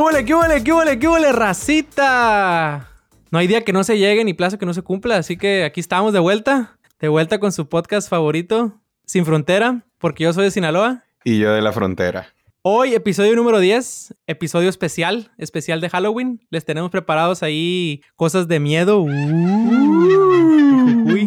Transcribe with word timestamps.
¿Qué 0.00 0.04
huele, 0.04 0.24
qué 0.24 0.34
huele, 0.34 0.64
qué 0.64 0.72
huele, 0.72 0.98
qué 0.98 1.08
huele, 1.08 1.30
racita? 1.30 2.88
No 3.30 3.38
hay 3.38 3.46
día 3.46 3.64
que 3.64 3.74
no 3.74 3.84
se 3.84 3.98
llegue 3.98 4.24
ni 4.24 4.32
plazo 4.32 4.56
que 4.56 4.64
no 4.64 4.72
se 4.72 4.80
cumpla, 4.80 5.18
así 5.18 5.36
que 5.36 5.62
aquí 5.62 5.78
estamos 5.78 6.14
de 6.14 6.18
vuelta. 6.20 6.78
De 7.00 7.08
vuelta 7.08 7.38
con 7.38 7.52
su 7.52 7.68
podcast 7.68 8.08
favorito, 8.08 8.80
Sin 9.04 9.26
Frontera, 9.26 9.84
porque 9.98 10.24
yo 10.24 10.32
soy 10.32 10.44
de 10.44 10.52
Sinaloa. 10.52 11.04
Y 11.22 11.38
yo 11.38 11.52
de 11.52 11.60
la 11.60 11.72
frontera. 11.72 12.32
Hoy, 12.62 12.94
episodio 12.94 13.36
número 13.36 13.58
10, 13.58 14.14
episodio 14.26 14.70
especial, 14.70 15.32
especial 15.36 15.82
de 15.82 15.90
Halloween. 15.90 16.40
Les 16.48 16.64
tenemos 16.64 16.90
preparados 16.90 17.42
ahí 17.42 18.00
cosas 18.16 18.48
de 18.48 18.58
miedo. 18.58 19.02
Uy. 19.02 19.12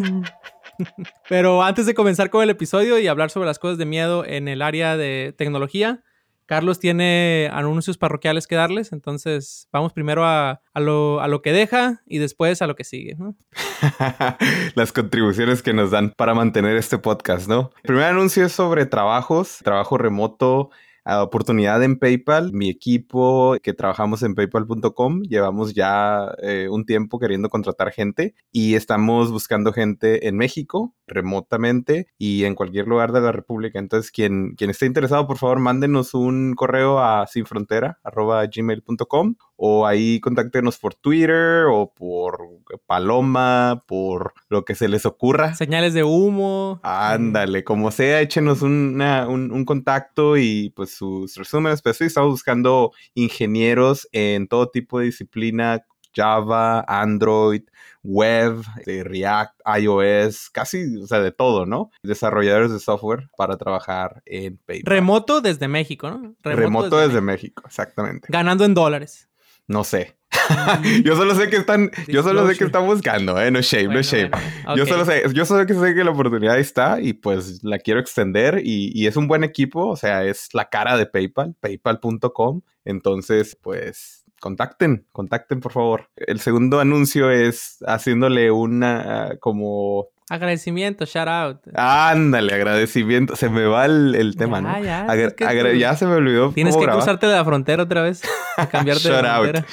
Pero 1.28 1.62
antes 1.62 1.86
de 1.86 1.94
comenzar 1.94 2.28
con 2.28 2.42
el 2.42 2.50
episodio 2.50 2.98
y 2.98 3.06
hablar 3.06 3.30
sobre 3.30 3.46
las 3.46 3.60
cosas 3.60 3.78
de 3.78 3.86
miedo 3.86 4.24
en 4.26 4.48
el 4.48 4.62
área 4.62 4.96
de 4.96 5.32
tecnología, 5.38 6.02
Carlos 6.46 6.78
tiene 6.78 7.48
anuncios 7.52 7.96
parroquiales 7.98 8.46
que 8.46 8.54
darles, 8.54 8.92
entonces 8.92 9.68
vamos 9.72 9.92
primero 9.92 10.24
a, 10.24 10.60
a, 10.72 10.80
lo, 10.80 11.20
a 11.20 11.28
lo, 11.28 11.42
que 11.42 11.52
deja 11.52 12.02
y 12.06 12.18
después 12.18 12.60
a 12.62 12.66
lo 12.66 12.76
que 12.76 12.84
sigue. 12.84 13.16
¿no? 13.16 13.36
Las 14.74 14.92
contribuciones 14.92 15.62
que 15.62 15.72
nos 15.72 15.90
dan 15.90 16.12
para 16.16 16.34
mantener 16.34 16.76
este 16.76 16.98
podcast, 16.98 17.48
¿no? 17.48 17.70
El 17.76 17.88
primer 17.88 18.04
anuncio 18.04 18.44
es 18.44 18.52
sobre 18.52 18.86
trabajos, 18.86 19.58
trabajo 19.62 19.98
remoto 19.98 20.70
oportunidad 21.04 21.82
en 21.82 21.98
PayPal. 21.98 22.52
Mi 22.52 22.70
equipo 22.70 23.56
que 23.62 23.74
trabajamos 23.74 24.22
en 24.22 24.34
paypal.com 24.34 25.22
llevamos 25.22 25.74
ya 25.74 26.34
eh, 26.42 26.68
un 26.70 26.86
tiempo 26.86 27.18
queriendo 27.18 27.50
contratar 27.50 27.92
gente 27.92 28.34
y 28.52 28.74
estamos 28.74 29.30
buscando 29.30 29.72
gente 29.72 30.28
en 30.28 30.36
México 30.36 30.94
remotamente 31.06 32.08
y 32.18 32.44
en 32.44 32.54
cualquier 32.54 32.86
lugar 32.86 33.12
de 33.12 33.20
la 33.20 33.32
República. 33.32 33.78
Entonces, 33.78 34.10
quien, 34.10 34.54
quien 34.56 34.70
esté 34.70 34.86
interesado, 34.86 35.26
por 35.26 35.36
favor, 35.38 35.60
mándenos 35.60 36.14
un 36.14 36.54
correo 36.54 37.00
a 37.00 37.26
sinfrontera.gmail.com 37.26 39.34
o 39.56 39.86
ahí 39.86 40.20
contáctenos 40.20 40.78
por 40.78 40.94
Twitter 40.94 41.66
o 41.70 41.92
por 41.92 42.38
Paloma, 42.86 43.82
por 43.86 44.34
lo 44.48 44.64
que 44.64 44.74
se 44.74 44.88
les 44.88 45.06
ocurra. 45.06 45.54
Señales 45.54 45.94
de 45.94 46.04
humo. 46.04 46.80
Ándale, 46.82 47.64
como 47.64 47.90
sea, 47.90 48.20
échenos 48.20 48.62
una, 48.62 49.28
un, 49.28 49.52
un 49.52 49.64
contacto 49.64 50.36
y 50.36 50.70
pues 50.70 50.90
sus 50.90 51.36
resúmenes, 51.36 51.82
pero 51.82 51.94
sí 51.94 52.04
estamos 52.04 52.30
buscando 52.30 52.92
ingenieros 53.14 54.08
en 54.12 54.48
todo 54.48 54.68
tipo 54.68 54.98
de 54.98 55.06
disciplina, 55.06 55.84
Java, 56.14 56.84
Android, 56.86 57.62
web, 58.02 58.62
de 58.86 59.02
React, 59.02 59.60
iOS, 59.78 60.50
casi, 60.50 60.96
o 60.98 61.06
sea, 61.06 61.20
de 61.20 61.32
todo, 61.32 61.66
¿no? 61.66 61.90
Desarrolladores 62.02 62.70
de 62.70 62.78
software 62.78 63.28
para 63.36 63.56
trabajar 63.56 64.22
en 64.26 64.58
PayPal. 64.58 64.90
Remoto 64.90 65.40
desde 65.40 65.68
México, 65.68 66.10
¿no? 66.10 66.34
Remoto, 66.42 66.60
Remoto 66.60 66.96
desde, 66.96 67.08
desde 67.08 67.20
México. 67.20 67.34
México, 67.34 67.62
exactamente. 67.66 68.28
Ganando 68.30 68.64
en 68.64 68.74
dólares. 68.74 69.28
No 69.66 69.84
sé. 69.84 70.16
yo 71.04 71.16
solo 71.16 71.34
sé 71.34 71.48
que 71.48 71.56
están, 71.56 71.90
yo 72.08 72.22
solo 72.22 72.46
sé 72.46 72.58
que 72.58 72.64
están 72.64 72.86
buscando, 72.86 73.40
eh, 73.40 73.50
no 73.50 73.60
shame, 73.60 73.86
bueno, 73.86 74.00
no 74.00 74.02
shame. 74.02 74.28
Bueno. 74.28 74.46
Okay. 74.64 74.76
Yo 74.76 74.86
solo 74.86 75.04
sé, 75.04 75.22
yo 75.32 75.44
solo 75.44 75.66
que 75.66 75.74
sé 75.74 75.94
que 75.94 76.04
la 76.04 76.10
oportunidad 76.10 76.58
está 76.58 77.00
y 77.00 77.12
pues 77.14 77.62
la 77.62 77.78
quiero 77.78 78.00
extender 78.00 78.60
y, 78.62 78.90
y, 78.94 79.06
es 79.06 79.16
un 79.16 79.28
buen 79.28 79.44
equipo, 79.44 79.86
o 79.86 79.96
sea, 79.96 80.24
es 80.24 80.48
la 80.52 80.68
cara 80.68 80.96
de 80.96 81.06
PayPal, 81.06 81.54
paypal.com. 81.60 82.62
Entonces, 82.84 83.56
pues 83.60 84.24
contacten, 84.40 85.06
contacten 85.12 85.60
por 85.60 85.72
favor. 85.72 86.10
El 86.16 86.40
segundo 86.40 86.80
anuncio 86.80 87.30
es 87.30 87.78
haciéndole 87.86 88.50
una 88.50 89.36
como 89.40 90.08
Agradecimiento, 90.30 91.04
shout 91.04 91.28
out. 91.28 91.58
Ándale, 91.74 92.54
agradecimiento. 92.54 93.36
Se 93.36 93.50
me 93.50 93.66
va 93.66 93.84
el, 93.84 94.14
el 94.14 94.36
tema, 94.36 94.62
ya, 94.62 94.62
¿no? 94.62 94.84
Ya, 94.84 95.00
Agra 95.02 95.26
es 95.26 95.34
que 95.34 95.44
tú... 95.44 95.76
ya 95.76 95.96
se 95.96 96.06
me 96.06 96.14
olvidó. 96.14 96.50
Tienes 96.52 96.76
que 96.76 96.84
cruzarte 96.84 97.26
de 97.26 97.34
la 97.34 97.44
frontera 97.44 97.82
otra 97.82 98.02
vez. 98.02 98.22
cambiarte 98.70 99.02
shout 99.02 99.16
de 99.16 99.22
la 99.22 99.36
out. 99.36 99.50
frontera. 99.50 99.66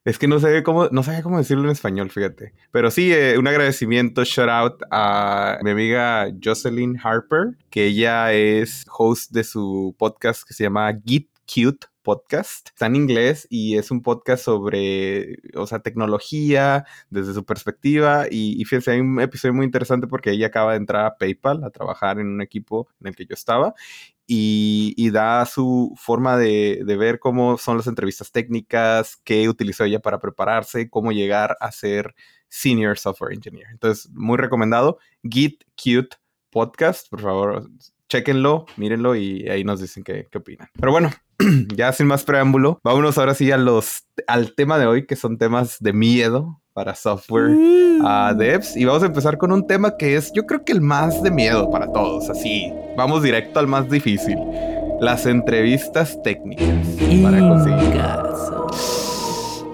es 0.04 0.18
que 0.18 0.26
no 0.26 0.40
sé 0.40 0.64
cómo, 0.64 0.88
no 0.90 1.04
sabía 1.04 1.22
cómo 1.22 1.38
decirlo 1.38 1.64
en 1.64 1.70
español, 1.70 2.10
fíjate. 2.10 2.54
Pero 2.72 2.90
sí, 2.90 3.12
eh, 3.12 3.38
un 3.38 3.46
agradecimiento, 3.46 4.24
shout 4.24 4.48
out 4.48 4.82
a 4.90 5.58
mi 5.62 5.70
amiga 5.70 6.26
Jocelyn 6.42 6.98
Harper, 7.00 7.56
que 7.70 7.84
ella 7.86 8.32
es 8.32 8.84
host 8.90 9.30
de 9.30 9.44
su 9.44 9.94
podcast 9.96 10.42
que 10.42 10.54
se 10.54 10.64
llama 10.64 10.92
Git 11.04 11.28
Cute 11.46 11.86
podcast. 12.04 12.68
Está 12.68 12.86
en 12.86 12.94
inglés 12.94 13.48
y 13.50 13.76
es 13.76 13.90
un 13.90 14.02
podcast 14.02 14.44
sobre, 14.44 15.38
o 15.56 15.66
sea, 15.66 15.80
tecnología 15.80 16.84
desde 17.10 17.34
su 17.34 17.44
perspectiva. 17.44 18.26
Y, 18.30 18.60
y 18.60 18.64
fíjense, 18.64 18.92
hay 18.92 19.00
un 19.00 19.20
episodio 19.20 19.54
muy 19.54 19.66
interesante 19.66 20.06
porque 20.06 20.30
ella 20.30 20.46
acaba 20.46 20.72
de 20.72 20.78
entrar 20.78 21.06
a 21.06 21.16
PayPal 21.16 21.64
a 21.64 21.70
trabajar 21.70 22.20
en 22.20 22.28
un 22.28 22.42
equipo 22.42 22.88
en 23.00 23.08
el 23.08 23.16
que 23.16 23.26
yo 23.26 23.34
estaba. 23.34 23.74
Y, 24.26 25.10
da 25.10 25.44
su 25.46 25.94
forma 25.96 26.38
de, 26.38 26.82
ver 26.98 27.18
cómo 27.18 27.58
son 27.58 27.76
las 27.76 27.86
entrevistas 27.86 28.32
técnicas, 28.32 29.16
qué 29.24 29.48
utilizó 29.48 29.84
ella 29.84 30.00
para 30.00 30.18
prepararse, 30.18 30.88
cómo 30.88 31.12
llegar 31.12 31.56
a 31.60 31.70
ser 31.72 32.14
Senior 32.48 32.98
Software 32.98 33.34
Engineer. 33.34 33.66
Entonces, 33.70 34.10
muy 34.12 34.38
recomendado. 34.38 34.98
Git 35.22 35.64
Cute 35.76 36.16
Podcast, 36.50 37.08
por 37.10 37.20
favor, 37.20 37.70
chequenlo, 38.08 38.66
mírenlo 38.76 39.16
y 39.16 39.48
ahí 39.48 39.64
nos 39.64 39.80
dicen 39.80 40.04
qué, 40.04 40.28
qué 40.30 40.38
opinan. 40.38 40.68
Pero 40.74 40.92
bueno, 40.92 41.10
ya 41.76 41.92
sin 41.92 42.06
más 42.06 42.24
preámbulo, 42.24 42.80
vámonos 42.82 43.18
ahora 43.18 43.34
sí 43.34 43.50
a 43.50 43.56
los, 43.56 44.06
al 44.26 44.54
tema 44.54 44.78
de 44.78 44.86
hoy, 44.86 45.06
que 45.06 45.16
son 45.16 45.38
temas 45.38 45.78
de 45.80 45.92
miedo 45.92 46.60
para 46.72 46.94
software 46.94 47.50
uh, 47.50 48.36
devs. 48.36 48.76
Y 48.76 48.84
vamos 48.84 49.02
a 49.02 49.06
empezar 49.06 49.38
con 49.38 49.52
un 49.52 49.66
tema 49.66 49.96
que 49.96 50.16
es, 50.16 50.32
yo 50.32 50.44
creo 50.44 50.64
que 50.64 50.72
el 50.72 50.80
más 50.80 51.22
de 51.22 51.30
miedo 51.30 51.70
para 51.70 51.90
todos. 51.90 52.28
Así, 52.28 52.72
vamos 52.96 53.22
directo 53.22 53.60
al 53.60 53.66
más 53.66 53.88
difícil. 53.88 54.38
Las 55.00 55.26
entrevistas 55.26 56.20
técnicas 56.22 56.68
para 57.22 57.38
conseguir, 57.40 57.92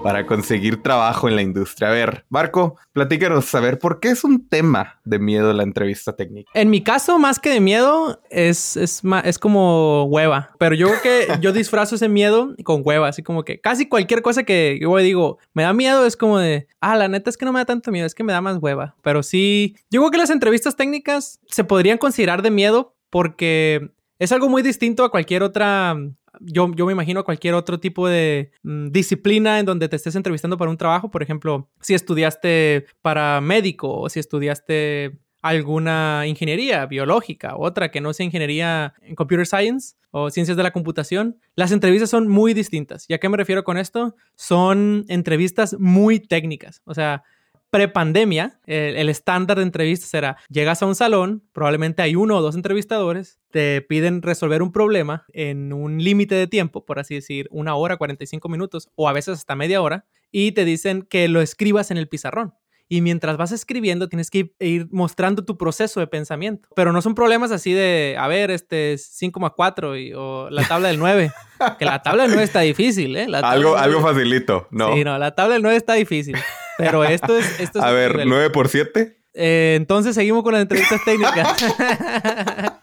para 0.03 0.25
conseguir 0.25 0.81
trabajo 0.81 1.27
en 1.27 1.35
la 1.35 1.41
industria. 1.41 1.89
A 1.89 1.91
ver, 1.91 2.25
Marco, 2.29 2.77
platícanos 2.93 3.53
a 3.53 3.59
ver 3.59 3.79
por 3.79 3.99
qué 3.99 4.09
es 4.09 4.23
un 4.23 4.47
tema 4.47 4.99
de 5.05 5.19
miedo 5.19 5.53
la 5.53 5.63
entrevista 5.63 6.15
técnica. 6.15 6.49
En 6.53 6.69
mi 6.69 6.81
caso, 6.81 7.19
más 7.19 7.39
que 7.39 7.49
de 7.49 7.59
miedo, 7.59 8.21
es, 8.29 8.77
es, 8.77 9.01
es 9.23 9.39
como 9.39 10.05
hueva. 10.05 10.51
Pero 10.57 10.75
yo 10.75 10.87
creo 10.87 11.01
que 11.01 11.27
yo 11.41 11.51
disfrazo 11.53 11.95
ese 11.95 12.09
miedo 12.09 12.55
con 12.63 12.81
hueva. 12.83 13.07
Así 13.07 13.23
como 13.23 13.43
que 13.43 13.59
casi 13.59 13.87
cualquier 13.87 14.21
cosa 14.21 14.43
que 14.43 14.79
yo 14.81 14.95
digo, 14.97 15.37
me 15.53 15.63
da 15.63 15.73
miedo, 15.73 16.05
es 16.05 16.17
como 16.17 16.39
de, 16.39 16.67
ah, 16.79 16.95
la 16.95 17.07
neta 17.07 17.29
es 17.29 17.37
que 17.37 17.45
no 17.45 17.53
me 17.53 17.59
da 17.59 17.65
tanto 17.65 17.91
miedo, 17.91 18.05
es 18.05 18.15
que 18.15 18.23
me 18.23 18.33
da 18.33 18.41
más 18.41 18.57
hueva. 18.59 18.95
Pero 19.03 19.23
sí, 19.23 19.75
yo 19.89 20.01
creo 20.01 20.11
que 20.11 20.17
las 20.17 20.29
entrevistas 20.29 20.75
técnicas 20.75 21.39
se 21.47 21.63
podrían 21.63 21.97
considerar 21.97 22.41
de 22.41 22.51
miedo 22.51 22.95
porque 23.09 23.91
es 24.19 24.31
algo 24.31 24.49
muy 24.49 24.61
distinto 24.61 25.03
a 25.03 25.11
cualquier 25.11 25.43
otra 25.43 25.95
yo, 26.39 26.71
yo, 26.75 26.85
me 26.85 26.93
imagino 26.93 27.23
cualquier 27.23 27.53
otro 27.53 27.79
tipo 27.79 28.07
de 28.07 28.51
mm, 28.63 28.87
disciplina 28.89 29.59
en 29.59 29.65
donde 29.65 29.89
te 29.89 29.95
estés 29.95 30.15
entrevistando 30.15 30.57
para 30.57 30.71
un 30.71 30.77
trabajo. 30.77 31.11
Por 31.11 31.23
ejemplo, 31.23 31.69
si 31.81 31.93
estudiaste 31.93 32.85
para 33.01 33.41
médico 33.41 33.91
o 33.99 34.09
si 34.09 34.19
estudiaste 34.19 35.19
alguna 35.41 36.23
ingeniería 36.27 36.85
biológica, 36.85 37.55
otra 37.57 37.89
que 37.89 37.99
no 37.99 38.13
sea 38.13 38.25
ingeniería 38.25 38.93
en 39.01 39.15
computer 39.15 39.45
science 39.45 39.95
o 40.11 40.29
ciencias 40.29 40.55
de 40.55 40.63
la 40.63 40.71
computación, 40.71 41.39
las 41.55 41.71
entrevistas 41.71 42.09
son 42.09 42.27
muy 42.27 42.53
distintas. 42.53 43.05
¿Y 43.09 43.13
a 43.13 43.17
qué 43.17 43.27
me 43.27 43.37
refiero 43.37 43.63
con 43.63 43.77
esto? 43.77 44.15
Son 44.35 45.05
entrevistas 45.07 45.75
muy 45.79 46.19
técnicas. 46.19 46.81
O 46.85 46.93
sea, 46.93 47.23
prepandemia, 47.71 48.59
el, 48.65 48.97
el 48.97 49.09
estándar 49.09 49.57
de 49.57 49.63
entrevistas 49.63 50.13
era, 50.13 50.37
llegas 50.49 50.83
a 50.83 50.85
un 50.85 50.93
salón, 50.93 51.43
probablemente 51.53 52.01
hay 52.01 52.15
uno 52.15 52.37
o 52.37 52.41
dos 52.41 52.55
entrevistadores, 52.55 53.39
te 53.49 53.81
piden 53.81 54.21
resolver 54.21 54.61
un 54.61 54.71
problema 54.71 55.25
en 55.33 55.73
un 55.73 56.03
límite 56.03 56.35
de 56.35 56.47
tiempo, 56.47 56.85
por 56.85 56.99
así 56.99 57.15
decir, 57.15 57.47
una 57.49 57.75
hora, 57.75 57.97
45 57.97 58.49
minutos, 58.49 58.89
o 58.95 59.07
a 59.07 59.13
veces 59.13 59.39
hasta 59.39 59.55
media 59.55 59.81
hora, 59.81 60.05
y 60.31 60.51
te 60.51 60.65
dicen 60.65 61.01
que 61.03 61.27
lo 61.27 61.41
escribas 61.41 61.91
en 61.91 61.97
el 61.97 62.07
pizarrón. 62.07 62.53
Y 62.89 62.99
mientras 62.99 63.37
vas 63.37 63.53
escribiendo, 63.53 64.09
tienes 64.09 64.29
que 64.29 64.53
ir 64.59 64.89
mostrando 64.91 65.45
tu 65.45 65.57
proceso 65.57 66.01
de 66.01 66.07
pensamiento. 66.07 66.67
Pero 66.75 66.91
no 66.91 67.01
son 67.01 67.15
problemas 67.15 67.51
así 67.51 67.71
de, 67.71 68.17
a 68.19 68.27
ver, 68.27 68.51
este 68.51 68.95
5,4 68.95 70.13
o 70.17 70.49
la 70.49 70.67
tabla 70.67 70.89
del 70.89 70.99
9. 70.99 71.31
que 71.79 71.85
la 71.85 72.01
tabla 72.01 72.23
del 72.23 72.31
9 72.31 72.43
está 72.43 72.59
difícil, 72.59 73.15
¿eh? 73.15 73.27
algo, 73.43 73.77
algo 73.77 74.01
facilito, 74.01 74.67
¿no? 74.71 74.93
Sí, 74.93 75.05
no, 75.05 75.17
la 75.17 75.33
tabla 75.33 75.53
del 75.53 75.63
9 75.63 75.77
está 75.77 75.93
difícil. 75.93 76.35
Pero 76.77 77.03
esto 77.03 77.37
es... 77.37 77.59
Esto 77.59 77.79
es 77.79 77.85
a 77.85 77.91
ver, 77.91 78.25
9 78.25 78.49
por 78.49 78.67
7. 78.69 79.17
Eh, 79.33 79.75
entonces 79.77 80.13
seguimos 80.15 80.43
con 80.43 80.53
las 80.53 80.61
entrevistas 80.63 80.99
técnicas. 81.05 81.47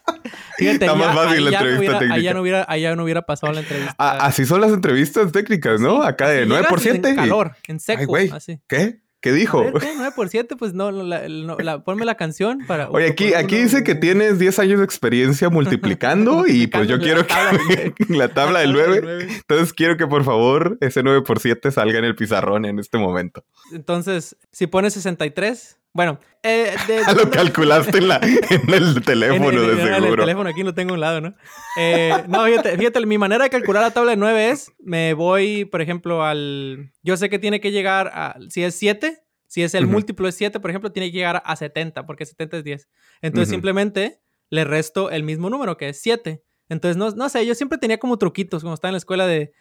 Fíjate, 0.57 0.85
Está 0.85 0.95
más 0.95 1.15
fácil 1.15 1.45
la 1.45 1.51
entrevista 1.51 1.63
no 1.63 1.79
hubiera, 1.79 1.99
técnica. 1.99 2.15
Allá 2.15 2.33
no, 2.33 2.41
hubiera, 2.41 2.65
allá 2.67 2.95
no 2.95 3.03
hubiera 3.03 3.21
pasado 3.21 3.53
la 3.53 3.61
entrevista. 3.61 3.95
Ah, 3.97 4.17
así 4.21 4.45
son 4.45 4.59
las 4.61 4.71
entrevistas 4.71 5.31
técnicas, 5.31 5.79
¿no? 5.79 6.03
Acá 6.03 6.29
de 6.29 6.45
9 6.45 6.67
por 6.69 6.79
7. 6.81 7.07
En 7.07 7.15
calor, 7.15 7.55
en 7.67 7.79
seco. 7.79 7.99
Ay, 7.99 8.05
güey. 8.05 8.29
Así. 8.31 8.59
¿Qué? 8.67 8.99
¿Qué 9.21 9.33
dijo? 9.33 9.63
Ver, 9.63 9.73
¿qué? 9.73 9.91
9 9.95 10.13
por 10.15 10.29
7, 10.29 10.55
pues 10.55 10.73
no, 10.73 10.91
la, 10.91 11.27
la, 11.27 11.55
la, 11.59 11.83
ponme 11.83 12.05
la 12.05 12.15
canción 12.15 12.59
para... 12.67 12.89
Oye, 12.89 13.07
aquí, 13.07 13.33
aquí 13.33 13.57
dice 13.57 13.83
que 13.83 13.93
tienes 13.93 14.39
10 14.39 14.59
años 14.59 14.79
de 14.79 14.85
experiencia 14.85 15.49
multiplicando 15.49 16.45
y 16.47 16.67
pues 16.67 16.87
yo 16.87 16.99
quiero 16.99 17.27
que 17.27 17.93
la 18.09 18.29
tabla 18.29 18.59
del 18.59 18.71
9, 18.71 19.27
entonces 19.29 19.73
quiero 19.73 19.97
que 19.97 20.07
por 20.07 20.23
favor 20.23 20.77
ese 20.79 21.03
9 21.03 21.23
por 21.23 21.39
7 21.39 21.69
salga 21.71 21.99
en 21.99 22.05
el 22.05 22.15
pizarrón 22.15 22.65
en 22.65 22.79
este 22.79 22.97
momento. 22.97 23.43
Entonces, 23.73 24.37
si 24.51 24.67
pones 24.67 24.93
63, 24.93 25.79
Bueno, 25.93 26.19
eh, 26.43 26.75
lo 27.15 27.29
calculaste 27.29 27.97
en, 27.97 28.07
la, 28.07 28.19
en 28.21 28.73
el 28.73 29.01
teléfono, 29.05 29.61
de 29.61 29.75
seguro. 29.75 29.95
En 29.95 30.03
el 30.05 30.15
teléfono 30.15 30.49
aquí 30.49 30.63
lo 30.63 30.73
tengo 30.73 30.91
a 30.91 30.93
un 30.93 30.99
lado, 30.99 31.21
¿no? 31.21 31.35
Eh, 31.77 32.13
no, 32.27 32.45
fíjate, 32.45 32.77
fíjate, 32.77 33.05
mi 33.05 33.17
manera 33.17 33.43
de 33.43 33.49
calcular 33.49 33.81
la 33.81 33.91
tabla 33.91 34.11
de 34.11 34.17
9 34.17 34.49
es, 34.49 34.71
me 34.79 35.13
voy, 35.13 35.65
por 35.65 35.81
ejemplo, 35.81 36.23
al... 36.23 36.91
Yo 37.01 37.17
sé 37.17 37.29
que 37.29 37.39
tiene 37.39 37.59
que 37.59 37.71
llegar 37.71 38.11
a... 38.13 38.37
Si 38.49 38.63
es 38.63 38.75
7, 38.75 39.23
si 39.47 39.63
es 39.63 39.73
el 39.73 39.87
múltiplo 39.87 40.27
de 40.27 40.31
7, 40.31 40.59
por 40.59 40.69
ejemplo, 40.69 40.91
tiene 40.91 41.11
que 41.11 41.17
llegar 41.17 41.41
a 41.43 41.55
70, 41.55 42.05
porque 42.05 42.25
70 42.25 42.57
es 42.57 42.63
10. 42.63 42.89
Entonces, 43.21 43.49
simplemente 43.49 44.21
le 44.51 44.63
resto 44.63 45.09
el 45.09 45.23
mismo 45.23 45.49
número, 45.49 45.75
que 45.75 45.89
es 45.89 46.01
7. 46.01 46.43
Entonces, 46.69 46.97
no, 46.97 47.09
no 47.11 47.29
sé, 47.29 47.45
yo 47.47 47.55
siempre 47.55 47.79
tenía 47.79 47.97
como 47.97 48.17
truquitos, 48.17 48.61
como 48.61 48.75
estaba 48.75 48.89
en 48.89 48.93
la 48.93 48.99
escuela 48.99 49.25
de... 49.25 49.53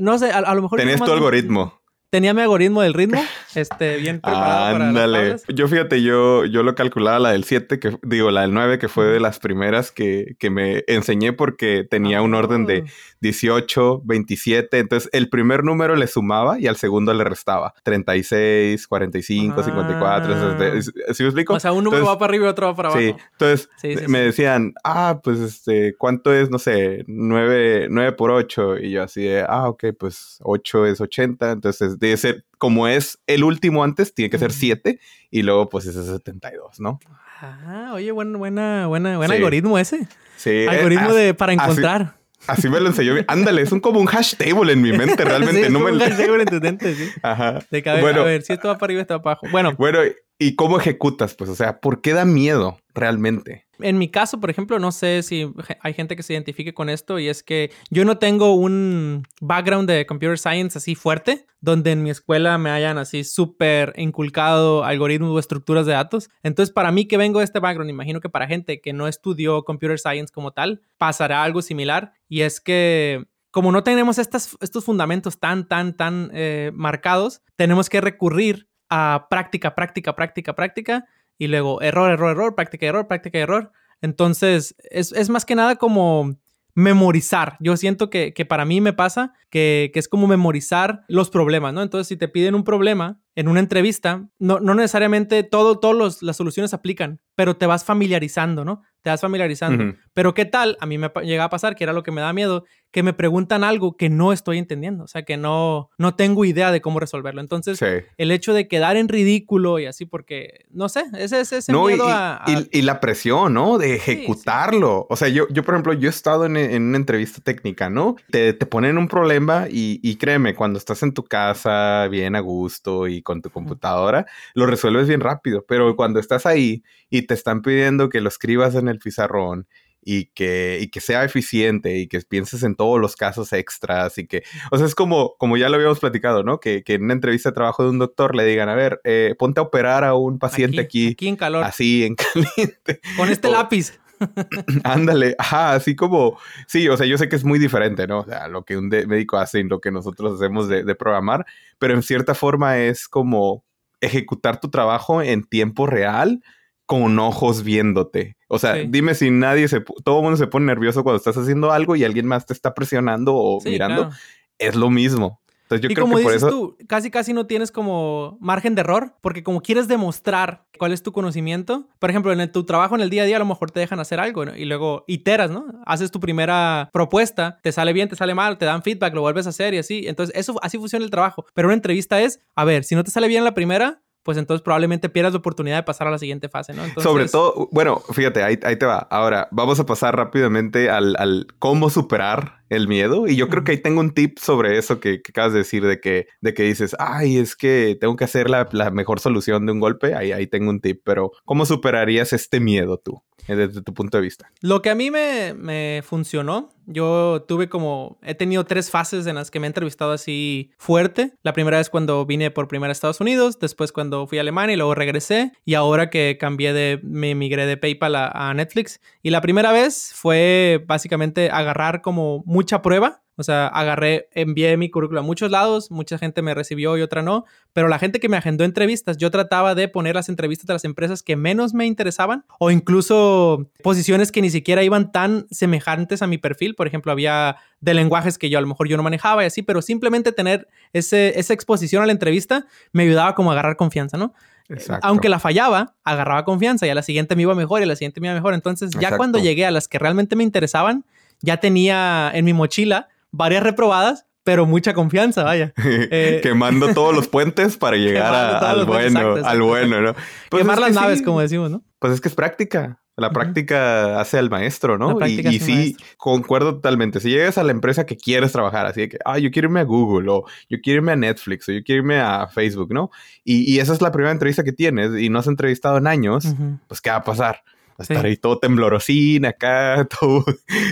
No 0.00 0.18
sé, 0.18 0.32
a, 0.32 0.52
lo 0.52 0.62
mejor... 0.62 0.80
Tenías 0.80 1.00
tu 1.00 1.12
algoritmo 1.12 1.80
tenía 2.16 2.32
mi 2.32 2.40
algoritmo 2.40 2.80
del 2.80 2.94
ritmo, 2.94 3.22
este, 3.54 3.98
bien 3.98 4.22
preparado 4.22 4.76
Ándale. 4.76 5.36
Yo 5.48 5.68
fíjate, 5.68 6.02
yo, 6.02 6.46
yo 6.46 6.62
lo 6.62 6.74
calculaba 6.74 7.18
la 7.18 7.32
del 7.32 7.44
7, 7.44 7.78
que 7.78 7.98
digo, 8.04 8.30
la 8.30 8.40
del 8.40 8.54
9, 8.54 8.78
que 8.78 8.88
fue 8.88 9.04
de 9.04 9.20
las 9.20 9.38
primeras 9.38 9.92
que, 9.92 10.34
que 10.38 10.48
me 10.48 10.82
enseñé 10.86 11.34
porque 11.34 11.86
tenía 11.88 12.22
un 12.22 12.32
orden 12.32 12.64
de 12.64 12.84
18, 13.20 14.00
27. 14.02 14.78
Entonces, 14.78 15.10
el 15.12 15.28
primer 15.28 15.62
número 15.62 15.94
le 15.94 16.06
sumaba 16.06 16.58
y 16.58 16.66
al 16.68 16.76
segundo 16.76 17.12
le 17.12 17.22
restaba. 17.22 17.74
36, 17.82 18.86
45, 18.86 19.62
54. 19.62 20.82
¿Sí 21.12 21.22
me 21.22 21.28
explico? 21.28 21.52
O 21.52 21.60
sea, 21.60 21.72
un 21.72 21.84
número 21.84 22.06
va 22.06 22.18
para 22.18 22.30
arriba 22.30 22.46
y 22.46 22.48
otro 22.48 22.68
va 22.68 22.76
para 22.76 22.88
abajo. 22.88 23.02
Sí. 23.02 23.14
Entonces, 23.32 23.68
me 24.08 24.20
decían, 24.20 24.72
ah, 24.84 25.20
pues, 25.22 25.40
este, 25.40 25.94
¿cuánto 25.98 26.32
es? 26.32 26.48
No 26.48 26.58
sé, 26.58 27.04
9, 27.08 27.88
9 27.90 28.12
por 28.12 28.30
8. 28.30 28.78
Y 28.78 28.92
yo 28.92 29.02
así 29.02 29.24
de, 29.24 29.44
ah, 29.46 29.68
ok, 29.68 29.84
pues 29.98 30.38
8 30.42 30.86
es 30.86 31.00
80. 31.02 31.52
Entonces, 31.52 31.98
de 32.08 32.16
ser, 32.16 32.44
como 32.58 32.88
es 32.88 33.18
el 33.26 33.44
último 33.44 33.84
antes, 33.84 34.14
tiene 34.14 34.30
que 34.30 34.38
ser 34.38 34.52
7 34.52 34.98
y 35.30 35.42
luego 35.42 35.68
pues 35.68 35.86
ese 35.86 36.00
es 36.00 36.06
72, 36.06 36.80
¿no? 36.80 36.98
Ah, 37.40 37.92
oye, 37.94 38.10
buen, 38.12 38.36
buena, 38.38 38.86
buena, 38.86 39.16
buen 39.16 39.30
algoritmo 39.30 39.78
ese. 39.78 40.08
Sí. 40.36 40.50
Eh, 40.50 40.68
algoritmo 40.68 41.12
de, 41.12 41.34
para 41.34 41.52
encontrar. 41.52 42.16
Así, 42.46 42.68
me 42.68 42.80
lo 42.80 42.88
enseñó. 42.88 43.14
Ándale, 43.26 43.62
es 43.62 43.72
un, 43.72 43.80
como 43.80 43.98
un 43.98 44.08
hash 44.08 44.34
table 44.36 44.72
en 44.72 44.80
mi 44.80 44.92
mente, 44.92 45.24
realmente. 45.24 45.66
sí, 45.66 45.72
no 45.72 45.80
me... 45.80 45.92
un 45.92 46.00
hash 46.00 46.16
table 46.16 46.42
en 46.42 46.48
tu 46.48 46.60
mente, 46.60 46.94
sí. 46.94 47.10
Ajá. 47.22 47.58
De 47.70 47.82
cabeza, 47.82 48.02
bueno, 48.02 48.20
a 48.20 48.24
ver, 48.24 48.42
si 48.42 48.52
esto 48.52 48.68
va 48.68 48.74
para 48.78 48.86
arriba, 48.86 49.02
esto 49.02 49.14
va 49.14 49.22
para 49.22 49.32
abajo. 49.34 49.48
Bueno. 49.50 49.74
Bueno, 49.76 49.98
¿y 50.38 50.54
cómo 50.54 50.78
ejecutas? 50.78 51.34
Pues, 51.34 51.50
o 51.50 51.54
sea, 51.54 51.80
¿por 51.80 52.00
qué 52.00 52.12
da 52.12 52.24
miedo 52.24 52.78
realmente? 52.94 53.66
En 53.78 53.98
mi 53.98 54.08
caso, 54.10 54.40
por 54.40 54.48
ejemplo, 54.48 54.78
no 54.78 54.90
sé 54.90 55.22
si 55.22 55.52
hay 55.80 55.92
gente 55.92 56.16
que 56.16 56.22
se 56.22 56.32
identifique 56.32 56.72
con 56.72 56.88
esto 56.88 57.18
y 57.18 57.28
es 57.28 57.42
que 57.42 57.70
yo 57.90 58.04
no 58.04 58.18
tengo 58.18 58.54
un 58.54 59.22
background 59.40 59.88
de 59.88 60.06
computer 60.06 60.38
science 60.38 60.78
así 60.78 60.94
fuerte, 60.94 61.46
donde 61.60 61.92
en 61.92 62.02
mi 62.02 62.10
escuela 62.10 62.56
me 62.56 62.70
hayan 62.70 62.96
así 62.96 63.22
súper 63.24 63.92
inculcado 63.96 64.84
algoritmos 64.84 65.30
o 65.30 65.38
estructuras 65.38 65.84
de 65.84 65.92
datos. 65.92 66.30
Entonces, 66.42 66.72
para 66.72 66.90
mí 66.90 67.06
que 67.06 67.18
vengo 67.18 67.40
de 67.40 67.44
este 67.44 67.60
background, 67.60 67.90
imagino 67.90 68.20
que 68.20 68.30
para 68.30 68.46
gente 68.46 68.80
que 68.80 68.92
no 68.92 69.08
estudió 69.08 69.64
computer 69.64 69.98
science 69.98 70.32
como 70.32 70.52
tal, 70.52 70.80
pasará 70.96 71.42
algo 71.42 71.60
similar 71.60 72.12
y 72.28 72.42
es 72.42 72.60
que 72.60 73.26
como 73.50 73.72
no 73.72 73.82
tenemos 73.82 74.18
estas, 74.18 74.54
estos 74.60 74.84
fundamentos 74.84 75.40
tan, 75.40 75.66
tan, 75.66 75.96
tan 75.96 76.30
eh, 76.34 76.72
marcados, 76.74 77.40
tenemos 77.56 77.88
que 77.88 78.02
recurrir 78.02 78.68
a 78.88 79.26
práctica, 79.30 79.74
práctica, 79.74 80.14
práctica, 80.14 80.54
práctica 80.54 81.06
y 81.38 81.48
luego 81.48 81.80
error, 81.82 82.10
error, 82.10 82.30
error, 82.30 82.54
práctica, 82.54 82.86
error, 82.86 83.06
práctica, 83.06 83.38
error. 83.38 83.72
Entonces, 84.00 84.74
es, 84.90 85.12
es 85.12 85.28
más 85.28 85.44
que 85.44 85.54
nada 85.54 85.76
como 85.76 86.36
memorizar. 86.74 87.56
Yo 87.60 87.76
siento 87.76 88.10
que, 88.10 88.34
que 88.34 88.44
para 88.44 88.64
mí 88.64 88.80
me 88.80 88.92
pasa 88.92 89.32
que, 89.50 89.90
que, 89.92 89.98
es 89.98 90.08
como 90.08 90.26
memorizar 90.26 91.04
los 91.08 91.30
problemas, 91.30 91.72
¿no? 91.72 91.82
Entonces, 91.82 92.06
si 92.06 92.16
te 92.16 92.28
piden 92.28 92.54
un 92.54 92.64
problema 92.64 93.18
en 93.36 93.48
una 93.48 93.60
entrevista, 93.60 94.26
no, 94.38 94.60
no 94.60 94.74
necesariamente 94.74 95.42
todo, 95.42 95.78
todas 95.78 96.22
las 96.22 96.36
soluciones 96.36 96.72
aplican, 96.72 97.20
pero 97.34 97.54
te 97.56 97.66
vas 97.66 97.84
familiarizando, 97.84 98.64
¿no? 98.64 98.82
Te 99.02 99.10
vas 99.10 99.20
familiarizando. 99.20 99.94
Pero 100.14 100.34
¿qué 100.34 100.46
tal? 100.46 100.76
A 100.80 100.86
mí 100.86 100.98
me 100.98 101.12
llega 101.22 101.44
a 101.44 101.50
pasar, 101.50 101.76
que 101.76 101.84
era 101.84 101.92
lo 101.92 102.02
que 102.02 102.10
me 102.10 102.22
da 102.22 102.32
miedo, 102.32 102.64
que 102.90 103.02
me 103.02 103.12
preguntan 103.12 103.62
algo 103.62 103.96
que 103.96 104.08
no 104.08 104.32
estoy 104.32 104.56
entendiendo, 104.58 105.04
o 105.04 105.06
sea, 105.06 105.22
que 105.22 105.36
no, 105.36 105.90
no 105.98 106.14
tengo 106.14 106.46
idea 106.46 106.72
de 106.72 106.80
cómo 106.80 106.98
resolverlo. 106.98 107.42
Entonces, 107.42 107.78
el 108.16 108.30
hecho 108.30 108.54
de 108.54 108.68
quedar 108.68 108.96
en 108.96 109.08
ridículo 109.08 109.78
y 109.78 109.84
así, 109.84 110.06
porque, 110.06 110.64
no 110.70 110.88
sé, 110.88 111.04
ese 111.18 111.42
es 111.42 111.52
ese 111.52 111.72
miedo 111.72 112.08
y, 112.08 112.10
a, 112.10 112.42
Y, 112.72 112.82
la 112.82 112.98
presión, 113.00 113.52
¿no? 113.52 113.76
De 113.76 113.96
ejecutarlo. 113.96 115.06
O 115.10 115.16
sea, 115.16 115.28
yo, 115.28 115.46
yo, 115.50 115.62
por 115.62 115.74
ejemplo, 115.74 115.92
yo 115.92 116.08
he 116.08 116.10
estado 116.10 116.46
en, 116.46 116.56
una 116.56 116.96
entrevista 116.96 117.42
técnica, 117.42 117.90
¿no? 117.90 118.16
Te, 118.30 118.54
te 118.54 118.64
ponen 118.64 118.96
un 118.96 119.08
problema 119.08 119.66
y, 119.70 120.00
y, 120.02 120.16
créeme, 120.16 120.54
cuando 120.54 120.78
estás 120.78 121.02
en 121.02 121.12
tu 121.12 121.22
casa, 121.22 122.08
bien 122.08 122.34
a 122.34 122.40
gusto 122.40 123.06
y 123.06 123.22
con 123.26 123.42
tu 123.42 123.50
computadora, 123.50 124.24
lo 124.54 124.64
resuelves 124.66 125.08
bien 125.08 125.20
rápido, 125.20 125.66
pero 125.66 125.96
cuando 125.96 126.20
estás 126.20 126.46
ahí 126.46 126.84
y 127.10 127.22
te 127.22 127.34
están 127.34 127.60
pidiendo 127.60 128.08
que 128.08 128.20
lo 128.20 128.28
escribas 128.28 128.76
en 128.76 128.88
el 128.88 129.00
pizarrón 129.00 129.66
y 130.08 130.26
que, 130.26 130.78
y 130.80 130.88
que 130.88 131.00
sea 131.00 131.24
eficiente 131.24 131.98
y 131.98 132.06
que 132.06 132.20
pienses 132.20 132.62
en 132.62 132.76
todos 132.76 133.00
los 133.00 133.16
casos 133.16 133.52
extras 133.52 134.16
y 134.18 134.28
que, 134.28 134.44
o 134.70 134.78
sea, 134.78 134.86
es 134.86 134.94
como, 134.94 135.34
como 135.36 135.56
ya 135.56 135.68
lo 135.68 135.74
habíamos 135.74 135.98
platicado, 135.98 136.44
¿no? 136.44 136.60
Que, 136.60 136.84
que 136.84 136.94
en 136.94 137.02
una 137.02 137.14
entrevista 137.14 137.50
de 137.50 137.54
trabajo 137.54 137.82
de 137.82 137.90
un 137.90 137.98
doctor 137.98 138.36
le 138.36 138.44
digan, 138.44 138.68
a 138.68 138.76
ver, 138.76 139.00
eh, 139.02 139.34
ponte 139.36 139.58
a 139.58 139.64
operar 139.64 140.04
a 140.04 140.14
un 140.14 140.38
paciente 140.38 140.80
aquí, 140.80 141.10
aquí. 141.10 141.26
en 141.26 141.34
calor. 141.34 141.64
Así, 141.64 142.04
en 142.04 142.14
caliente. 142.54 143.00
Con 143.16 143.28
este 143.28 143.50
lápiz. 143.50 143.98
Ándale, 144.84 145.34
ajá, 145.38 145.74
así 145.74 145.96
como, 145.96 146.38
sí, 146.66 146.88
o 146.88 146.96
sea, 146.96 147.06
yo 147.06 147.18
sé 147.18 147.28
que 147.28 147.36
es 147.36 147.44
muy 147.44 147.58
diferente, 147.58 148.06
¿no? 148.06 148.20
O 148.20 148.24
sea, 148.24 148.48
lo 148.48 148.64
que 148.64 148.76
un 148.76 148.88
médico 148.88 149.36
hace 149.36 149.60
y 149.60 149.64
lo 149.64 149.80
que 149.80 149.90
nosotros 149.90 150.34
hacemos 150.34 150.68
de, 150.68 150.84
de 150.84 150.94
programar, 150.94 151.46
pero 151.78 151.94
en 151.94 152.02
cierta 152.02 152.34
forma 152.34 152.78
es 152.78 153.08
como 153.08 153.64
ejecutar 154.00 154.60
tu 154.60 154.70
trabajo 154.70 155.22
en 155.22 155.44
tiempo 155.44 155.86
real 155.86 156.42
con 156.86 157.18
ojos 157.18 157.64
viéndote. 157.64 158.36
O 158.48 158.58
sea, 158.58 158.74
dime 158.74 159.14
si 159.14 159.30
nadie 159.30 159.66
se... 159.66 159.80
Todo 159.80 160.18
el 160.18 160.22
mundo 160.22 160.36
se 160.36 160.46
pone 160.46 160.66
nervioso 160.66 161.02
cuando 161.02 161.16
estás 161.16 161.36
haciendo 161.36 161.72
algo 161.72 161.96
y 161.96 162.04
alguien 162.04 162.26
más 162.26 162.46
te 162.46 162.52
está 162.52 162.74
presionando 162.74 163.34
o 163.34 163.60
mirando. 163.64 164.10
Es 164.58 164.76
lo 164.76 164.88
mismo. 164.88 165.40
Entonces 165.66 165.82
yo 165.82 165.90
y 165.90 165.94
creo 165.94 166.04
como 166.04 166.16
que 166.16 166.22
por 166.22 166.32
dices 166.32 166.46
eso... 166.46 166.50
tú, 166.50 166.76
casi 166.86 167.10
casi 167.10 167.32
no 167.32 167.46
tienes 167.46 167.72
como 167.72 168.38
margen 168.40 168.76
de 168.76 168.80
error, 168.80 169.14
porque 169.20 169.42
como 169.42 169.60
quieres 169.60 169.88
demostrar 169.88 170.64
cuál 170.78 170.92
es 170.92 171.02
tu 171.02 171.10
conocimiento, 171.10 171.88
por 171.98 172.10
ejemplo, 172.10 172.32
en 172.32 172.52
tu 172.52 172.64
trabajo 172.64 172.94
en 172.94 173.00
el 173.00 173.10
día 173.10 173.22
a 173.22 173.26
día 173.26 173.36
a 173.36 173.40
lo 173.40 173.46
mejor 173.46 173.72
te 173.72 173.80
dejan 173.80 173.98
hacer 173.98 174.20
algo 174.20 174.44
y 174.44 174.64
luego 174.64 175.04
iteras, 175.08 175.50
¿no? 175.50 175.66
Haces 175.84 176.12
tu 176.12 176.20
primera 176.20 176.88
propuesta, 176.92 177.58
te 177.62 177.72
sale 177.72 177.92
bien, 177.92 178.08
te 178.08 178.14
sale 178.14 178.34
mal, 178.34 178.58
te 178.58 178.64
dan 178.64 178.82
feedback, 178.82 179.12
lo 179.14 179.22
vuelves 179.22 179.46
a 179.46 179.50
hacer 179.50 179.74
y 179.74 179.78
así. 179.78 180.04
Entonces, 180.06 180.36
eso 180.36 180.54
así 180.62 180.78
funciona 180.78 181.04
el 181.04 181.10
trabajo. 181.10 181.46
Pero 181.52 181.66
una 181.68 181.74
entrevista 181.74 182.20
es, 182.20 182.40
a 182.54 182.64
ver, 182.64 182.84
si 182.84 182.94
no 182.94 183.02
te 183.02 183.10
sale 183.10 183.26
bien 183.26 183.42
la 183.42 183.54
primera, 183.54 184.02
pues 184.26 184.38
entonces 184.38 184.60
probablemente 184.60 185.08
pierdas 185.08 185.34
la 185.34 185.38
oportunidad 185.38 185.76
de 185.76 185.82
pasar 185.84 186.08
a 186.08 186.10
la 186.10 186.18
siguiente 186.18 186.48
fase, 186.48 186.74
¿no? 186.74 186.82
Sobre 187.00 187.28
todo, 187.28 187.68
bueno, 187.70 188.02
fíjate, 188.12 188.42
ahí, 188.42 188.58
ahí, 188.64 188.76
te 188.76 188.84
va. 188.84 189.06
Ahora, 189.08 189.46
vamos 189.52 189.78
a 189.78 189.86
pasar 189.86 190.16
rápidamente 190.16 190.90
al, 190.90 191.14
al 191.16 191.46
cómo 191.60 191.90
superar 191.90 192.64
el 192.68 192.88
miedo. 192.88 193.28
Y 193.28 193.36
yo 193.36 193.48
creo 193.48 193.62
que 193.62 193.70
ahí 193.70 193.78
tengo 193.78 194.00
un 194.00 194.12
tip 194.12 194.38
sobre 194.38 194.78
eso 194.78 194.98
que, 194.98 195.22
acabas 195.28 195.52
de 195.52 195.60
decir, 195.60 195.86
de 195.86 196.00
que, 196.00 196.26
de 196.40 196.54
que 196.54 196.64
dices, 196.64 196.96
ay, 196.98 197.38
es 197.38 197.54
que 197.54 197.96
tengo 198.00 198.16
que 198.16 198.24
hacer 198.24 198.50
la, 198.50 198.68
la, 198.72 198.90
mejor 198.90 199.20
solución 199.20 199.64
de 199.64 199.70
un 199.70 199.78
golpe. 199.78 200.16
Ahí, 200.16 200.32
ahí 200.32 200.48
tengo 200.48 200.70
un 200.70 200.80
tip, 200.80 201.02
pero 201.04 201.30
¿cómo 201.44 201.64
superarías 201.64 202.32
este 202.32 202.58
miedo 202.58 202.98
tú, 202.98 203.22
eh, 203.46 203.54
desde 203.54 203.80
tu 203.80 203.94
punto 203.94 204.18
de 204.18 204.22
vista? 204.22 204.50
Lo 204.60 204.82
que 204.82 204.90
a 204.90 204.96
mí 204.96 205.12
me, 205.12 205.54
me 205.54 206.02
funcionó 206.04 206.70
yo 206.86 207.44
tuve 207.46 207.68
como, 207.68 208.18
he 208.22 208.34
tenido 208.34 208.64
tres 208.64 208.90
fases 208.90 209.26
en 209.26 209.34
las 209.34 209.50
que 209.50 209.60
me 209.60 209.66
he 209.66 209.68
entrevistado 209.68 210.12
así 210.12 210.70
fuerte. 210.78 211.34
La 211.42 211.52
primera 211.52 211.78
vez 211.78 211.90
cuando 211.90 212.24
vine 212.24 212.50
por 212.50 212.68
primera 212.68 212.90
a 212.90 212.92
Estados 212.92 213.20
Unidos, 213.20 213.58
después 213.58 213.92
cuando 213.92 214.26
fui 214.26 214.38
a 214.38 214.40
Alemania 214.40 214.74
y 214.74 214.76
luego 214.76 214.94
regresé 214.94 215.52
y 215.64 215.74
ahora 215.74 216.10
que 216.10 216.36
cambié 216.38 216.72
de, 216.72 217.00
me 217.02 217.34
migré 217.34 217.66
de 217.66 217.76
PayPal 217.76 218.14
a, 218.14 218.28
a 218.28 218.54
Netflix. 218.54 219.00
Y 219.22 219.30
la 219.30 219.40
primera 219.40 219.72
vez 219.72 220.12
fue 220.14 220.84
básicamente 220.86 221.50
agarrar 221.50 222.02
como 222.02 222.42
mucha 222.46 222.82
prueba 222.82 223.22
o 223.38 223.42
sea, 223.42 223.66
agarré, 223.66 224.28
envié 224.32 224.76
mi 224.78 224.90
currículum 224.90 225.22
a 225.22 225.26
muchos 225.26 225.50
lados, 225.50 225.90
mucha 225.90 226.16
gente 226.16 226.40
me 226.40 226.54
recibió 226.54 226.96
y 226.96 227.02
otra 227.02 227.20
no, 227.20 227.44
pero 227.74 227.86
la 227.86 227.98
gente 227.98 228.18
que 228.18 228.30
me 228.30 228.38
agendó 228.38 228.64
entrevistas, 228.64 229.18
yo 229.18 229.30
trataba 229.30 229.74
de 229.74 229.88
poner 229.88 230.14
las 230.14 230.30
entrevistas 230.30 230.66
de 230.66 230.72
las 230.72 230.84
empresas 230.84 231.22
que 231.22 231.36
menos 231.36 231.74
me 231.74 231.84
interesaban 231.84 232.46
o 232.58 232.70
incluso 232.70 233.70
posiciones 233.82 234.32
que 234.32 234.40
ni 234.40 234.48
siquiera 234.48 234.82
iban 234.82 235.12
tan 235.12 235.46
semejantes 235.50 236.22
a 236.22 236.26
mi 236.26 236.38
perfil. 236.38 236.74
Por 236.76 236.86
ejemplo, 236.86 237.10
había 237.10 237.56
de 237.80 237.94
lenguajes 237.94 238.38
que 238.38 238.48
yo 238.50 238.58
a 238.58 238.60
lo 238.60 238.66
mejor 238.66 238.88
yo 238.88 238.96
no 238.96 239.02
manejaba 239.02 239.42
y 239.42 239.46
así, 239.46 239.62
pero 239.62 239.82
simplemente 239.82 240.32
tener 240.32 240.68
ese, 240.92 241.38
esa 241.38 241.54
exposición 241.54 242.02
a 242.02 242.06
la 242.06 242.12
entrevista 242.12 242.66
me 242.92 243.02
ayudaba 243.02 243.34
como 243.34 243.50
a 243.50 243.54
agarrar 243.54 243.76
confianza, 243.76 244.16
¿no? 244.16 244.34
Exacto. 244.68 245.06
Aunque 245.06 245.28
la 245.28 245.38
fallaba, 245.38 245.94
agarraba 246.04 246.44
confianza 246.44 246.86
y 246.86 246.90
a 246.90 246.94
la 246.94 247.02
siguiente 247.02 247.36
me 247.36 247.42
iba 247.42 247.54
mejor 247.54 247.80
y 247.80 247.84
a 247.84 247.86
la 247.86 247.96
siguiente 247.96 248.20
me 248.20 248.28
iba 248.28 248.34
mejor. 248.34 248.54
Entonces, 248.54 248.90
ya 248.98 249.16
cuando 249.16 249.38
llegué 249.38 249.66
a 249.66 249.70
las 249.70 249.88
que 249.88 249.98
realmente 249.98 250.36
me 250.36 250.44
interesaban, 250.44 251.04
ya 251.40 251.58
tenía 251.58 252.30
en 252.34 252.44
mi 252.44 252.52
mochila 252.52 253.08
varias 253.30 253.62
reprobadas, 253.62 254.26
pero 254.42 254.66
mucha 254.66 254.94
confianza, 254.94 255.44
vaya. 255.44 255.72
Eh, 255.84 256.40
Quemando 256.42 256.94
todos 256.94 257.14
los 257.14 257.28
puentes 257.28 257.76
para 257.76 257.96
llegar 257.96 258.34
al 258.34 258.84
bueno, 258.84 259.36
al 259.44 259.62
bueno, 259.62 260.00
¿no? 260.00 260.14
Pues 260.50 260.62
Quemar 260.62 260.80
las 260.80 260.92
naves, 260.92 261.22
como 261.22 261.40
decimos, 261.40 261.70
¿no? 261.70 261.82
Pues 261.98 262.12
es 262.14 262.20
que 262.20 262.28
es 262.28 262.34
práctica. 262.34 263.00
La 263.16 263.30
práctica 263.30 264.20
hace 264.20 264.36
al 264.36 264.50
maestro, 264.50 264.98
¿no? 264.98 265.18
Y, 265.26 265.40
y 265.48 265.58
sí, 265.58 265.96
concuerdo 266.18 266.74
totalmente. 266.74 267.18
Si 267.20 267.30
llegas 267.30 267.56
a 267.56 267.64
la 267.64 267.72
empresa 267.72 268.04
que 268.04 268.16
quieres 268.16 268.52
trabajar, 268.52 268.84
así 268.84 269.02
de 269.02 269.08
que, 269.08 269.18
ah, 269.24 269.38
yo 269.38 269.50
quiero 269.50 269.68
irme 269.68 269.80
a 269.80 269.84
Google, 269.84 270.28
o 270.30 270.44
yo 270.68 270.78
quiero 270.82 270.98
irme 270.98 271.12
a 271.12 271.16
Netflix, 271.16 271.66
o 271.68 271.72
yo 271.72 271.82
quiero 271.82 272.02
irme 272.02 272.20
a 272.20 272.46
Facebook, 272.46 272.92
¿no? 272.92 273.10
Y, 273.42 273.72
y 273.72 273.80
esa 273.80 273.94
es 273.94 274.02
la 274.02 274.12
primera 274.12 274.32
entrevista 274.32 274.64
que 274.64 274.72
tienes 274.72 275.18
y 275.18 275.30
no 275.30 275.38
has 275.38 275.46
entrevistado 275.46 275.96
en 275.96 276.06
años, 276.06 276.46
pues, 276.88 277.00
¿qué 277.00 277.10
va 277.10 277.16
a 277.16 277.24
pasar? 277.24 277.62
a 277.98 278.02
estar 278.02 278.26
ahí 278.26 278.36
todo 278.36 278.58
temblorosín 278.58 279.46
acá, 279.46 280.06
todo 280.20 280.44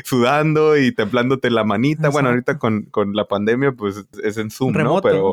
sudando 0.04 0.76
y 0.76 0.93
templándote 0.93 1.50
la 1.50 1.64
manita. 1.64 2.09
Bueno, 2.09 2.31
ahorita 2.31 2.59
con, 2.59 2.85
con, 2.85 3.14
la 3.14 3.26
pandemia, 3.26 3.73
pues 3.73 4.04
es 4.23 4.38
en 4.38 4.50
Zoom, 4.50 4.73
¿no? 4.73 5.00
Pero, 5.02 5.33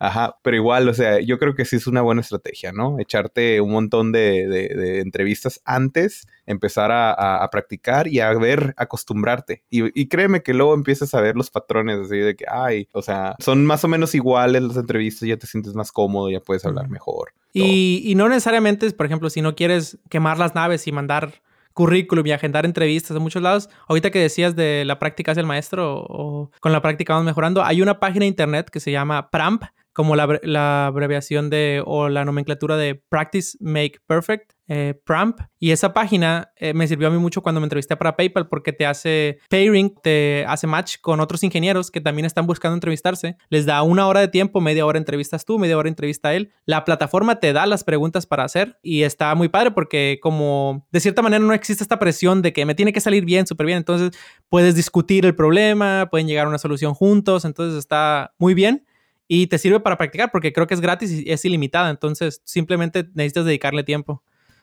Ajá, 0.00 0.38
pero 0.42 0.56
igual, 0.56 0.88
o 0.88 0.94
sea, 0.94 1.20
yo 1.20 1.38
creo 1.38 1.54
que 1.54 1.64
sí 1.64 1.76
es 1.76 1.88
una 1.88 2.02
buena 2.02 2.20
estrategia, 2.20 2.70
¿no? 2.72 3.00
Echarte 3.00 3.60
un 3.60 3.72
montón 3.72 4.12
de, 4.12 4.46
de, 4.46 5.00
entrevistas 5.00 5.60
antes, 5.64 6.28
empezar 6.46 6.92
a, 6.92 7.42
a, 7.42 7.50
practicar 7.50 8.06
y 8.06 8.20
a 8.20 8.32
ver, 8.34 8.74
acostumbrarte. 8.76 9.64
Y, 9.70 10.00
y, 10.00 10.06
créeme 10.06 10.42
que 10.42 10.54
luego 10.54 10.74
empiezas 10.74 11.14
a 11.14 11.20
ver 11.20 11.34
los 11.34 11.50
patrones 11.50 11.98
así 11.98 12.16
de 12.16 12.36
que, 12.36 12.44
ay, 12.48 12.88
o 12.92 13.02
sea, 13.02 13.34
son 13.40 13.66
más 13.66 13.82
o 13.82 13.88
menos 13.88 14.14
iguales 14.14 14.62
las 14.62 14.76
entrevistas, 14.76 15.28
ya 15.28 15.36
te 15.36 15.48
sientes 15.48 15.74
más 15.74 15.90
cómodo, 15.90 16.30
ya 16.30 16.40
puedes 16.40 16.64
hablar 16.64 16.88
mejor. 16.88 17.32
Y, 17.52 18.02
y, 18.04 18.14
no 18.14 18.28
necesariamente, 18.28 18.88
por 18.92 19.06
ejemplo, 19.06 19.30
si 19.30 19.42
no 19.42 19.56
quieres 19.56 19.98
quemar 20.08 20.38
las 20.38 20.54
naves 20.54 20.86
y 20.86 20.92
mandar 20.92 21.42
currículum 21.78 22.26
y 22.26 22.32
agendar 22.32 22.66
entrevistas 22.66 23.16
a 23.16 23.20
muchos 23.20 23.40
lados. 23.40 23.70
Ahorita 23.86 24.10
que 24.10 24.18
decías 24.18 24.56
de 24.56 24.84
la 24.84 24.98
práctica 24.98 25.30
hacia 25.30 25.42
el 25.42 25.46
maestro 25.46 26.04
o 26.08 26.50
con 26.58 26.72
la 26.72 26.82
práctica 26.82 27.12
vamos 27.12 27.26
mejorando, 27.26 27.62
hay 27.62 27.82
una 27.82 28.00
página 28.00 28.24
de 28.24 28.26
internet 28.26 28.68
que 28.68 28.80
se 28.80 28.90
llama 28.90 29.30
PRAMP, 29.30 29.62
como 29.98 30.14
la, 30.14 30.38
la, 30.44 30.86
abreviación 30.86 31.50
de 31.50 31.82
o 31.84 32.08
la 32.08 32.24
nomenclatura 32.24 32.76
de 32.76 32.94
Practice 32.94 33.58
Make 33.58 33.98
Perfect, 34.06 34.52
eh, 34.68 34.94
PRAMP. 35.04 35.40
Y 35.58 35.72
esa 35.72 35.92
página 35.92 36.52
eh, 36.54 36.72
me 36.72 36.86
sirvió 36.86 37.08
a 37.08 37.10
mí 37.10 37.18
mucho 37.18 37.42
cuando 37.42 37.60
me 37.60 37.64
entrevisté 37.64 37.96
para 37.96 38.14
PayPal 38.14 38.46
porque 38.46 38.72
te 38.72 38.86
hace 38.86 39.40
pairing, 39.50 39.92
te 40.00 40.44
hace 40.46 40.68
match 40.68 40.98
con 41.00 41.18
otros 41.18 41.42
ingenieros 41.42 41.90
que 41.90 42.00
también 42.00 42.26
están 42.26 42.46
buscando 42.46 42.74
entrevistarse. 42.74 43.36
Les 43.48 43.66
da 43.66 43.82
una 43.82 44.06
hora 44.06 44.20
de 44.20 44.28
tiempo, 44.28 44.60
media 44.60 44.86
hora 44.86 44.98
entrevistas 44.98 45.44
tú, 45.44 45.58
media 45.58 45.76
hora 45.76 45.88
entrevista 45.88 46.32
él. 46.32 46.52
La 46.64 46.84
plataforma 46.84 47.40
te 47.40 47.52
da 47.52 47.66
las 47.66 47.82
preguntas 47.82 48.24
para 48.24 48.44
hacer 48.44 48.78
y 48.80 49.02
está 49.02 49.34
muy 49.34 49.48
padre 49.48 49.72
porque 49.72 50.20
como 50.22 50.86
de 50.92 51.00
cierta 51.00 51.22
manera 51.22 51.44
no 51.44 51.54
existe 51.54 51.82
esta 51.82 51.98
presión 51.98 52.40
de 52.40 52.52
que 52.52 52.64
me 52.66 52.76
tiene 52.76 52.92
que 52.92 53.00
salir 53.00 53.24
bien, 53.24 53.48
súper 53.48 53.66
bien. 53.66 53.78
Entonces 53.78 54.16
puedes 54.48 54.76
discutir 54.76 55.26
el 55.26 55.34
problema, 55.34 56.06
pueden 56.08 56.28
llegar 56.28 56.46
a 56.46 56.50
una 56.50 56.58
solución 56.58 56.94
juntos. 56.94 57.44
Entonces 57.44 57.76
está 57.76 58.32
muy 58.38 58.54
bien 58.54 58.84
y 59.28 59.46
te 59.46 59.58
sirve 59.58 59.78
para 59.78 59.98
practicar 59.98 60.30
porque 60.32 60.52
creo 60.52 60.66
que 60.66 60.74
es 60.74 60.80
gratis 60.80 61.12
y 61.12 61.30
es 61.30 61.44
ilimitada. 61.44 61.90
Entonces, 61.90 62.40
simplemente 62.44 63.06
necesitas 63.14 63.44
dedicarle 63.44 63.84
tiempo. 63.84 64.22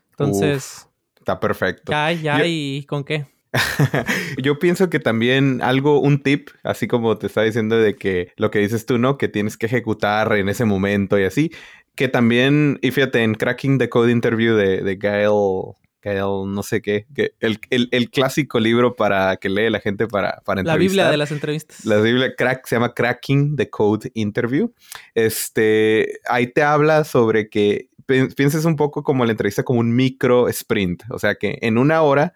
Entonces. 0.10 0.90
está 1.18 1.40
perfecto. 1.40 1.92
Ya, 1.92 2.12
ya, 2.12 2.46
¿y 2.46 2.84
con 2.86 3.04
qué? 3.04 3.28
Yo 4.42 4.60
pienso 4.60 4.90
que 4.90 5.00
también 5.00 5.62
algo, 5.62 6.02
un 6.02 6.22
tip, 6.22 6.50
así 6.64 6.88
como 6.88 7.18
te 7.18 7.28
está 7.28 7.44
diciendo 7.44 7.78
de 7.78 7.96
que 7.96 8.34
lo 8.36 8.52
que 8.52 8.60
dices 8.60 8.86
tú, 8.86 8.98
¿no? 8.98 9.18
Que 9.18 9.28
tienes 9.28 9.56
que 9.56 9.68
ejecutar 9.68 10.34
en 10.34 10.50
ese 10.50 10.66
momento 10.66 11.20
y 11.20 11.24
así. 11.24 11.52
Que 11.94 12.10
también, 12.10 12.80
y 12.82 12.92
fíjate, 12.92 13.24
en 13.24 13.36
Cracking 13.36 13.78
the 13.78 13.88
Code 13.88 14.12
Interview 14.12 14.56
de, 14.56 14.82
de 14.82 14.98
Gail 14.98 15.76
no 16.14 16.64
sé 16.64 16.82
qué, 16.82 17.06
el, 17.40 18.10
clásico 18.10 18.60
libro 18.60 18.96
para 18.96 19.38
que 19.38 19.50
lee 19.50 19.70
la 19.70 19.80
gente 19.80 20.08
para, 20.08 20.42
para 20.46 20.64
La 20.64 20.78
Biblia 20.78 21.10
de 21.10 21.18
las 21.18 21.32
entrevistas. 21.32 21.84
La 21.86 21.98
Biblia 21.98 22.36
crack, 22.36 22.66
se 22.68 22.76
llama 22.76 22.94
Cracking 22.94 23.56
the 23.56 23.70
Code 23.70 24.12
Interview. 24.14 24.72
Este, 25.16 26.20
ahí 26.30 26.48
te 26.48 26.64
habla 26.64 27.04
sobre 27.04 27.50
que 27.50 27.90
pienses 28.06 28.66
un 28.66 28.76
poco 28.76 29.04
como 29.04 29.26
la 29.26 29.32
entrevista 29.32 29.64
como 29.64 29.80
un 29.80 29.96
micro 29.96 30.48
sprint, 30.50 31.04
o 31.10 31.18
sea 31.18 31.36
que 31.36 31.58
en 31.62 31.78
una 31.78 32.02
hora 32.04 32.34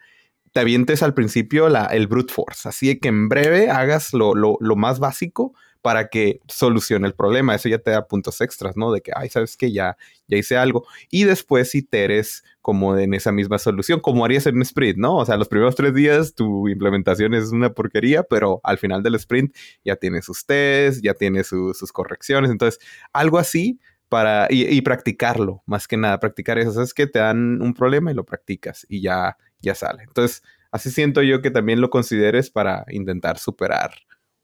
te 0.51 0.61
avientes 0.61 1.03
al 1.03 1.13
principio 1.13 1.69
la, 1.69 1.85
el 1.85 2.07
brute 2.07 2.33
force, 2.33 2.67
así 2.67 2.99
que 2.99 3.09
en 3.09 3.29
breve 3.29 3.69
hagas 3.69 4.13
lo, 4.13 4.33
lo, 4.33 4.57
lo 4.59 4.75
más 4.75 4.99
básico 4.99 5.53
para 5.81 6.09
que 6.09 6.41
solucione 6.47 7.07
el 7.07 7.13
problema. 7.13 7.55
Eso 7.55 7.69
ya 7.69 7.77
te 7.79 7.91
da 7.91 8.07
puntos 8.07 8.41
extras, 8.41 8.75
¿no? 8.75 8.91
De 8.91 9.01
que, 9.01 9.11
ay, 9.15 9.29
sabes 9.29 9.55
que 9.55 9.71
ya, 9.71 9.97
ya 10.27 10.37
hice 10.37 10.57
algo. 10.57 10.85
Y 11.09 11.23
después 11.23 11.73
iteres 11.75 12.43
como 12.61 12.97
en 12.97 13.13
esa 13.13 13.31
misma 13.31 13.57
solución, 13.59 13.99
como 13.99 14.25
harías 14.25 14.45
en 14.45 14.57
un 14.57 14.61
sprint, 14.63 14.97
¿no? 14.97 15.17
O 15.17 15.25
sea, 15.25 15.37
los 15.37 15.47
primeros 15.47 15.75
tres 15.75 15.93
días 15.93 16.35
tu 16.35 16.67
implementación 16.67 17.33
es 17.33 17.51
una 17.51 17.73
porquería, 17.73 18.23
pero 18.23 18.59
al 18.63 18.77
final 18.77 19.03
del 19.03 19.15
sprint 19.15 19.55
ya 19.85 19.95
tiene 19.95 20.21
sus 20.21 20.45
tests, 20.45 21.01
ya 21.01 21.13
tiene 21.13 21.43
sus 21.43 21.91
correcciones. 21.93 22.51
Entonces, 22.51 22.79
algo 23.13 23.37
así 23.37 23.79
para, 24.09 24.47
y, 24.49 24.81
practicarlo, 24.81 25.63
más 25.65 25.87
que 25.87 25.95
nada, 25.95 26.19
practicar 26.19 26.57
eso. 26.57 26.81
Es 26.81 26.93
que 26.93 27.07
te 27.07 27.19
dan 27.19 27.61
un 27.61 27.73
problema 27.73 28.11
y 28.11 28.15
lo 28.15 28.25
practicas 28.25 28.85
y 28.89 29.01
ya, 29.01 29.37
ya 29.61 29.75
sale. 29.75 30.03
Entonces, 30.03 30.43
así 30.71 30.91
siento 30.91 31.21
yo 31.21 31.41
que 31.41 31.51
también 31.51 31.79
lo 31.79 31.89
consideres 31.89 32.49
para 32.49 32.85
intentar 32.89 33.37
superar 33.37 33.91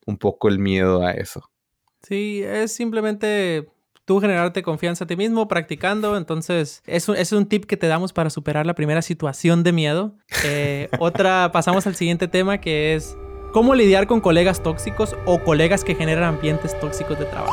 un 0.06 0.16
poco 0.16 0.48
el 0.48 0.58
miedo 0.58 1.04
a 1.04 1.12
eso. 1.12 1.50
Sí, 2.02 2.42
es 2.42 2.72
simplemente 2.72 3.68
tú 4.06 4.20
generarte 4.20 4.62
confianza 4.62 5.04
a 5.04 5.06
ti 5.06 5.16
mismo 5.16 5.48
practicando. 5.48 6.16
Entonces, 6.16 6.82
es 6.86 7.08
un, 7.08 7.16
es 7.16 7.32
un 7.32 7.46
tip 7.46 7.66
que 7.66 7.76
te 7.76 7.88
damos 7.88 8.12
para 8.12 8.30
superar 8.30 8.64
la 8.64 8.74
primera 8.74 9.02
situación 9.02 9.62
de 9.62 9.72
miedo. 9.72 10.14
Eh, 10.44 10.88
otra, 10.98 11.50
pasamos 11.52 11.86
al 11.86 11.96
siguiente 11.96 12.28
tema 12.28 12.58
que 12.58 12.94
es 12.94 13.18
cómo 13.52 13.74
lidiar 13.74 14.06
con 14.06 14.20
colegas 14.20 14.62
tóxicos 14.62 15.16
o 15.26 15.42
colegas 15.42 15.84
que 15.84 15.94
generan 15.94 16.24
ambientes 16.24 16.78
tóxicos 16.78 17.18
de 17.18 17.26
trabajo. 17.26 17.52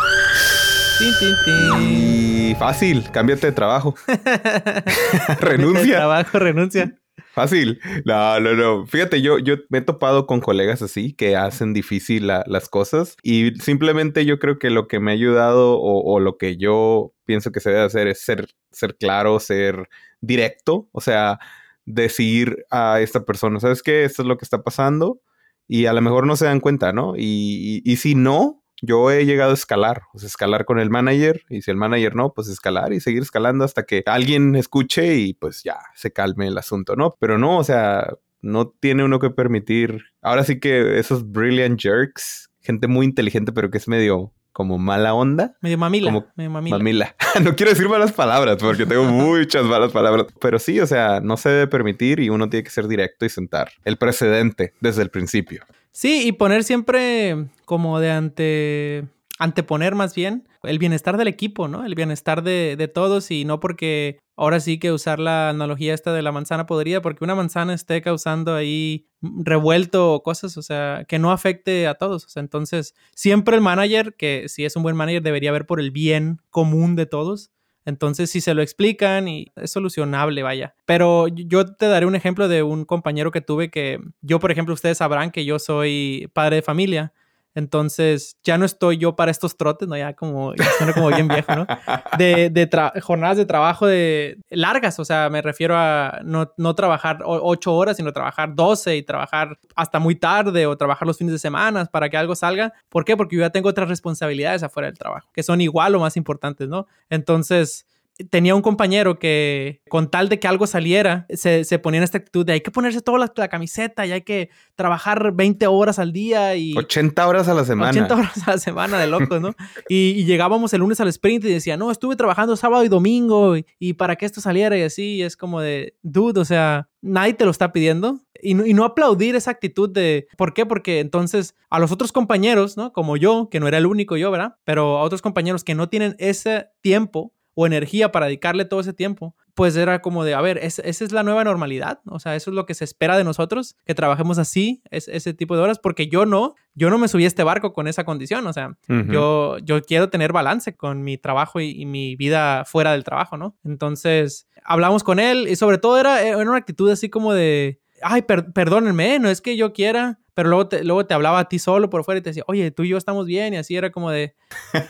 Y 1.81 2.55
fácil, 2.55 3.10
cámbiate 3.12 3.48
de 3.48 3.51
trabajo. 3.53 3.95
renuncia. 5.39 5.81
De 5.81 5.91
trabajo, 5.93 6.39
renuncia. 6.39 6.95
Fácil. 7.34 7.79
No, 8.05 8.39
no, 8.39 8.53
no. 8.53 8.86
Fíjate, 8.88 9.22
yo, 9.22 9.39
yo 9.39 9.55
me 9.70 9.79
he 9.79 9.82
topado 9.82 10.25
con 10.25 10.39
colegas 10.39 10.82
así 10.82 11.13
que 11.13 11.36
hacen 11.36 11.74
difícil 11.74 12.27
las 12.27 12.70
cosas 12.70 13.17
y 13.24 13.51
simplemente 13.55 14.25
yo 14.25 14.39
creo 14.39 14.60
que 14.60 14.70
lo 14.70 14.88
que 14.88 15.00
me 15.00 15.12
ha 15.12 15.13
ayudado 15.13 15.79
o, 15.79 16.20
lo 16.20 16.38
que 16.38 16.58
yo 16.58 17.13
pienso 17.25 17.51
que 17.51 17.60
se 17.60 17.70
debe 17.70 17.84
hacer 17.84 18.08
es 18.08 18.22
ser, 18.22 18.48
ser 18.72 18.96
claro, 18.98 19.39
ser 19.39 19.89
directo, 20.22 20.89
o 20.91 21.01
sea, 21.01 21.39
decir 21.86 22.65
a 22.72 23.00
esta 23.01 23.25
persona, 23.25 23.60
¿sabes 23.60 23.84
qué? 23.84 24.03
Esto 24.05 24.22
es 24.24 24.27
lo 24.27 24.38
que 24.38 24.46
está 24.46 24.63
pasando 24.63 25.22
y 25.67 25.86
a 25.86 25.93
lo 25.93 26.01
mejor 26.01 26.25
no 26.27 26.36
se 26.36 26.46
dan 26.46 26.60
cuenta, 26.60 26.93
¿no? 26.93 27.15
y, 27.17 27.82
y 27.86 27.96
si 27.98 28.15
no, 28.15 28.62
yo 28.85 29.11
he 29.11 29.25
llegado 29.25 29.51
a 29.51 29.53
escalar, 29.53 30.01
o 30.13 30.19
sea, 30.19 30.27
escalar 30.27 30.65
con 30.65 30.77
el 30.77 30.89
manager 30.89 31.43
y 31.49 31.61
si 31.61 31.71
el 31.71 31.77
manager 31.77 32.15
no, 32.15 32.33
pues 32.33 32.49
escalar 32.49 32.91
y 32.91 32.99
seguir 32.99 33.23
escalando 33.23 33.63
hasta 33.63 33.83
que 33.83 34.03
alguien 34.05 34.55
escuche 34.55 35.15
y 35.15 35.33
pues 35.33 35.63
ya 35.63 35.77
se 35.95 36.11
calme 36.11 36.47
el 36.47 36.57
asunto, 36.57 36.97
¿no? 36.97 37.15
Pero 37.17 37.37
no, 37.37 37.57
o 37.57 37.63
sea, 37.63 38.13
no 38.41 38.67
tiene 38.67 39.05
uno 39.05 39.19
que 39.19 39.29
permitir. 39.29 40.03
Ahora 40.21 40.43
sí 40.43 40.59
que 40.59 40.99
esos 40.99 41.31
brilliant 41.31 41.81
jerks, 41.81 42.49
gente 42.59 42.87
muy 42.87 43.05
inteligente 43.05 43.53
pero 43.53 43.71
que 43.71 43.77
es 43.77 43.87
medio 43.87 44.33
como 44.51 44.77
mala 44.77 45.13
onda. 45.13 45.55
Medio 45.61 45.77
mamila. 45.77 46.11
Como 46.11 46.27
medio 46.35 46.49
mamila. 46.49 46.77
mamila. 46.77 47.15
no 47.41 47.55
quiero 47.55 47.71
decir 47.71 47.87
malas 47.87 48.11
palabras 48.11 48.57
porque 48.59 48.85
tengo 48.85 49.03
muchas 49.05 49.63
malas 49.63 49.93
palabras. 49.93 50.27
Pero 50.41 50.59
sí, 50.59 50.81
o 50.81 50.87
sea, 50.87 51.21
no 51.21 51.37
se 51.37 51.49
debe 51.49 51.67
permitir 51.67 52.19
y 52.19 52.29
uno 52.29 52.49
tiene 52.49 52.65
que 52.65 52.69
ser 52.69 52.89
directo 52.89 53.25
y 53.25 53.29
sentar 53.29 53.71
el 53.85 53.97
precedente 53.97 54.73
desde 54.81 55.03
el 55.03 55.09
principio. 55.09 55.63
Sí, 55.93 56.27
y 56.27 56.31
poner 56.31 56.63
siempre 56.63 57.47
como 57.65 58.00
de 58.00 58.12
ante 58.12 59.07
anteponer 59.39 59.95
más 59.95 60.15
bien 60.15 60.47
el 60.63 60.79
bienestar 60.79 61.17
del 61.17 61.27
equipo, 61.27 61.67
¿no? 61.67 61.85
El 61.85 61.95
bienestar 61.95 62.43
de, 62.43 62.91
todos 62.93 63.29
y 63.31 63.45
no 63.45 63.59
porque 63.59 64.19
ahora 64.35 64.59
sí 64.59 64.79
que 64.79 64.91
usar 64.91 65.19
la 65.19 65.50
analogía 65.50 65.93
esta 65.93 66.13
de 66.13 66.21
la 66.21 66.31
manzana 66.31 66.65
podría, 66.65 67.01
porque 67.01 67.23
una 67.23 67.35
manzana 67.35 67.73
esté 67.73 68.01
causando 68.01 68.55
ahí 68.55 69.07
revuelto 69.21 70.13
o 70.13 70.23
cosas, 70.23 70.57
o 70.57 70.62
sea, 70.62 71.05
que 71.07 71.19
no 71.19 71.31
afecte 71.31 71.88
a 71.88 71.95
todos. 71.95 72.25
O 72.25 72.29
sea, 72.29 72.41
entonces, 72.41 72.95
siempre 73.15 73.55
el 73.55 73.62
manager, 73.62 74.15
que 74.15 74.47
si 74.47 74.65
es 74.65 74.75
un 74.75 74.83
buen 74.83 74.95
manager, 74.95 75.21
debería 75.21 75.51
ver 75.51 75.65
por 75.65 75.79
el 75.79 75.91
bien 75.91 76.39
común 76.50 76.95
de 76.95 77.05
todos 77.05 77.51
entonces, 77.85 78.29
si 78.29 78.41
se 78.41 78.53
lo 78.53 78.61
explican 78.61 79.27
y 79.27 79.51
es 79.55 79.71
solucionable, 79.71 80.43
vaya. 80.43 80.75
Pero 80.85 81.27
yo 81.27 81.65
te 81.75 81.87
daré 81.87 82.05
un 82.05 82.15
ejemplo 82.15 82.47
de 82.47 82.63
un 82.63 82.85
compañero 82.85 83.31
que 83.31 83.41
tuve 83.41 83.69
que 83.69 83.99
yo, 84.21 84.39
por 84.39 84.51
ejemplo, 84.51 84.73
ustedes 84.73 84.99
sabrán 84.99 85.31
que 85.31 85.45
yo 85.45 85.59
soy 85.59 86.29
padre 86.33 86.57
de 86.57 86.61
familia 86.61 87.13
entonces, 87.55 88.38
ya 88.43 88.57
no 88.57 88.65
estoy 88.65 88.98
yo 88.98 89.15
para 89.15 89.31
estos 89.31 89.57
trotes, 89.57 89.88
¿no? 89.88 89.95
Ya 89.95 90.13
como, 90.13 90.55
ya 90.55 90.65
suena 90.77 90.93
como 90.93 91.10
bien 91.10 91.27
viejo, 91.27 91.55
¿no? 91.55 91.67
De, 92.17 92.50
de 92.50 92.69
jornadas 93.01 93.38
de 93.38 93.45
trabajo 93.45 93.88
de 93.88 94.38
largas, 94.50 95.00
o 95.00 95.05
sea, 95.05 95.29
me 95.29 95.41
refiero 95.41 95.75
a 95.77 96.19
no, 96.24 96.51
no 96.57 96.75
trabajar 96.75 97.19
ocho 97.25 97.74
horas, 97.74 97.98
sino 97.98 98.13
trabajar 98.13 98.55
doce 98.55 98.95
y 98.95 99.03
trabajar 99.03 99.57
hasta 99.75 100.00
muy 100.00 100.15
tarde 100.15 100.65
o 100.65 100.77
trabajar 100.77 101.07
los 101.07 101.17
fines 101.17 101.33
de 101.33 101.39
semana 101.39 101.86
para 101.86 102.10
que 102.10 102.17
algo 102.17 102.36
salga. 102.36 102.74
¿Por 102.89 103.05
qué? 103.05 103.17
Porque 103.17 103.36
yo 103.36 103.41
ya 103.41 103.50
tengo 103.50 103.69
otras 103.69 103.89
responsabilidades 103.89 104.63
afuera 104.63 104.88
del 104.88 104.98
trabajo, 104.98 105.29
que 105.33 105.43
son 105.43 105.62
igual 105.62 105.95
o 105.95 106.00
más 106.00 106.17
importantes, 106.17 106.67
¿no? 106.67 106.88
Entonces, 107.10 107.88
tenía 108.29 108.53
un 108.53 108.62
compañero 108.62 109.17
que 109.17 109.82
con 109.89 110.10
tal 110.10 110.29
de 110.29 110.39
que 110.39 110.48
algo 110.48 110.67
saliera, 110.67 111.25
se, 111.29 111.63
se 111.63 111.79
ponía 111.79 112.00
en 112.00 112.03
esta 112.03 112.20
actitud 112.20 112.46
de 112.46 112.53
hay 112.53 112.62
que 112.62 112.72
ponerse 112.72 113.01
toda 113.01 113.32
la, 113.36 113.48
camiseta 113.48 114.05
y 114.05 114.12
hay 114.12 114.22
que 114.22 114.50
trabajar 114.75 115.34
20 115.34 115.67
horas 115.67 116.00
al 116.00 116.13
día 116.13 116.55
y... 116.55 116.75
80 116.77 117.27
horas 117.27 117.48
a 117.48 117.53
la 117.53 117.65
semana. 117.65 117.91
80 117.91 118.15
horas 118.15 118.48
a 118.48 118.51
la 118.51 118.58
semana 118.58 119.00
de 119.00 119.08
locos, 119.08 119.41
¿no? 119.41 119.53
y, 119.89 120.24
llegábamos 120.25 120.74
el 120.74 120.79
lunes 120.79 121.00
al 121.00 121.08
sprint 121.10 121.46
y 121.46 121.50
decía, 121.50 121.77
no, 121.77 121.91
estuve 121.91 122.15
trabajando 122.15 122.55
sábado 122.55 122.84
y 122.84 122.89
domingo 122.89 123.55
y, 123.79 123.93
para 123.93 124.15
que 124.15 124.25
esto 124.25 124.41
saliera 124.41 124.77
y 124.77 124.84
así, 124.84 125.22
es 125.22 125.36
como 125.36 125.62
de, 125.62 125.96
dude, 126.01 126.39
o 126.39 126.46
sea, 126.46 126.89
nadie 127.01 127.34
te 127.34 127.46
lo 127.46 127.51
está 127.51 127.74
pidiendo. 127.74 128.20
Y 128.41 128.55
no, 128.55 128.65
y 128.65 128.74
no, 128.74 128.84
aplaudir 128.84 129.36
esa 129.36 129.51
actitud 129.51 129.89
de, 129.89 130.27
¿por 130.38 130.53
qué? 130.53 130.65
Porque 130.65 131.00
entonces 131.00 131.55
a 131.70 131.79
los 131.79 131.91
otros 131.91 132.12
compañeros, 132.12 132.75
¿no? 132.75 132.91
Como 132.91 133.15
yo, 133.15 133.48
que 133.50 133.60
no 133.60 133.67
era 133.67 133.77
el 133.77 133.86
único 133.86 134.17
yo, 134.17 134.32
¿verdad? 134.32 134.58
Pero 134.65 134.98
a 134.98 135.03
otros 135.03 135.22
compañeros 135.22 135.63
que 135.63 135.75
no 135.75 135.88
tienen 135.88 136.15
ese 136.20 136.67
tiempo 136.82 137.34
o 137.55 137.67
energía 137.67 138.12
para 138.12 138.25
dedicarle 138.25 138.65
todo 138.65 138.79
ese 138.79 138.93
tiempo, 138.93 139.36
pues 139.53 139.75
era 139.75 140.01
como 140.01 140.24
de, 140.24 140.33
a 140.33 140.41
ver, 140.41 140.57
esa 140.57 140.81
es 140.83 141.12
la 141.12 141.24
nueva 141.24 141.43
normalidad, 141.43 142.00
o 142.05 142.19
sea, 142.19 142.36
eso 142.36 142.50
es 142.50 142.55
lo 142.55 142.65
que 142.65 142.74
se 142.74 142.83
espera 142.83 143.17
de 143.17 143.24
nosotros, 143.24 143.75
que 143.86 143.93
trabajemos 143.93 144.39
así, 144.39 144.81
es, 144.89 145.07
ese 145.07 145.33
tipo 145.33 145.55
de 145.55 145.62
horas, 145.62 145.77
porque 145.77 146.07
yo 146.07 146.25
no, 146.25 146.55
yo 146.74 146.89
no 146.89 146.98
me 146.98 147.07
subí 147.07 147.25
a 147.25 147.27
este 147.27 147.43
barco 147.43 147.74
con 147.74 147.88
esa 147.88 148.03
condición, 148.03 148.48
o 148.48 148.53
sea, 148.53 148.75
yo, 148.88 149.60
yo 149.60 149.81
quiero 149.81 150.10
tener 150.10 150.33
balance 150.33 150.75
con 150.75 151.03
mi 151.03 151.17
trabajo 151.17 151.60
y, 151.60 151.83
mi 151.83 152.15
vida 152.15 152.63
fuera 152.65 152.93
del 152.93 153.03
trabajo, 153.03 153.38
¿no? 153.38 153.55
Entonces, 153.63 154.48
hablamos 154.63 155.03
con 155.03 155.19
él 155.19 155.48
y 155.50 155.55
sobre 155.55 155.77
todo 155.77 156.00
era, 156.00 156.24
era 156.24 156.38
una 156.38 156.57
actitud 156.57 156.89
así 156.89 157.10
como 157.10 157.33
de, 157.33 157.81
ay, 158.01 158.24
perdónenme, 158.24 159.19
no 159.19 159.29
es 159.29 159.41
que 159.41 159.57
yo 159.57 159.74
quiera, 159.74 160.19
pero 160.33 160.49
luego 160.49 160.67
te, 160.67 160.83
luego 160.83 161.05
te 161.05 161.13
hablaba 161.13 161.39
a 161.39 161.49
ti 161.49 161.59
solo 161.59 161.89
por 161.89 162.03
fuera 162.03 162.19
y 162.19 162.21
te 162.21 162.31
decía, 162.31 162.43
oye, 162.47 162.71
tú 162.71 162.83
y 162.83 162.89
yo 162.89 162.97
estamos 162.97 163.25
bien, 163.25 163.53
y 163.53 163.57
así 163.57 163.75
era 163.75 163.91
como 163.91 164.09
de, 164.11 164.35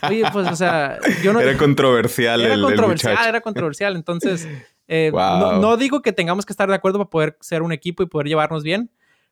oye, 0.07 0.23
pues, 0.31 0.47
o 0.47 0.55
sea, 0.55 0.99
yo 1.21 1.33
no... 1.33 1.39
Era 1.41 1.57
controversial. 1.57 2.41
Era 2.41 2.59
controversial, 2.59 3.17
era 3.27 3.41
controversial. 3.41 3.95
Entonces, 3.95 4.47
eh, 4.87 5.11
no, 5.13 5.59
no, 5.59 5.77
digo 5.77 6.01
que 6.01 6.13
tengamos 6.13 6.45
que 6.45 6.53
estar 6.53 6.69
de 6.69 6.75
acuerdo 6.75 6.99
para 6.99 7.09
poder 7.09 7.37
ser 7.41 7.61
un 7.61 7.71
equipo 7.71 8.03
y 8.03 8.05
poder 8.05 8.27
llevarnos 8.27 8.63
bien, 8.63 8.91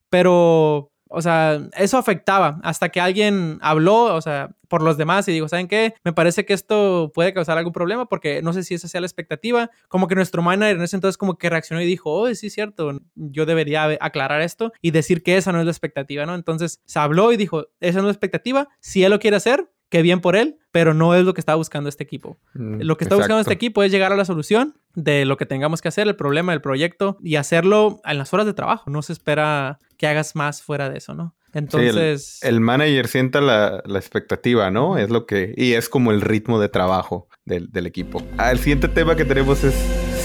pero 0.10 0.92
o 1.12 1.22
sea, 1.22 1.62
eso 1.78 1.98
afectaba 1.98 2.60
hasta 2.64 2.90
que 2.90 3.02
alguien 3.02 3.60
habló, 3.62 4.16
o 4.16 4.22
sea, 4.22 4.50
por 4.68 4.82
los 4.82 4.98
demás 4.98 5.28
y 5.28 5.34
digo, 5.34 5.50
¿saben 5.50 5.68
qué? 5.68 5.94
Me 6.06 6.14
parece 6.14 6.46
que 6.46 6.54
esto 6.54 7.12
puede 7.14 7.34
causar 7.34 7.58
algún 7.58 7.74
problema 7.74 8.08
porque 8.08 8.42
no 8.42 8.54
sé 8.54 8.64
si 8.64 8.74
esa 8.74 8.88
sea 8.88 9.02
la 9.02 9.08
expectativa. 9.08 9.70
Como 9.90 10.08
que 10.08 10.16
nuestro 10.16 10.42
manager 10.42 10.78
en 10.78 10.82
ese 10.82 10.96
entonces 10.96 11.18
como 11.18 11.38
que 11.38 11.50
reaccionó 11.50 11.82
y 11.82 11.86
dijo, 11.86 12.12
oh, 12.12 12.34
sí 12.34 12.50
cierto, 12.50 13.02
yo 13.16 13.46
debería 13.46 13.98
aclarar 14.00 14.42
esto 14.42 14.72
y 14.82 14.92
decir 14.92 15.22
que 15.22 15.36
esa 15.36 15.52
no 15.52 15.60
es 15.60 15.66
la 15.66 15.72
expectativa, 15.72 16.26
¿no? 16.26 16.36
Entonces 16.36 16.82
se 16.86 17.00
habló 17.00 17.34
y 17.34 17.38
dijo, 17.38 17.68
esa 17.82 17.98
no 17.98 18.06
es 18.06 18.06
la 18.06 18.12
expectativa, 18.14 18.70
si 18.80 19.04
él 19.04 19.12
lo 19.12 19.20
quiere 19.20 19.36
hacer, 19.36 19.70
qué 19.90 20.02
bien 20.02 20.22
por 20.22 20.38
él, 20.38 20.58
pero 20.72 20.94
no 20.94 21.14
es 21.14 21.26
lo 21.26 21.34
que 21.34 21.42
está 21.42 21.54
buscando 21.56 21.90
este 21.90 22.06
equipo. 22.06 22.40
Mm, 22.54 22.82
lo 22.82 22.96
que 22.96 23.04
está 23.04 23.16
buscando 23.16 23.42
este 23.42 23.54
equipo 23.54 23.84
es 23.84 23.92
llegar 23.92 24.14
a 24.14 24.16
la 24.16 24.24
solución 24.24 24.80
de 24.96 25.26
lo 25.26 25.36
que 25.36 25.46
tengamos 25.46 25.82
que 25.82 25.90
hacer, 25.90 26.08
el 26.08 26.16
problema 26.16 26.54
del 26.54 26.62
proyecto 26.62 27.18
y 27.22 27.36
hacerlo 27.36 28.00
en 28.06 28.18
las 28.18 28.34
horas 28.34 28.46
de 28.46 28.54
trabajo. 28.54 28.90
No 28.90 29.02
se 29.02 29.12
espera 29.12 29.80
que 30.02 30.08
hagas 30.08 30.36
más 30.36 30.64
fuera 30.64 30.90
de 30.90 30.98
eso, 30.98 31.14
¿no? 31.14 31.36
Entonces... 31.54 32.40
el, 32.42 32.60
manager 32.60 33.08
sienta 33.08 33.40
la, 33.40 33.84
expectativa, 33.86 34.72
¿no? 34.72 34.98
Es 34.98 35.12
lo 35.12 35.28
que... 35.28 35.54
Y 35.56 35.74
es 35.74 35.90
como 35.90 36.10
el 36.10 36.22
ritmo 36.22 36.60
de 36.60 36.70
trabajo 36.70 37.28
del, 37.46 37.86
equipo. 37.86 38.24
Ah, 38.40 38.50
el 38.50 38.58
siguiente 38.58 38.88
tema 38.88 39.16
que 39.16 39.26
tenemos 39.26 39.64
es 39.64 39.76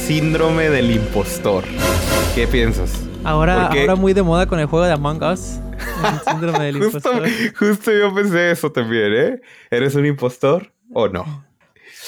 síndrome 0.07 0.71
del 0.71 0.91
impostor. 0.91 1.65
¿Qué 2.35 2.47
piensas? 2.47 2.91
Ahora, 3.23 3.67
ahora 3.67 3.97
muy 3.97 4.15
de 4.15 4.23
moda 4.23 4.47
con 4.47 4.61
el 4.61 4.67
juego 4.67 4.87
de 4.87 4.93
Among 4.93 5.23
Us. 5.23 5.59
El 6.03 6.21
síndrome 6.33 6.65
del 6.65 6.77
impostor. 6.83 7.29
Justo 7.59 7.93
yo 7.93 8.15
pensé 8.15 8.53
eso 8.53 8.73
también, 8.73 9.13
¿eh? 9.13 9.41
¿Eres 9.71 9.95
un 9.95 10.07
impostor 10.07 10.73
o 10.91 11.07
no? 11.07 11.45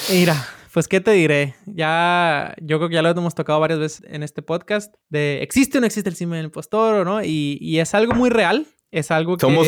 Mira, 0.09 0.43
pues, 0.79 0.87
¿qué 0.87 1.01
te 1.01 1.11
diré? 1.11 1.57
Ya, 1.67 2.55
yo 2.63 2.79
creo 2.79 2.89
que 2.89 2.95
ya 2.95 3.03
lo 3.03 3.09
hemos 3.09 3.35
tocado 3.35 3.59
varias 3.59 3.81
veces 3.81 4.03
en 4.07 4.23
este 4.23 4.43
podcast, 4.43 4.95
de 5.09 5.43
existe 5.43 5.79
o 5.79 5.81
no 5.81 5.89
existe 5.89 6.09
el 6.09 6.15
síndrome 6.15 6.37
del 6.37 6.47
impostor, 6.47 7.05
¿no? 7.05 7.21
Y, 7.21 7.59
y 7.61 7.81
es 7.81 7.95
algo 7.95 8.15
muy 8.15 8.31
real, 8.31 8.65
es 8.93 9.11
algo 9.11 9.37
que... 9.37 9.41
Somos, 9.41 9.67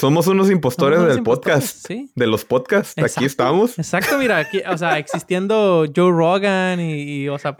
somos 0.00 0.26
unos 0.28 0.50
impostores 0.50 1.04
del 1.04 1.22
podcast. 1.22 1.86
¿sí? 1.86 2.10
De 2.14 2.26
los 2.26 2.46
podcasts. 2.46 2.96
Aquí 2.96 3.26
estamos. 3.26 3.78
Exacto, 3.78 4.16
mira, 4.16 4.38
aquí, 4.38 4.62
o 4.66 4.78
sea, 4.78 4.96
existiendo 4.96 5.84
Joe 5.94 6.10
Rogan 6.10 6.80
y, 6.80 7.28
o 7.28 7.38
sea, 7.38 7.54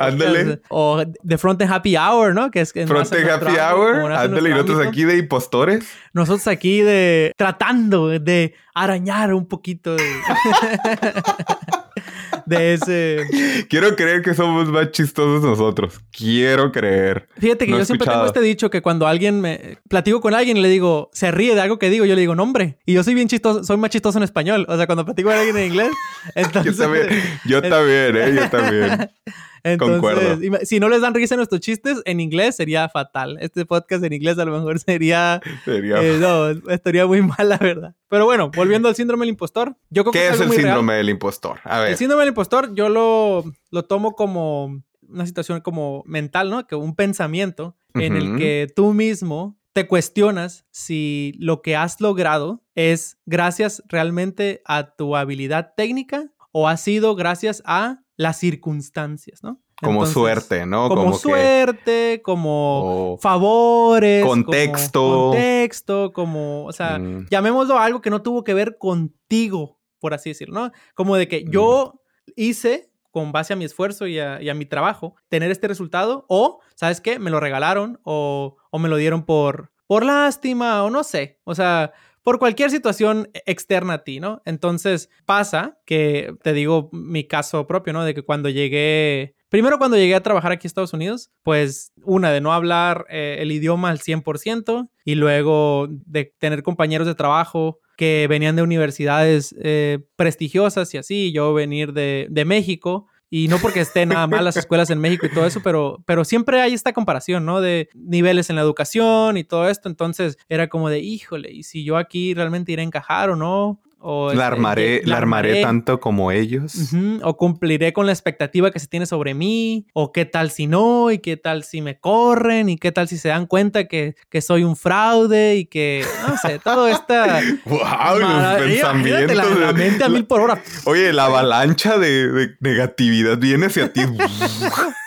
o 0.71 1.05
The 1.23 1.37
Front 1.37 1.61
Happy 1.65 1.99
Hour, 1.99 2.33
¿no? 2.35 2.51
Que 2.51 2.63
es 2.63 2.73
Front 2.73 3.13
Happy 3.13 3.57
Hour. 3.59 4.11
Ándale, 4.11 4.49
y 4.49 4.53
nosotros 4.55 4.87
aquí 4.87 5.05
de 5.05 5.19
impostores. 5.19 5.87
Nosotros 6.15 6.47
aquí 6.47 6.81
de 6.81 7.35
tratando 7.37 8.09
de 8.09 8.55
arañar 8.75 9.35
un 9.35 9.47
poquito 9.47 9.97
de... 9.97 10.03
de 12.47 12.75
ese. 12.75 13.27
Quiero 13.69 13.95
creer 13.97 14.23
que 14.23 14.35
somos 14.35 14.69
más 14.69 14.91
chistosos 14.91 15.43
nosotros. 15.43 16.01
Quiero 16.11 16.73
creer. 16.73 17.29
Fíjate 17.39 17.67
que 17.67 17.73
yo 17.73 17.85
siempre 17.85 18.07
tengo 18.07 18.27
este 18.27 18.41
dicho 18.41 18.71
que 18.71 18.83
cuando 18.83 19.07
alguien 19.07 19.41
me 19.41 19.79
platico 19.89 20.21
con 20.21 20.35
alguien 20.35 20.57
y 20.57 20.61
le 20.61 20.69
digo, 20.69 21.11
se 21.13 21.31
ríe 21.31 21.55
de 21.55 21.61
algo 21.61 21.79
que 21.79 21.91
digo, 21.91 22.05
yo 22.05 22.15
le 22.15 22.21
digo 22.21 22.35
nombre. 22.35 22.79
Y 22.87 22.95
yo 22.95 23.05
soy 23.05 23.15
bien 23.15 23.29
chistoso, 23.29 23.65
soy 23.65 23.77
más 23.77 23.91
chistoso 23.91 24.19
en 24.19 24.25
español. 24.25 24.67
O 24.69 24.77
sea, 24.77 24.87
cuando 24.87 25.05
platico 25.05 25.29
con 25.29 25.39
alguien 25.39 25.57
en 25.57 25.67
inglés, 25.67 25.91
entonces. 26.35 26.77
Yo 26.77 26.83
también, 26.83 27.09
yo 27.45 27.63
también, 27.63 28.17
¿eh? 28.17 28.35
Yo 28.35 28.51
también. 28.51 29.11
Entonces, 29.73 30.69
si 30.69 30.79
no 30.79 30.89
les 30.89 31.01
dan 31.01 31.15
risa 31.15 31.37
nuestros 31.37 31.61
chistes, 31.61 32.01
en 32.05 32.21
inglés 32.21 32.57
sería 32.57 32.89
fatal. 32.89 33.37
Este 33.41 33.67
podcast 33.67 34.05
en 34.05 34.13
inglés 34.13 34.39
a 34.39 34.45
lo 34.45 34.53
mejor 34.53 34.79
sería. 34.81 35.41
Sería. 35.65 36.03
Eh, 36.03 36.19
no, 36.21 36.51
estaría 36.71 37.07
muy 37.07 37.23
mal, 37.23 37.49
la 37.49 37.59
verdad. 37.59 37.95
Pero 38.09 38.25
bueno, 38.25 38.51
volviendo 38.55 38.89
al 38.89 38.95
síndrome 38.95 39.23
del 39.23 39.31
impostor. 39.31 39.77
Yo 39.91 40.05
creo 40.05 40.13
¿Qué 40.13 40.19
que 40.21 40.29
es, 40.29 40.41
el 40.41 40.53
síndrome 40.53 40.95
del 40.95 41.09
impostor? 41.09 41.59
A 41.65 41.81
ver. 41.81 41.91
El 41.91 41.97
síndrome 41.97 42.23
del 42.23 42.29
impostor, 42.29 42.75
yo 42.75 42.89
lo, 42.89 43.45
lo 43.71 43.85
tomo 43.85 44.15
como 44.15 44.83
una 45.09 45.27
situación 45.27 45.61
como 45.61 46.03
mental, 46.07 46.51
¿no? 46.51 46.67
Que 46.67 46.77
un 46.77 46.95
pensamiento 46.95 47.77
en 47.95 48.15
el 48.17 48.37
que 48.37 48.67
tú 48.75 48.93
mismo 48.93 49.59
te 49.73 49.87
cuestionas 49.87 50.67
si 50.71 51.35
lo 51.39 51.61
que 51.63 51.77
has 51.77 52.01
logrado 52.01 52.63
es 52.75 53.19
gracias 53.27 53.83
realmente 53.89 54.63
a 54.65 54.95
tu 54.95 55.17
habilidad 55.17 55.75
técnica 55.77 56.31
o 56.51 56.69
ha 56.69 56.79
sido 56.79 57.15
gracias 57.15 57.63
a 57.67 58.03
las 58.17 58.39
circunstancias, 58.39 59.43
¿no? 59.43 59.61
Como 59.83 60.07
suerte, 60.07 60.65
¿no? 60.65 60.89
Como, 60.89 61.13
suerte, 61.15 62.23
como 62.25 63.19
favores. 63.21 64.25
Contexto. 64.25 65.01
Como 65.01 65.31
contexto, 65.31 66.13
como, 66.15 66.65
o 66.65 66.73
sea, 66.73 66.99
mm. 66.99 67.27
llamémoslo 67.31 67.79
algo 67.79 68.01
que 68.01 68.09
no 68.09 68.23
tuvo 68.23 68.43
que 68.43 68.55
ver 68.55 68.79
contigo, 68.79 69.79
por 69.99 70.15
así 70.15 70.31
decirlo, 70.31 70.55
¿no? 70.55 70.73
Como 70.95 71.17
de 71.17 71.29
que 71.29 71.45
yo 71.45 72.01
mm. 72.27 72.31
hice, 72.37 72.91
con 73.11 73.33
base 73.33 73.53
a 73.53 73.57
mi 73.57 73.67
esfuerzo 73.67 74.07
y 74.07 74.19
a, 74.19 74.55
mi 74.55 74.65
trabajo, 74.65 75.15
tener 75.29 75.51
este 75.51 75.69
resultado, 75.69 76.25
o, 76.29 76.61
¿sabes 76.75 77.03
qué? 77.03 77.19
Me 77.19 77.31
lo 77.31 77.39
regalaron 77.39 78.01
o, 78.03 78.57
o 78.71 78.79
me 78.79 78.89
lo 78.89 78.97
dieron 78.97 79.25
por, 79.25 79.73
por 79.87 80.05
lástima, 80.05 80.85
o 80.85 80.91
no 80.91 81.05
sé. 81.05 81.39
O 81.45 81.55
sea, 81.55 81.93
por 82.27 82.41
cualquier 82.41 82.73
situación 82.73 83.31
externa 83.47 83.93
a 83.93 84.03
ti, 84.03 84.19
¿no? 84.19 84.43
Entonces 84.45 85.11
pasa 85.27 85.79
que, 85.87 86.35
te 86.43 86.55
digo 86.55 86.91
mi 86.91 87.23
caso 87.23 87.69
propio, 87.69 87.93
¿no? 87.93 88.03
De 88.03 88.15
que 88.15 88.23
cuando 88.23 88.49
llegué, 88.49 89.37
primero 89.49 89.79
cuando 89.79 89.97
llegué 89.97 90.17
a 90.17 90.25
trabajar 90.25 90.51
aquí 90.51 90.67
en 90.67 90.71
Estados 90.71 90.93
Unidos, 90.93 91.31
pues 91.45 91.93
una 92.03 92.33
de 92.33 92.41
no 92.41 92.53
hablar 92.53 93.07
eh, 93.11 93.37
el 93.39 93.53
idioma 93.53 93.91
al 93.91 94.01
100% 94.01 94.89
y 95.05 95.15
luego 95.15 95.87
de 95.89 96.35
tener 96.41 96.65
compañeros 96.65 97.07
de 97.07 97.15
trabajo 97.15 97.79
que 97.97 98.27
venían 98.29 98.57
de 98.57 98.63
universidades 98.63 99.55
eh, 99.63 100.01
prestigiosas 100.17 100.93
y 100.95 100.99
así, 100.99 101.33
yo 101.33 101.55
venir 101.55 101.93
de, 101.93 102.27
de 102.29 102.45
México 102.45 103.07
y 103.29 103.49
no 103.49 103.59
porque 103.59 103.81
esté 103.81 104.07
nada 104.07 104.27
mal 104.27 104.45
las 104.45 104.57
escuelas 104.57 104.91
en 104.91 105.01
México 105.01 105.27
y 105.27 105.33
todo 105.33 105.47
eso, 105.47 105.61
pero, 105.63 106.03
pero 106.07 106.25
siempre 106.25 106.61
hay 106.61 106.75
esta 106.75 106.93
comparación, 106.93 107.45
¿no? 107.45 107.61
De 107.61 107.89
niveles 107.95 108.51
en 108.51 108.57
la 108.57 108.63
educación 108.63 109.37
y 109.37 109.45
todo 109.45 109.69
esto. 109.69 109.89
Entonces 109.89 110.39
era 110.49 110.69
como 110.69 110.89
de, 110.89 111.01
híjole, 111.01 111.51
¿y 111.51 111.65
si 111.65 111.85
yo 111.85 111.97
aquí 111.97 112.35
realmente 112.35 112.73
iré 112.73 112.83
a 112.83 112.87
encajar 112.87 113.31
o 113.31 113.37
no? 113.37 113.81
O 114.09 114.29
la, 114.29 114.35
este, 114.35 114.45
armaré, 114.45 115.03
la, 115.05 115.17
armaré, 115.17 115.63
tanto 115.63 115.99
como 115.99 116.31
ellos. 116.31 116.77
O 117.25 117.37
cumpliré 117.37 117.93
con 117.93 118.07
la 118.07 118.13
expectativa 118.13 118.71
que 118.71 118.79
se 118.79 118.87
tiene 118.87 119.05
sobre 119.05 119.35
mí. 119.35 119.89
O 119.95 120.13
qué 120.13 120.25
tal 120.25 120.53
si 120.53 120.69
no. 120.69 121.11
Y 121.11 121.19
qué 121.19 121.37
tal 121.37 121.65
si 121.65 121.83
me 121.83 121.99
corren. 121.99 122.69
Y 122.69 122.77
qué 122.77 122.93
tal 122.93 123.09
si 123.09 123.19
se 123.19 123.31
dan 123.31 123.47
cuenta 123.47 123.89
que, 123.89 124.15
que 124.31 124.43
soy 124.43 124.63
un 124.63 124.77
fraude. 124.77 125.57
Y 125.57 125.67
que, 125.67 126.05
no 126.25 126.37
sé, 126.39 126.61
todo 126.61 126.87
esta... 126.87 127.41
¡Wow! 127.65 128.21
Los 128.21 128.63
pensamientos. 128.63 129.37
La, 129.37 129.45
la, 129.45 129.73
mente 129.73 130.05
a 130.05 130.09
mil 130.09 130.25
por 130.25 130.41
hora. 130.41 130.63
Oye, 130.85 131.13
la 131.13 131.25
avalancha 131.25 131.99
de, 131.99 132.31
de 132.31 132.57
negatividad 132.61 133.39
viene 133.39 133.67
hacia 133.67 133.93
ti. 133.93 134.03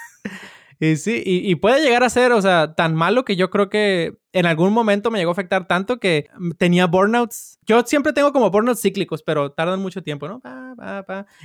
Y 0.81 0.95
sí, 0.95 1.21
y, 1.25 1.55
puede 1.55 1.81
llegar 1.81 2.03
a 2.03 2.09
ser, 2.09 2.31
o 2.31 2.41
sea, 2.41 2.73
tan 2.73 2.95
malo 2.95 3.25
que 3.25 3.35
yo 3.35 3.49
creo 3.49 3.69
que 3.69 4.17
en 4.31 4.45
algún 4.45 4.71
momento 4.71 5.11
me 5.11 5.19
llegó 5.19 5.31
a 5.31 5.33
afectar 5.33 5.67
tanto 5.67 5.99
que 5.99 6.29
tenía 6.57 6.87
burnouts. 6.87 7.59
Yo 7.65 7.81
siempre 7.85 8.13
tengo 8.13 8.31
como 8.31 8.49
burnouts 8.49 8.81
cíclicos, 8.81 9.21
pero 9.21 9.51
tardan 9.51 9.81
mucho 9.81 10.01
tiempo, 10.03 10.29
¿no? 10.29 10.41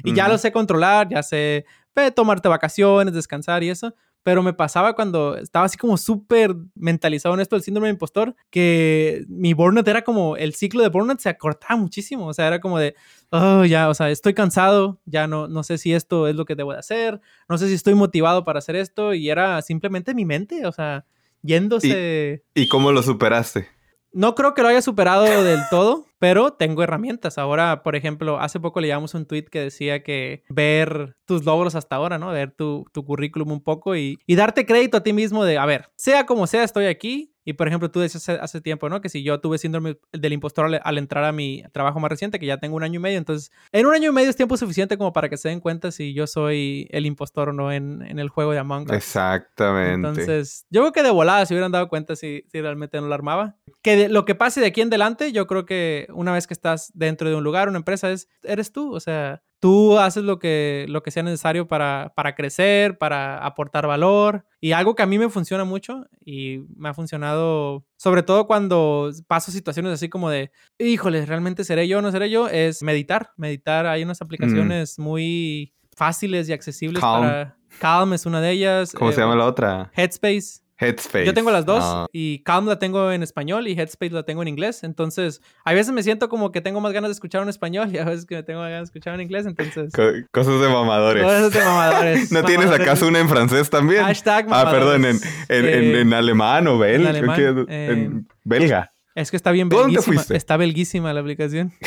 Y 0.05 0.15
ya 0.15 0.29
lo 0.29 0.39
sé 0.39 0.53
controlar, 0.53 1.09
ya 1.09 1.25
sé 1.25 1.67
tomarte 2.15 2.49
vacaciones, 2.49 3.13
descansar 3.13 3.65
y 3.65 3.71
eso 3.71 3.95
pero 4.25 4.43
me 4.43 4.55
pasaba 4.55 4.95
cuando 4.95 5.37
estaba 5.37 5.67
así 5.67 5.77
como 5.77 5.97
súper 5.97 6.57
mentalizado 6.75 7.35
en 7.35 7.41
esto 7.41 7.55
del 7.55 7.63
síndrome 7.63 7.87
del 7.87 7.95
impostor, 7.95 8.35
que 8.51 9.25
mi 9.29 9.53
burnout 9.53 9.87
era 9.87 10.03
como, 10.03 10.37
el 10.37 10.55
ciclo 10.55 10.83
de 10.83 10.89
burnout 10.89 11.21
se 11.21 11.29
acortaba 11.29 11.77
muchísimo, 11.77 12.27
o 12.27 12.35
sea, 12.35 12.47
era 12.49 12.61
como 12.61 12.79
de, 12.79 12.97
oh, 13.31 13.65
ya, 13.65 13.89
o 13.89 13.95
sea, 13.95 14.11
estoy 14.11 14.33
cansado, 14.35 14.99
ya 15.05 15.27
no, 15.27 15.47
no 15.47 15.63
sé 15.63 15.79
si 15.79 15.93
esto 15.93 16.27
es 16.27 16.35
lo 16.35 16.47
que 16.47 16.57
debo 16.57 16.73
de 16.73 16.79
hacer, 16.79 17.21
no 17.49 17.59
sé 17.59 17.69
si 17.69 17.75
estoy 17.75 17.95
motivado 17.95 18.45
para 18.45 18.59
hacer 18.59 18.77
esto, 18.77 19.13
y 19.13 19.29
era 19.29 19.61
simplemente 19.61 20.15
mi 20.15 20.25
mente, 20.25 20.67
o 20.67 20.73
sea, 20.73 21.05
yéndose... 21.43 22.43
¿Y, 22.55 22.63
¿y 22.63 22.69
cómo 22.69 22.93
lo 22.93 23.03
superaste? 23.03 23.74
No 24.15 24.35
creo 24.35 24.55
que 24.55 24.63
lo 24.63 24.69
haya 24.69 24.81
superado 24.81 25.25
del 25.25 25.61
todo, 25.71 26.07
pero 26.19 26.53
tengo 26.53 26.83
herramientas. 26.83 27.37
Ahora, 27.37 27.83
por 27.83 27.97
ejemplo, 27.97 28.41
hace 28.41 28.61
poco 28.61 28.81
leíamos 28.81 29.15
un 29.15 29.27
tweet 29.27 29.45
que 29.45 29.61
decía 29.61 30.03
que 30.03 30.43
ver 30.49 31.17
tus 31.27 31.45
logros 31.45 31.75
hasta 31.75 31.97
ahora, 31.97 32.19
¿no? 32.19 32.29
Ver 32.29 32.53
tu, 32.53 32.87
currículum 32.95 33.53
un 33.53 33.63
poco 33.63 33.97
y, 33.97 34.19
y 34.27 34.37
darte 34.37 34.65
crédito 34.65 34.97
a 34.97 35.03
ti 35.03 35.13
mismo 35.13 35.45
de, 35.45 35.59
a 35.59 35.67
ver, 35.67 35.91
sea 35.97 36.25
como 36.27 36.47
sea, 36.47 36.65
estoy 36.65 36.87
aquí, 36.87 37.34
y 37.45 37.55
por 37.55 37.69
ejemplo, 37.69 37.91
tú 37.91 38.01
decías 38.01 38.29
hace, 38.29 38.61
tiempo, 38.61 38.89
¿no? 38.89 39.01
Que 39.01 39.09
si 39.09 39.23
yo 39.23 39.41
tuve 39.41 39.59
síndrome 39.59 39.99
del 40.13 40.33
impostor 40.33 40.81
al, 40.83 40.99
entrar 40.99 41.25
a 41.25 41.33
mi 41.33 41.63
trabajo 41.73 42.01
más 42.01 42.09
reciente, 42.09 42.39
que 42.39 42.47
ya 42.47 42.59
tengo 42.59 42.77
un 42.77 42.83
año 42.83 42.99
y 42.99 43.03
medio, 43.03 43.19
entonces 43.19 43.53
en 43.73 43.87
un 43.87 43.95
año 43.95 44.11
y 44.11 44.13
medio 44.13 44.31
es 44.31 44.37
tiempo 44.37 44.57
suficiente 44.57 44.97
como 44.97 45.13
para 45.13 45.29
que 45.29 45.37
se 45.37 45.49
den 45.49 45.61
cuenta 45.61 45.91
si 45.91 46.15
yo 46.15 46.27
soy 46.27 46.89
el 46.91 47.07
impostor 47.07 47.51
o 47.51 47.53
no 47.53 47.73
en, 47.73 48.03
en 48.03 48.19
el 48.19 48.29
juego 48.29 48.53
de 48.53 48.59
Among 48.59 48.85
Us. 48.85 48.93
Exactamente. 48.93 49.95
Entonces, 49.95 50.67
yo 50.71 50.81
creo 50.81 50.93
que 50.93 51.03
de 51.03 51.11
volada 51.11 51.45
se 51.47 51.55
hubieran 51.55 51.73
dado 51.73 51.89
cuenta 51.89 52.17
si, 52.17 52.45
si 52.51 52.61
realmente 52.61 53.01
no 53.01 53.09
lo 53.09 53.15
armaba. 53.15 53.57
Que 53.83 54.09
lo 54.09 54.25
que 54.25 54.35
pase 54.35 54.61
de 54.61 54.69
aquí 54.69 54.81
en 54.81 54.89
adelante, 54.89 55.33
yo 55.33 55.47
creo 55.47 55.67
que 55.67 56.07
una 56.13 56.33
vez 56.33 56.47
que 56.47 56.55
estás 56.55 56.91
dentro 56.95 57.29
de 57.29 57.35
un 57.35 57.45
lugar, 57.45 57.69
una 57.69 57.79
empresa, 57.79 58.11
es, 58.11 58.29
eres 58.43 58.73
tú. 58.73 58.95
O 58.95 59.01
sea, 59.01 59.43
tú 59.61 59.99
haces 59.99 60.25
lo 60.25 60.39
que, 60.39 60.87
lo 60.89 61.03
que 61.03 61.11
sea 61.11 61.23
necesario 61.23 61.67
para, 61.67 62.13
para 62.15 62.35
crecer, 62.35 62.99
para 62.99 63.39
aportar 63.39 63.87
valor. 63.87 64.45
Y 64.65 64.73
algo 64.73 64.95
que 64.95 65.03
a 65.03 65.07
mí 65.07 65.19
me 65.19 65.29
funciona 65.29 65.65
mucho 65.65 66.07
y 66.25 66.61
me 66.75 66.89
ha 66.89 66.95
funcionado, 66.95 67.85
sobre 67.99 68.23
todo 68.23 68.47
cuando 68.47 69.11
paso 69.27 69.53
situaciones 69.53 69.93
así 69.93 70.09
como 70.09 70.31
de, 70.31 70.53
híjole, 70.79 71.27
¿realmente 71.27 71.65
seré 71.65 71.87
yo 71.87 71.99
o 71.99 72.01
no 72.01 72.11
seré 72.11 72.31
yo? 72.31 72.49
Es 72.49 72.83
meditar. 72.83 73.33
Meditar, 73.37 73.85
hay 73.85 74.03
unas 74.03 74.23
mm. 74.23 74.25
aplicaciones 74.25 74.99
muy 74.99 75.75
fáciles 75.95 76.49
y 76.49 76.55
accesibles 76.55 77.03
para... 77.03 77.59
Calm 77.79 78.15
es 78.15 78.25
una 78.25 78.41
de 78.41 78.53
ellas. 78.53 78.93
¿Cómo 78.93 79.13
se 79.13 79.21
llama 79.21 79.35
eh, 79.35 79.37
la 79.37 79.45
otra? 79.45 79.91
Headspace. 79.95 80.64
Headspace. 80.77 81.25
Yo 81.25 81.35
tengo 81.35 81.51
las 81.51 81.65
dos 81.65 81.85
ah. 81.85 82.07
y 82.13 82.43
Calm 82.43 82.67
la 82.67 82.79
tengo 82.79 83.13
en 83.13 83.23
español 83.23 83.69
y 83.69 83.79
Headspace 83.79 84.13
la 84.13 84.25
tengo 84.25 84.43
en 84.43 84.49
inglés. 84.49 84.83
Entonces, 84.83 85.41
a 85.65 85.73
veces 85.73 85.93
me 85.93 86.03
siento 86.03 86.29
como 86.29 86.51
que 86.51 86.61
tengo 86.61 86.81
más 86.81 86.93
ganas 86.93 87.09
de 87.09 87.13
escuchar 87.13 87.43
en 87.43 87.49
español 87.49 87.91
y 87.93 87.99
a 87.99 88.05
veces 88.05 88.27
que 88.27 88.37
me 88.37 88.43
tengo 88.43 88.61
ganas 88.61 88.81
de 88.81 88.85
escuchar 88.85 89.15
en 89.15 89.21
inglés. 89.21 89.47
Entonces, 89.47 89.93
cosas 90.33 90.61
de 90.61 90.69
mamadores. 90.69 91.23
Cosas 91.23 91.53
de 91.53 91.61
mamadores. 91.61 92.15
¿No 92.33 92.45
tienes 92.45 92.71
acaso 92.71 93.07
una 93.07 93.21
en 93.21 93.29
francés 93.29 93.71
también? 93.71 94.03
Hashtag 94.03 94.47
Ah, 94.51 94.71
perdón, 94.71 95.05
en, 95.05 95.21
en, 95.49 96.13
eh, 96.13 96.17
alemán 96.17 96.67
o 96.67 96.79
bel, 96.79 97.07
en, 97.07 97.67
eh, 97.69 98.11
belga. 98.43 98.93
Es 99.15 99.31
que 99.31 99.37
está 99.37 99.53
bien 99.53 99.69
belguísima. 99.69 100.25
Está 100.31 100.57
belguísima 100.57 101.13
la 101.13 101.21
aplicación. 101.21 101.73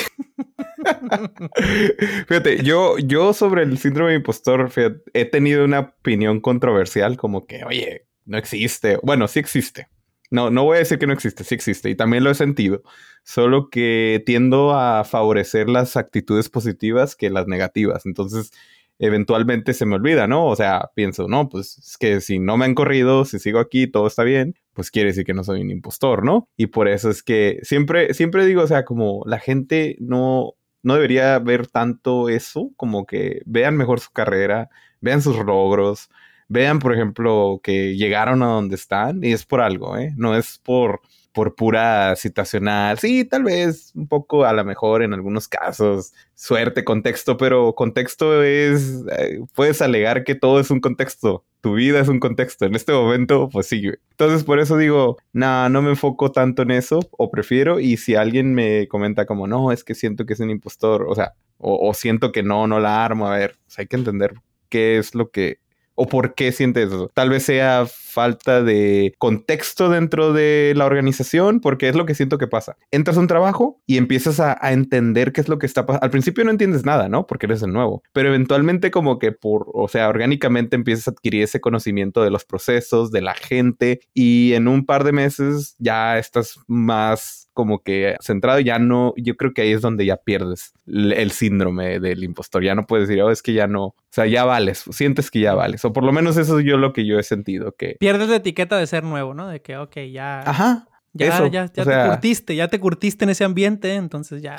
fíjate, 2.27 2.63
yo, 2.63 2.97
yo 2.99 3.33
sobre 3.33 3.63
el 3.63 3.77
síndrome 3.77 4.11
de 4.11 4.17
impostor 4.17 4.71
he 5.13 5.25
tenido 5.25 5.65
una 5.65 5.79
opinión 5.79 6.39
controversial 6.39 7.17
como 7.17 7.45
que, 7.45 7.63
oye, 7.65 8.06
no 8.27 8.37
existe. 8.37 8.99
Bueno, 9.01 9.27
sí 9.27 9.39
existe. 9.39 9.87
No, 10.29 10.51
no 10.51 10.65
voy 10.65 10.75
a 10.75 10.79
decir 10.79 10.99
que 10.99 11.07
no 11.07 11.13
existe, 11.13 11.43
sí 11.43 11.55
existe. 11.55 11.89
Y 11.89 11.95
también 11.95 12.23
lo 12.23 12.29
he 12.29 12.35
sentido. 12.35 12.83
Solo 13.23 13.69
que 13.69 14.21
tiendo 14.25 14.77
a 14.77 15.03
favorecer 15.03 15.69
las 15.69 15.97
actitudes 15.97 16.49
positivas 16.49 17.15
que 17.15 17.29
las 17.29 17.47
negativas. 17.47 18.05
Entonces, 18.05 18.51
eventualmente 18.99 19.73
se 19.73 19.85
me 19.85 19.95
olvida, 19.95 20.27
¿no? 20.27 20.45
O 20.47 20.55
sea, 20.55 20.91
pienso, 20.95 21.27
no, 21.27 21.49
pues 21.49 21.77
es 21.77 21.97
que 21.97 22.21
si 22.21 22.39
no 22.39 22.57
me 22.57 22.65
han 22.65 22.75
corrido, 22.75 23.25
si 23.25 23.39
sigo 23.39 23.59
aquí, 23.59 23.87
todo 23.87 24.07
está 24.07 24.23
bien, 24.23 24.55
pues 24.73 24.91
quiere 24.91 25.09
decir 25.09 25.25
que 25.25 25.33
no 25.33 25.43
soy 25.43 25.61
un 25.61 25.71
impostor, 25.71 26.23
¿no? 26.23 26.49
Y 26.57 26.67
por 26.67 26.87
eso 26.87 27.09
es 27.09 27.23
que 27.23 27.59
siempre, 27.63 28.13
siempre 28.13 28.45
digo, 28.45 28.63
o 28.63 28.67
sea, 28.67 28.85
como 28.85 29.23
la 29.25 29.39
gente 29.39 29.97
no, 29.99 30.53
no 30.83 30.95
debería 30.95 31.37
ver 31.39 31.67
tanto 31.67 32.29
eso, 32.29 32.71
como 32.75 33.05
que 33.05 33.41
vean 33.45 33.77
mejor 33.77 33.99
su 33.99 34.11
carrera, 34.11 34.69
vean 34.99 35.21
sus 35.21 35.37
logros, 35.37 36.09
vean, 36.47 36.79
por 36.79 36.93
ejemplo, 36.93 37.59
que 37.63 37.95
llegaron 37.95 38.43
a 38.43 38.47
donde 38.47 38.75
están 38.75 39.23
y 39.23 39.33
es 39.33 39.45
por 39.45 39.61
algo, 39.61 39.97
¿eh? 39.97 40.13
No 40.17 40.35
es 40.35 40.59
por, 40.59 41.01
por 41.33 41.55
pura 41.55 42.15
situacional. 42.15 42.97
Sí, 42.99 43.25
tal 43.25 43.43
vez 43.43 43.91
un 43.95 44.07
poco 44.07 44.45
a 44.45 44.53
lo 44.53 44.63
mejor 44.65 45.03
en 45.03 45.13
algunos 45.13 45.47
casos, 45.47 46.13
suerte, 46.35 46.83
contexto, 46.83 47.37
pero 47.37 47.75
contexto 47.75 48.43
es, 48.43 49.03
eh, 49.17 49.39
puedes 49.53 49.81
alegar 49.81 50.23
que 50.23 50.35
todo 50.35 50.59
es 50.59 50.71
un 50.71 50.79
contexto. 50.79 51.45
Tu 51.61 51.75
vida 51.75 51.99
es 51.99 52.07
un 52.07 52.19
contexto. 52.19 52.65
En 52.65 52.75
este 52.75 52.93
momento, 52.93 53.49
pues 53.49 53.67
sí. 53.67 53.83
Entonces, 54.11 54.43
por 54.43 54.59
eso 54.59 54.77
digo, 54.77 55.17
no, 55.33 55.69
no 55.69 55.81
me 55.81 55.89
enfoco 55.91 56.31
tanto 56.31 56.61
en 56.63 56.71
eso, 56.71 56.99
o 57.11 57.29
prefiero, 57.29 57.79
y 57.79 57.97
si 57.97 58.15
alguien 58.15 58.53
me 58.53 58.87
comenta 58.87 59.25
como, 59.25 59.47
no, 59.47 59.71
es 59.71 59.83
que 59.83 59.95
siento 59.95 60.25
que 60.25 60.33
es 60.33 60.39
un 60.39 60.49
impostor, 60.49 61.05
o 61.09 61.15
sea, 61.15 61.33
o, 61.57 61.89
o 61.89 61.93
siento 61.93 62.31
que 62.31 62.43
no, 62.43 62.67
no 62.67 62.79
la 62.79 63.03
armo, 63.03 63.27
a 63.27 63.37
ver, 63.37 63.57
pues 63.65 63.79
hay 63.79 63.87
que 63.87 63.95
entender 63.97 64.33
qué 64.69 64.97
es 64.97 65.15
lo 65.15 65.29
que 65.29 65.59
o 65.97 66.07
por 66.07 66.35
qué 66.35 66.51
sientes 66.51 66.87
eso. 66.87 67.11
Tal 67.13 67.29
vez 67.29 67.43
sea 67.43 67.85
falta 67.87 68.63
de 68.63 69.13
contexto 69.17 69.89
dentro 69.89 70.31
de 70.31 70.73
la 70.75 70.85
organización, 70.85 71.59
porque 71.59 71.89
es 71.89 71.95
lo 71.95 72.05
que 72.05 72.15
siento 72.15 72.37
que 72.37 72.47
pasa. 72.47 72.77
Entras 72.91 73.17
a 73.17 73.19
un 73.19 73.27
trabajo 73.27 73.81
y 73.85 73.97
empiezas 73.97 74.39
a, 74.39 74.57
entender 74.71 75.33
qué 75.33 75.41
es 75.41 75.49
lo 75.49 75.59
que 75.59 75.65
está 75.65 75.85
pasando. 75.85 76.03
Al 76.03 76.11
principio 76.11 76.43
no 76.43 76.51
entiendes 76.51 76.85
nada, 76.85 77.09
¿no? 77.09 77.27
Porque 77.27 77.45
eres 77.45 77.63
el 77.63 77.73
nuevo, 77.73 78.03
pero 78.13 78.29
eventualmente 78.29 78.91
como 78.91 79.17
que 79.19 79.31
por, 79.31 79.67
o 79.73 79.87
sea, 79.87 80.07
orgánicamente 80.07 80.75
empiezas 80.75 81.07
a 81.07 81.11
adquirir 81.11 81.43
ese 81.43 81.61
conocimiento 81.61 82.23
de 82.23 82.31
los 82.31 82.45
procesos, 82.45 83.11
de 83.11 83.21
la 83.21 83.33
gente 83.33 84.01
y 84.13 84.53
en 84.53 84.67
un 84.67 84.85
par 84.85 85.03
de 85.03 85.11
meses 85.11 85.75
ya 85.79 86.17
estás 86.17 86.59
más 86.67 87.46
como 87.57 87.81
que 87.81 88.15
centrado, 88.21 88.59
ya 88.59 88.77
no, 88.77 89.15
yo 89.17 89.35
creo 89.35 89.51
que 89.51 89.63
ahí 89.63 89.71
es 89.71 89.81
donde 89.81 90.05
ya 90.05 90.17
pierdes 90.17 90.73
el 90.85 91.31
síndrome 91.31 91.99
del 91.99 92.23
impostor. 92.23 92.63
Ya 92.63 92.75
no 92.75 92.85
puedes 92.85 93.07
decir, 93.07 93.23
oh, 93.23 93.31
es 93.31 93.41
que 93.41 93.53
ya 93.53 93.65
no, 93.65 93.83
o 93.83 93.95
sea, 94.11 94.27
ya 94.27 94.45
vales, 94.45 94.83
sientes 94.91 95.31
que 95.31 95.39
ya 95.39 95.55
vales. 95.55 95.83
O 95.83 95.91
por 95.91 96.03
lo 96.03 96.11
menos 96.11 96.37
eso 96.37 96.59
es 96.59 96.65
yo 96.65 96.77
lo 96.77 96.93
que 96.93 97.07
yo 97.07 97.17
he 97.17 97.23
sentido, 97.23 97.71
que... 97.71 97.95
Pierdes 97.99 98.29
la 98.29 98.35
etiqueta 98.35 98.77
de 98.77 98.85
ser 98.85 99.03
nuevo, 99.03 99.33
¿no? 99.33 99.47
De 99.47 99.63
que, 99.63 99.75
ok, 99.75 99.97
ya... 100.11 100.41
Ajá. 100.41 100.87
Ya, 101.13 101.49
ya, 101.49 101.65
ya 101.65 101.83
te 101.83 102.09
curtiste, 102.09 102.55
ya 102.55 102.67
te 102.67 102.79
curtiste 102.79 103.25
en 103.25 103.31
ese 103.31 103.43
ambiente, 103.43 103.95
entonces 103.95 104.43
ya... 104.43 104.55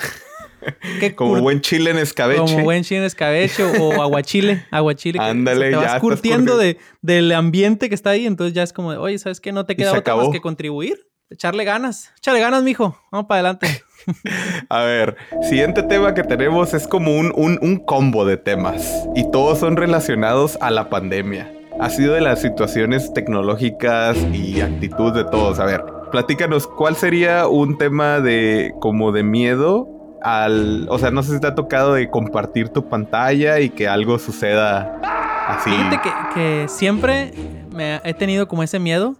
como 1.15 1.39
buen 1.39 1.61
chile 1.61 1.91
en 1.91 1.99
escabeche. 1.99 2.41
Como 2.41 2.63
buen 2.65 2.83
chile 2.83 2.99
en 2.99 3.05
escabeche 3.05 3.63
o 3.63 4.01
aguachile. 4.01 4.65
Aguachile. 4.71 5.19
Ándale, 5.21 5.69
te 5.69 5.75
vas 5.77 6.01
curtiendo 6.01 6.57
de, 6.57 6.77
del 7.01 7.31
ambiente 7.31 7.87
que 7.87 7.95
está 7.95 8.09
ahí. 8.09 8.25
Entonces 8.25 8.53
ya 8.53 8.63
es 8.63 8.73
como 8.73 8.91
de, 8.91 8.97
oye, 8.97 9.17
¿sabes 9.19 9.39
qué? 9.39 9.53
No 9.53 9.65
te 9.65 9.77
queda 9.77 9.97
otra 9.97 10.17
más 10.17 10.27
que 10.27 10.41
contribuir 10.41 11.08
echarle 11.29 11.63
ganas. 11.63 12.11
Echarle 12.17 12.39
ganas, 12.39 12.63
mijo. 12.63 12.97
Vamos 13.11 13.27
para 13.27 13.39
adelante. 13.39 13.83
A 14.69 14.81
ver, 14.83 15.17
siguiente 15.41 15.83
tema 15.83 16.13
que 16.13 16.23
tenemos 16.23 16.73
es 16.73 16.87
como 16.87 17.15
un, 17.15 17.31
un, 17.35 17.77
combo 17.77 18.25
de 18.25 18.37
temas 18.37 19.07
y 19.15 19.29
todos 19.29 19.59
son 19.59 19.77
relacionados 19.77 20.57
a 20.61 20.71
la 20.71 20.89
pandemia. 20.89 21.51
Ha 21.79 21.89
sido 21.89 22.13
de 22.13 22.21
las 22.21 22.41
situaciones 22.41 23.13
tecnológicas 23.13 24.17
y 24.33 24.61
actitud 24.61 25.13
de 25.13 25.25
todos. 25.25 25.59
A 25.59 25.65
ver, 25.65 25.83
platícanos, 26.11 26.67
¿cuál 26.67 26.95
sería 26.95 27.47
un 27.47 27.77
tema 27.77 28.19
de 28.19 28.73
como 28.79 29.11
de 29.11 29.23
miedo 29.23 29.87
al, 30.21 30.87
o 30.89 30.99
sea, 30.99 31.11
no 31.11 31.23
sé 31.23 31.35
si 31.35 31.39
te 31.39 31.47
ha 31.47 31.55
tocado 31.55 31.93
de 31.93 32.09
compartir 32.09 32.69
tu 32.69 32.89
pantalla 32.89 33.59
y 33.59 33.69
que 33.69 33.87
algo 33.87 34.19
suceda 34.19 34.99
así? 35.47 35.69
Fíjate 35.69 35.99
que, 36.01 36.11
que 36.33 36.67
siempre 36.67 37.31
me 37.73 38.01
he 38.03 38.13
tenido 38.13 38.47
como 38.47 38.63
ese 38.63 38.79
miedo 38.79 39.15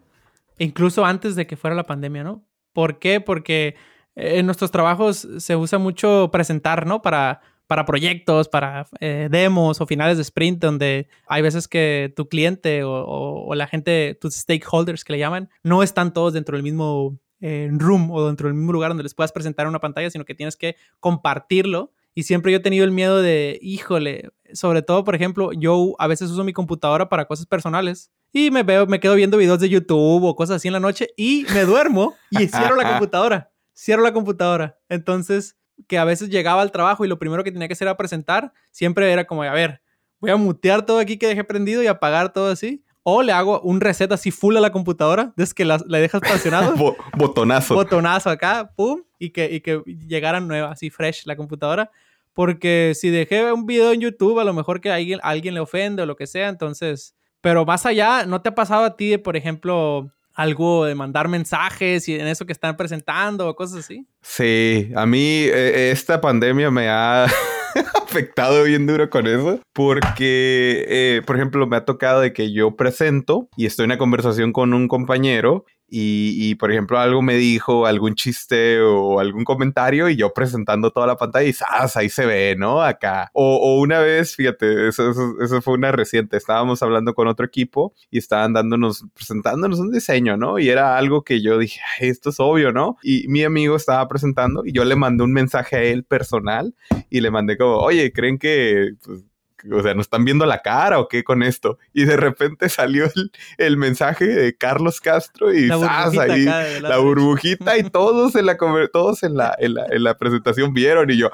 incluso 0.60 1.06
antes 1.06 1.36
de 1.36 1.48
que 1.48 1.58
fuera 1.58 1.76
la 1.76 1.86
pandemia, 1.86 2.24
¿no? 2.24 2.46
¿Por 2.74 3.00
qué? 3.00 3.20
Porque 3.20 3.76
en 4.16 4.46
nuestros 4.46 4.72
trabajos 4.72 5.28
se 5.38 5.56
usa 5.56 5.80
mucho 5.80 6.30
presentar, 6.32 6.86
¿no? 6.86 7.02
Para, 7.02 7.42
para 7.68 7.86
proyectos, 7.86 8.50
para 8.50 8.88
eh, 9.00 9.28
demos 9.32 9.80
o 9.80 9.86
finales 9.86 10.18
de 10.18 10.24
sprint, 10.24 10.62
donde 10.62 11.08
hay 11.28 11.42
veces 11.42 11.68
que 11.68 12.12
tu 12.16 12.28
cliente 12.28 12.82
o, 12.84 13.54
la 13.56 13.68
gente, 13.68 14.18
tus 14.20 14.36
stakeholders 14.36 15.04
que 15.04 15.14
le 15.14 15.20
llaman, 15.20 15.50
no 15.64 15.84
están 15.84 16.14
todos 16.14 16.34
dentro 16.34 16.58
del 16.58 16.64
mismo 16.64 17.20
eh, 17.42 17.70
room 17.72 18.12
o 18.12 18.28
dentro 18.28 18.48
del 18.48 18.56
mismo 18.56 18.74
lugar 18.74 18.90
donde 18.90 19.04
les 19.04 19.14
puedas 19.14 19.32
presentar 19.32 19.68
una 19.68 19.80
pantalla, 19.80 20.10
sino 20.10 20.26
que 20.26 20.36
tienes 20.36 20.56
que 20.56 20.76
compartirlo. 21.00 21.94
Y 22.16 22.24
siempre 22.24 22.52
yo 22.52 22.58
he 22.58 22.62
tenido 22.62 22.86
el 22.86 22.92
miedo 22.92 23.22
de, 23.22 23.60
híjole, 23.62 24.32
sobre 24.52 24.82
todo, 24.82 25.04
por 25.04 25.16
ejemplo, 25.16 25.54
yo 25.54 25.96
a 26.00 26.08
veces 26.08 26.32
uso 26.32 26.44
mi 26.44 26.54
computadora 26.54 27.08
para 27.08 27.26
cosas 27.26 27.46
personales 27.46 28.12
y 28.32 28.52
me 28.52 28.64
veo, 28.64 28.86
me 28.86 29.00
quedo 29.00 29.16
viendo 29.16 29.38
videos 29.38 29.60
de 29.60 29.70
YouTube 29.70 30.24
o 30.24 30.36
cosas 30.36 30.58
así 30.58 30.68
en 30.68 30.74
la 30.74 30.80
noche 30.80 31.10
y 31.18 31.46
me 31.54 31.64
duermo 31.64 32.16
y 32.30 32.38
cierro 32.48 32.76
la 32.76 32.90
computadora. 32.90 33.52
Cierro 33.76 34.04
la 34.04 34.14
computadora. 34.14 34.78
Entonces, 34.90 35.58
que 35.88 35.98
a 35.98 36.06
veces 36.06 36.30
llegaba 36.30 36.62
al 36.62 36.72
trabajo 36.72 37.06
y 37.06 37.08
lo 37.08 37.18
primero 37.18 37.44
que 37.44 37.52
tenía 37.52 37.68
que 37.68 37.74
hacer 37.74 37.88
era 37.88 37.98
presentar, 37.98 38.54
siempre 38.72 39.12
era 39.12 39.26
como, 39.26 39.44
a 39.44 39.52
ver, 39.52 39.82
voy 40.20 40.32
a 40.32 40.36
mutear 40.36 40.86
todo 40.86 41.00
aquí 41.00 41.18
que 41.18 41.28
dejé 41.28 41.44
prendido 41.44 41.82
y 41.82 41.88
apagar 41.88 42.34
todo 42.34 42.52
así. 42.52 42.84
O 43.04 43.24
le 43.24 43.32
hago 43.32 43.62
un 43.62 43.80
reset 43.82 44.12
así 44.12 44.30
full 44.30 44.58
a 44.58 44.60
la 44.60 44.72
computadora, 44.72 45.34
desde 45.36 45.54
que 45.56 45.66
la, 45.66 45.78
dejas 45.78 46.22
presionado. 46.22 46.74
botonazo. 47.18 47.74
Botonazo 47.74 48.30
acá, 48.30 48.72
pum, 48.76 49.02
y 49.18 49.32
que, 49.32 49.50
y 49.52 49.62
que 49.62 49.82
llegara 49.86 50.40
nueva, 50.42 50.72
así 50.72 50.90
fresh 50.90 51.26
la 51.26 51.36
computadora. 51.36 51.90
Porque 52.34 52.94
si 52.96 53.10
dejé 53.10 53.52
un 53.52 53.66
video 53.66 53.94
en 53.94 54.02
YouTube, 54.02 54.40
a 54.40 54.44
lo 54.44 54.54
mejor 54.54 54.82
que 54.82 54.92
alguien, 54.92 55.20
alguien 55.24 55.54
le 55.54 55.62
ofende 55.62 56.04
o 56.04 56.06
lo 56.06 56.16
que 56.16 56.28
sea, 56.28 56.50
entonces 56.50 57.16
pero 57.42 57.66
más 57.66 57.86
allá, 57.86 58.26
¿no 58.26 58.42
te 58.42 58.50
ha 58.50 58.56
pasado 58.56 58.84
a 58.84 58.96
ti, 58.96 59.18
por 59.18 59.36
ejemplo, 59.36 60.12
algo 60.34 60.86
de 60.86 60.96
mandar 60.96 61.28
mensajes 61.28 62.08
y 62.08 62.16
en 62.16 62.28
eso 62.28 62.46
que 62.46 62.54
están 62.54 62.78
presentando 62.78 63.48
o 63.48 63.56
cosas 63.56 63.80
así? 63.80 64.08
Sí, 64.22 64.92
a 64.96 65.06
mí 65.06 65.20
eh, 65.20 65.92
esta 65.92 66.22
pandemia 66.22 66.72
me 66.72 66.88
ha 66.88 67.26
afectado 68.04 68.64
bien 68.64 68.88
duro 68.88 69.10
con 69.10 69.28
eso, 69.28 69.60
porque, 69.74 70.86
eh, 70.88 71.22
por 71.26 71.36
ejemplo, 71.36 71.68
me 71.68 71.78
ha 71.78 71.86
tocado 71.86 72.22
de 72.22 72.34
que 72.34 72.52
yo 72.52 72.76
presento 72.76 73.50
y 73.58 73.66
estoy 73.66 73.84
en 73.84 73.92
una 73.92 73.98
conversación 73.98 74.54
con 74.54 74.74
un 74.74 74.88
compañero 74.88 75.66
y, 75.92 76.56
por 76.56 76.72
ejemplo 76.72 77.00
algo 77.00 77.22
me 77.22 77.36
dijo, 77.36 77.86
algún 77.86 78.16
chiste 78.16 78.82
o 78.82 79.20
algún 79.20 79.44
comentario 79.44 80.10
y 80.10 80.16
yo 80.16 80.34
presentando 80.34 80.92
toda 80.92 81.08
la 81.08 81.18
pantalla 81.18 81.48
y 81.48 81.54
¡zas! 81.54 81.98
ahí 81.98 82.10
se 82.10 82.26
ve, 82.26 82.56
¿no? 82.58 82.82
Acá. 82.82 83.30
O, 83.34 83.80
una 83.80 84.00
vez, 84.00 84.36
fíjate, 84.36 84.88
eso, 84.88 85.12
eso, 85.12 85.36
eso, 85.42 85.62
fue 85.62 85.74
una 85.74 85.92
reciente, 85.92 86.38
estábamos 86.38 86.82
hablando 86.84 87.14
con 87.14 87.28
otro 87.28 87.46
equipo 87.46 87.94
y 88.10 88.18
estaban 88.18 88.54
dándonos, 88.54 89.06
presentándonos 89.14 89.80
un 89.80 89.92
diseño, 89.92 90.38
¿no? 90.38 90.60
Y 90.60 90.70
era 90.70 90.98
algo 90.98 91.24
que 91.24 91.42
yo 91.42 91.58
dije, 91.58 91.80
esto 92.00 92.30
es 92.30 92.40
obvio, 92.40 92.72
¿no? 92.72 92.98
Y 93.04 93.28
mi 93.28 93.44
amigo 93.44 93.76
estaba 93.76 94.08
presentando 94.08 94.64
y 94.66 94.72
yo 94.72 94.86
le 94.86 94.96
mandé 94.96 95.24
un 95.24 95.34
mensaje 95.34 95.76
a 95.76 95.84
él 95.84 96.04
personal 96.04 96.76
y 97.10 97.22
le 97.22 97.32
mandé 97.32 97.58
como, 97.58 97.78
oye, 97.78 98.12
¿creen 98.14 98.38
que... 98.38 98.92
Pues, 99.06 99.29
o 99.72 99.82
sea, 99.82 99.94
¿nos 99.94 100.06
están 100.06 100.26
viendo 100.26 100.46
la 100.46 100.62
cara 100.62 101.00
o 101.00 101.08
qué 101.08 101.24
con 101.24 101.44
esto? 101.44 101.78
Y 101.94 102.06
de 102.06 102.18
repente 102.18 102.70
salió 102.70 103.06
el, 103.06 103.32
el 103.58 103.78
mensaje 103.78 104.26
de 104.28 104.56
Carlos 104.56 105.02
Castro 105.02 105.54
y 105.54 105.68
La 105.68 105.78
¡zas! 105.80 106.18
ahí 106.18 106.46
la 106.82 106.98
burbujita 106.98 107.78
y 107.78 107.84
todos 107.84 108.36
en 108.36 108.46
la 108.46 108.58
todos 108.92 109.24
en 109.24 109.36
la, 109.36 109.56
en 109.60 109.74
la, 109.76 109.86
en 109.90 110.04
la 110.04 110.18
presentación 110.18 110.74
vieron 110.74 111.10
y 111.10 111.18
yo 111.18 111.30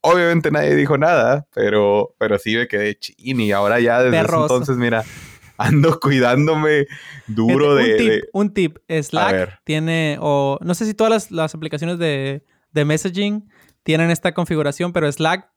obviamente 0.00 0.50
nadie 0.50 0.74
dijo 0.76 0.96
nada, 0.98 1.46
pero, 1.54 2.14
pero 2.18 2.38
sí 2.38 2.54
me 2.56 2.68
quedé 2.68 2.96
chin 2.98 3.40
y 3.40 3.52
ahora 3.52 3.80
ya 3.80 4.02
desde 4.02 4.20
ese 4.20 4.36
entonces, 4.36 4.76
mira, 4.76 5.04
ando 5.58 5.98
cuidándome 5.98 6.86
duro 7.26 7.76
Fíjate, 7.76 8.02
de, 8.02 8.28
un 8.32 8.50
tip, 8.52 8.74
de- 8.76 8.78
un 8.88 9.00
tip. 9.00 9.02
Slack 9.02 9.60
tiene, 9.64 10.18
o 10.20 10.58
no 10.62 10.74
sé 10.74 10.84
si 10.86 10.94
todas 10.94 11.10
las, 11.12 11.30
las 11.30 11.54
aplicaciones 11.54 11.98
de, 11.98 12.44
de 12.72 12.84
messaging 12.84 13.48
tienen 13.82 14.10
esta 14.10 14.32
configuración, 14.32 14.92
pero 14.92 15.10
Slack 15.10 15.48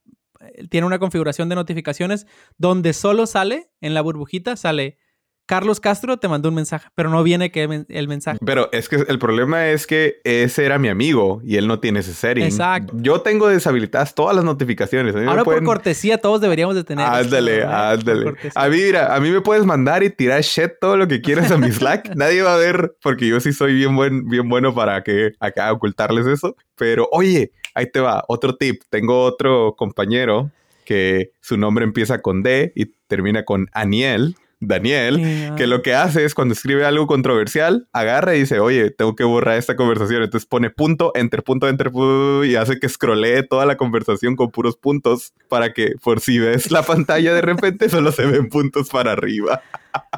tiene 0.69 0.87
una 0.87 0.99
configuración 0.99 1.49
de 1.49 1.55
notificaciones 1.55 2.27
donde 2.57 2.93
solo 2.93 3.25
sale, 3.25 3.69
en 3.81 3.93
la 3.93 4.01
burbujita, 4.01 4.55
sale 4.55 4.97
Carlos 5.45 5.79
Castro 5.79 6.17
te 6.17 6.27
mandó 6.27 6.49
un 6.49 6.53
mensaje, 6.53 6.89
pero 6.93 7.09
no 7.09 7.23
viene 7.23 7.51
que 7.51 7.67
men- 7.67 7.87
el 7.89 8.07
mensaje. 8.07 8.37
Pero 8.45 8.69
es 8.71 8.87
que 8.87 8.97
el 8.97 9.17
problema 9.17 9.69
es 9.69 9.87
que 9.87 10.17
ese 10.23 10.63
era 10.63 10.77
mi 10.77 10.89
amigo 10.89 11.41
y 11.43 11.55
él 11.55 11.65
no 11.67 11.79
tiene 11.79 12.01
ese 12.01 12.13
setting. 12.13 12.43
Exacto. 12.43 12.93
Yo 12.97 13.21
tengo 13.21 13.47
deshabilitadas 13.47 14.13
todas 14.13 14.35
las 14.35 14.45
notificaciones. 14.45 15.15
A 15.15 15.17
mí 15.17 15.25
Ahora 15.27 15.43
pueden- 15.43 15.63
por 15.65 15.73
cortesía 15.77 16.19
todos 16.19 16.39
deberíamos 16.39 16.75
de 16.75 16.83
tener. 16.83 17.03
Ándale, 17.03 17.63
ándale. 17.63 18.35
A 18.53 18.69
mí, 18.69 18.77
mira, 18.77 19.15
a 19.15 19.19
mí 19.19 19.31
me 19.31 19.41
puedes 19.41 19.65
mandar 19.65 20.03
y 20.03 20.11
tirar 20.11 20.39
shit 20.43 20.73
todo 20.79 20.97
lo 20.97 21.07
que 21.07 21.19
quieras 21.19 21.49
a 21.49 21.57
mi 21.57 21.71
Slack. 21.71 22.11
Nadie 22.15 22.43
va 22.43 22.53
a 22.53 22.57
ver 22.57 22.95
porque 23.01 23.27
yo 23.27 23.39
sí 23.39 23.51
soy 23.51 23.73
bien, 23.73 23.95
buen, 23.95 24.25
bien 24.29 24.47
bueno 24.47 24.75
para 24.75 25.01
que 25.03 25.31
acá 25.39 25.71
ocultarles 25.73 26.27
eso. 26.27 26.55
Pero 26.75 27.09
oye, 27.11 27.53
ahí 27.75 27.89
te 27.91 27.99
va, 27.99 28.23
otro 28.27 28.55
tip. 28.55 28.81
Tengo 28.89 29.23
otro 29.23 29.75
compañero 29.77 30.51
que 30.85 31.31
su 31.41 31.57
nombre 31.57 31.85
empieza 31.85 32.21
con 32.21 32.41
D 32.43 32.71
y 32.75 32.85
termina 33.07 33.45
con 33.45 33.67
Aniel. 33.73 34.35
Daniel, 34.61 35.15
Sí, 35.23 35.47
ah. 35.49 35.55
que 35.55 35.67
lo 35.67 35.81
que 35.81 35.93
hace 35.93 36.25
es 36.25 36.35
cuando 36.35 36.53
escribe 36.53 36.83
algo 36.83 37.07
controversial, 37.07 37.87
agarra 37.93 38.35
y 38.35 38.39
dice, 38.41 38.59
oye, 38.59 38.91
tengo 38.91 39.15
que 39.15 39.23
borrar 39.23 39.57
esta 39.57 39.77
conversación. 39.77 40.21
Entonces 40.21 40.45
pone 40.45 40.69
punto, 40.69 41.13
enter, 41.15 41.43
punto, 41.43 41.69
enter, 41.69 41.91
pu- 41.91 42.45
y 42.45 42.57
hace 42.57 42.77
que 42.77 42.89
scrollee 42.89 43.43
toda 43.43 43.65
la 43.65 43.77
conversación 43.77 44.35
con 44.35 44.51
puros 44.51 44.75
puntos 44.75 45.31
para 45.47 45.71
que 45.71 45.93
por 46.03 46.19
si 46.19 46.39
ves 46.39 46.71
la 46.71 46.83
pantalla 46.83 47.33
de 47.33 47.41
repente 47.41 47.87
solo 47.87 48.11
se 48.11 48.25
ven 48.25 48.49
puntos 48.49 48.89
para 48.89 49.13
arriba. 49.13 49.61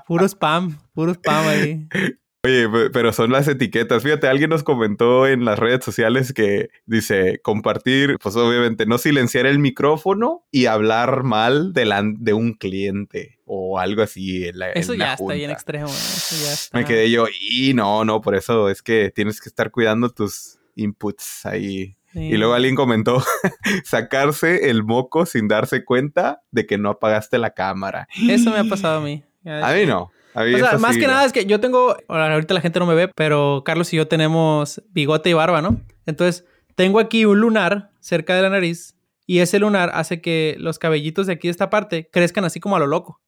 Puro 0.07 0.25
spam, 0.27 0.75
puro 0.95 1.11
spam 1.13 1.47
ahí. 1.47 1.87
Oye, 2.43 2.67
pe- 2.67 2.89
pero 2.89 3.13
son 3.13 3.31
las 3.31 3.47
etiquetas. 3.47 4.01
Fíjate, 4.01 4.27
alguien 4.27 4.49
nos 4.49 4.63
comentó 4.63 5.27
en 5.27 5.45
las 5.45 5.59
redes 5.59 5.85
sociales 5.85 6.33
que 6.33 6.69
dice 6.87 7.39
compartir, 7.43 8.17
pues 8.19 8.35
obviamente 8.35 8.87
no 8.87 8.97
silenciar 8.97 9.45
el 9.45 9.59
micrófono 9.59 10.43
y 10.49 10.65
hablar 10.65 11.21
mal 11.23 11.71
de 11.73 12.33
un 12.33 12.53
cliente 12.53 13.37
o 13.45 13.77
algo 13.77 14.01
así. 14.01 14.47
En 14.47 14.57
la, 14.57 14.71
Eso 14.71 14.93
en 14.93 14.99
la 14.99 15.05
ya 15.05 15.11
está 15.13 15.33
bien 15.33 15.39
junta. 15.49 15.53
extremo. 15.53 15.87
Eso 15.87 16.35
ya 16.43 16.53
está. 16.53 16.77
Me 16.79 16.85
quedé 16.85 17.11
yo, 17.11 17.27
y 17.39 17.75
no, 17.75 18.03
no, 18.05 18.21
por 18.21 18.33
eso 18.33 18.69
es 18.69 18.81
que 18.81 19.11
tienes 19.13 19.39
que 19.39 19.47
estar 19.49 19.69
cuidando 19.69 20.09
tus 20.09 20.57
inputs 20.75 21.45
ahí. 21.45 21.95
Sí. 22.11 22.19
Y 22.21 22.37
luego 22.37 22.55
alguien 22.55 22.75
comentó 22.75 23.23
sacarse 23.83 24.69
el 24.71 24.83
moco 24.83 25.27
sin 25.27 25.47
darse 25.47 25.85
cuenta 25.85 26.41
de 26.49 26.65
que 26.65 26.79
no 26.79 26.89
apagaste 26.89 27.37
la 27.37 27.51
cámara. 27.51 28.07
Eso 28.27 28.49
me 28.49 28.57
ha 28.57 28.63
pasado 28.63 28.97
a 28.99 29.01
mí. 29.01 29.23
A 29.45 29.73
mí 29.73 29.85
no. 29.85 30.11
O 30.33 30.57
sea, 30.57 30.77
más 30.77 30.95
sí 30.95 30.99
que 30.99 31.07
no. 31.07 31.13
nada 31.13 31.25
es 31.25 31.33
que 31.33 31.45
yo 31.45 31.59
tengo, 31.59 31.95
ahora, 32.07 32.33
ahorita 32.33 32.53
la 32.53 32.61
gente 32.61 32.79
no 32.79 32.85
me 32.85 32.95
ve, 32.95 33.09
pero 33.09 33.63
Carlos 33.65 33.91
y 33.93 33.97
yo 33.97 34.07
tenemos 34.07 34.81
bigote 34.89 35.29
y 35.29 35.33
barba, 35.33 35.61
¿no? 35.61 35.81
Entonces, 36.05 36.45
tengo 36.75 36.99
aquí 36.99 37.25
un 37.25 37.39
lunar 37.39 37.91
cerca 37.99 38.35
de 38.35 38.41
la 38.41 38.49
nariz 38.49 38.95
y 39.25 39.39
ese 39.39 39.59
lunar 39.59 39.91
hace 39.93 40.21
que 40.21 40.55
los 40.59 40.79
cabellitos 40.79 41.27
de 41.27 41.33
aquí 41.33 41.47
de 41.47 41.51
esta 41.51 41.69
parte 41.69 42.09
crezcan 42.11 42.45
así 42.45 42.59
como 42.59 42.75
a 42.75 42.79
lo 42.79 42.87
loco. 42.87 43.21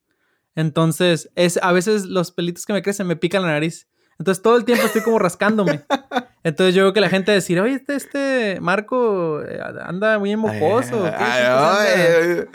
Entonces, 0.56 1.30
es 1.36 1.60
a 1.62 1.72
veces 1.72 2.06
los 2.06 2.32
pelitos 2.32 2.66
que 2.66 2.74
me 2.74 2.82
crecen 2.82 3.08
me 3.08 3.16
pican 3.16 3.42
la 3.42 3.50
nariz. 3.50 3.88
Entonces, 4.20 4.42
todo 4.44 4.58
el 4.58 4.66
tiempo 4.66 4.86
estoy 4.86 5.02
como 5.02 5.20
rascándome. 5.20 5.82
Entonces, 6.44 6.76
yo 6.76 6.84
veo 6.84 6.94
que 6.94 7.00
la 7.02 7.10
gente 7.10 7.32
decir, 7.32 7.60
oye, 7.62 7.76
este, 7.76 7.96
este 7.96 8.58
Marco 8.62 9.42
eh, 9.44 9.60
anda 9.86 10.20
muy 10.20 10.36
mocoso. 10.36 11.04
¿o 11.04 11.06
qué? 11.06 12.48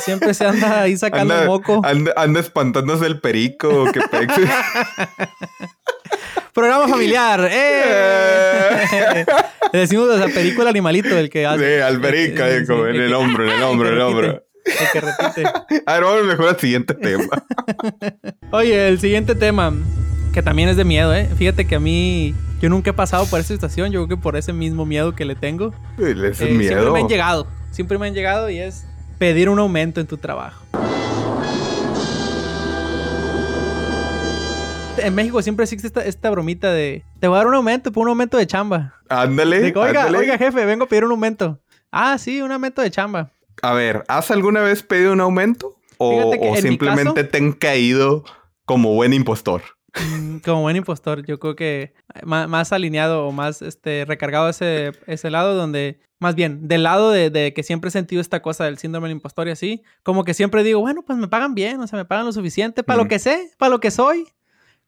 Siempre, 0.00 0.34
se 0.34 0.46
anda, 0.46 0.82
ahí 0.82 0.96
sacando 0.96 1.34
Anda, 1.34 1.46
moco. 1.46 1.80
anda, 1.84 2.12
anda 2.16 2.40
espantándose 2.40 3.06
el 3.06 3.20
perico. 3.20 3.90
Que 3.92 4.00
pex. 4.00 4.34
Programa 6.52 6.88
familiar. 6.88 7.48
¡Eh! 7.50 9.24
Le 9.72 9.78
decimos 9.78 10.10
a 10.20 10.26
película 10.26 10.70
animalito, 10.70 11.16
el 11.16 11.30
que 11.30 11.46
hace. 11.46 11.76
Sí, 11.76 11.80
al 11.82 12.00
perico, 12.00 12.42
eh, 12.42 12.64
como 12.66 12.86
en 12.86 12.96
el 12.96 13.02
el 13.02 13.08
que- 13.10 13.14
hombro, 13.14 13.44
en 13.44 13.50
el 13.56 13.62
hombro, 13.62 13.88
en 13.88 13.94
el 13.94 14.00
hombro. 14.00 14.44
El 14.64 14.88
que 14.92 15.00
repite. 15.00 15.44
A 15.86 15.94
ver, 15.94 16.02
vamos 16.04 16.24
mejor 16.24 16.48
al 16.48 16.58
siguiente 16.58 16.94
tema. 16.94 17.24
Oye, 18.50 18.88
el 18.88 18.98
siguiente 19.00 19.34
tema, 19.36 19.72
que 20.32 20.42
también 20.42 20.68
es 20.68 20.76
de 20.76 20.84
miedo, 20.84 21.14
¿eh? 21.14 21.28
Fíjate 21.36 21.66
que 21.66 21.76
a 21.76 21.80
mí, 21.80 22.34
yo 22.60 22.68
nunca 22.68 22.90
he 22.90 22.92
pasado 22.92 23.26
por 23.26 23.40
esa 23.40 23.52
situación. 23.52 23.90
Yo 23.90 24.06
creo 24.06 24.16
que 24.16 24.22
por 24.22 24.36
ese 24.36 24.52
mismo 24.52 24.86
miedo 24.86 25.14
que 25.14 25.24
le 25.24 25.34
tengo. 25.34 25.74
Ese 25.98 26.10
eh, 26.10 26.28
es 26.30 26.36
Siempre 26.36 26.58
miedo. 26.58 26.92
me 26.92 27.00
han 27.00 27.08
llegado. 27.08 27.46
Siempre 27.70 27.98
me 27.98 28.06
han 28.06 28.14
llegado 28.14 28.50
y 28.50 28.58
es 28.58 28.86
pedir 29.18 29.48
un 29.48 29.58
aumento 29.58 30.00
en 30.00 30.06
tu 30.06 30.16
trabajo. 30.16 30.64
En 34.98 35.14
México 35.14 35.40
siempre 35.40 35.64
existe 35.64 35.86
esta, 35.86 36.04
esta 36.04 36.30
bromita 36.30 36.70
de 36.72 37.04
te 37.20 37.26
voy 37.26 37.36
a 37.36 37.38
dar 37.38 37.46
un 37.46 37.54
aumento 37.54 37.90
por 37.90 38.02
un 38.02 38.10
aumento 38.10 38.36
de 38.36 38.46
chamba. 38.46 38.94
Ándale. 39.08 39.72
Que, 39.72 39.78
oiga, 39.78 40.04
ándale. 40.04 40.18
oiga, 40.18 40.38
jefe, 40.38 40.64
vengo 40.66 40.84
a 40.84 40.88
pedir 40.88 41.04
un 41.04 41.12
aumento. 41.12 41.58
Ah, 41.90 42.18
sí, 42.18 42.42
un 42.42 42.52
aumento 42.52 42.82
de 42.82 42.90
chamba. 42.90 43.30
A 43.62 43.72
ver, 43.72 44.04
¿has 44.08 44.30
alguna 44.30 44.60
vez 44.60 44.82
pedido 44.82 45.12
un 45.12 45.20
aumento? 45.20 45.76
¿O, 45.98 46.56
simplemente 46.56 47.24
te 47.24 47.38
han 47.38 47.52
caído 47.52 48.24
como 48.64 48.94
buen 48.94 49.12
impostor? 49.12 49.62
Mm, 49.94 50.38
Como 50.44 50.62
buen 50.62 50.76
impostor, 50.76 51.24
yo 51.26 51.38
creo 51.40 51.56
que 51.56 51.94
más, 52.24 52.48
más 52.48 52.72
alineado 52.72 53.26
o 53.26 53.32
más 53.32 53.60
este, 53.62 54.04
recargado 54.04 54.48
ese, 54.48 54.92
ese 55.06 55.30
lado 55.30 55.54
donde, 55.54 55.98
más 56.18 56.34
bien, 56.34 56.68
del 56.68 56.82
lado 56.84 57.10
de, 57.10 57.30
de 57.30 57.52
que 57.52 57.62
siempre 57.62 57.88
he 57.88 57.90
sentido 57.90 58.20
esta 58.20 58.40
cosa 58.40 58.64
del 58.64 58.78
síndrome 58.78 59.08
del 59.08 59.16
impostor 59.16 59.48
y 59.48 59.52
así, 59.52 59.82
como 60.02 60.24
que 60.24 60.34
siempre 60.34 60.62
digo, 60.62 60.80
bueno, 60.80 61.02
pues 61.02 61.18
me 61.18 61.28
pagan 61.28 61.54
bien, 61.54 61.80
o 61.80 61.86
sea, 61.86 61.96
me 61.98 62.04
pagan 62.04 62.26
lo 62.26 62.32
suficiente 62.32 62.82
para 62.84 62.98
lo 63.02 63.08
que 63.08 63.18
sé, 63.18 63.50
para 63.58 63.70
lo 63.70 63.80
que 63.80 63.90
soy. 63.90 64.26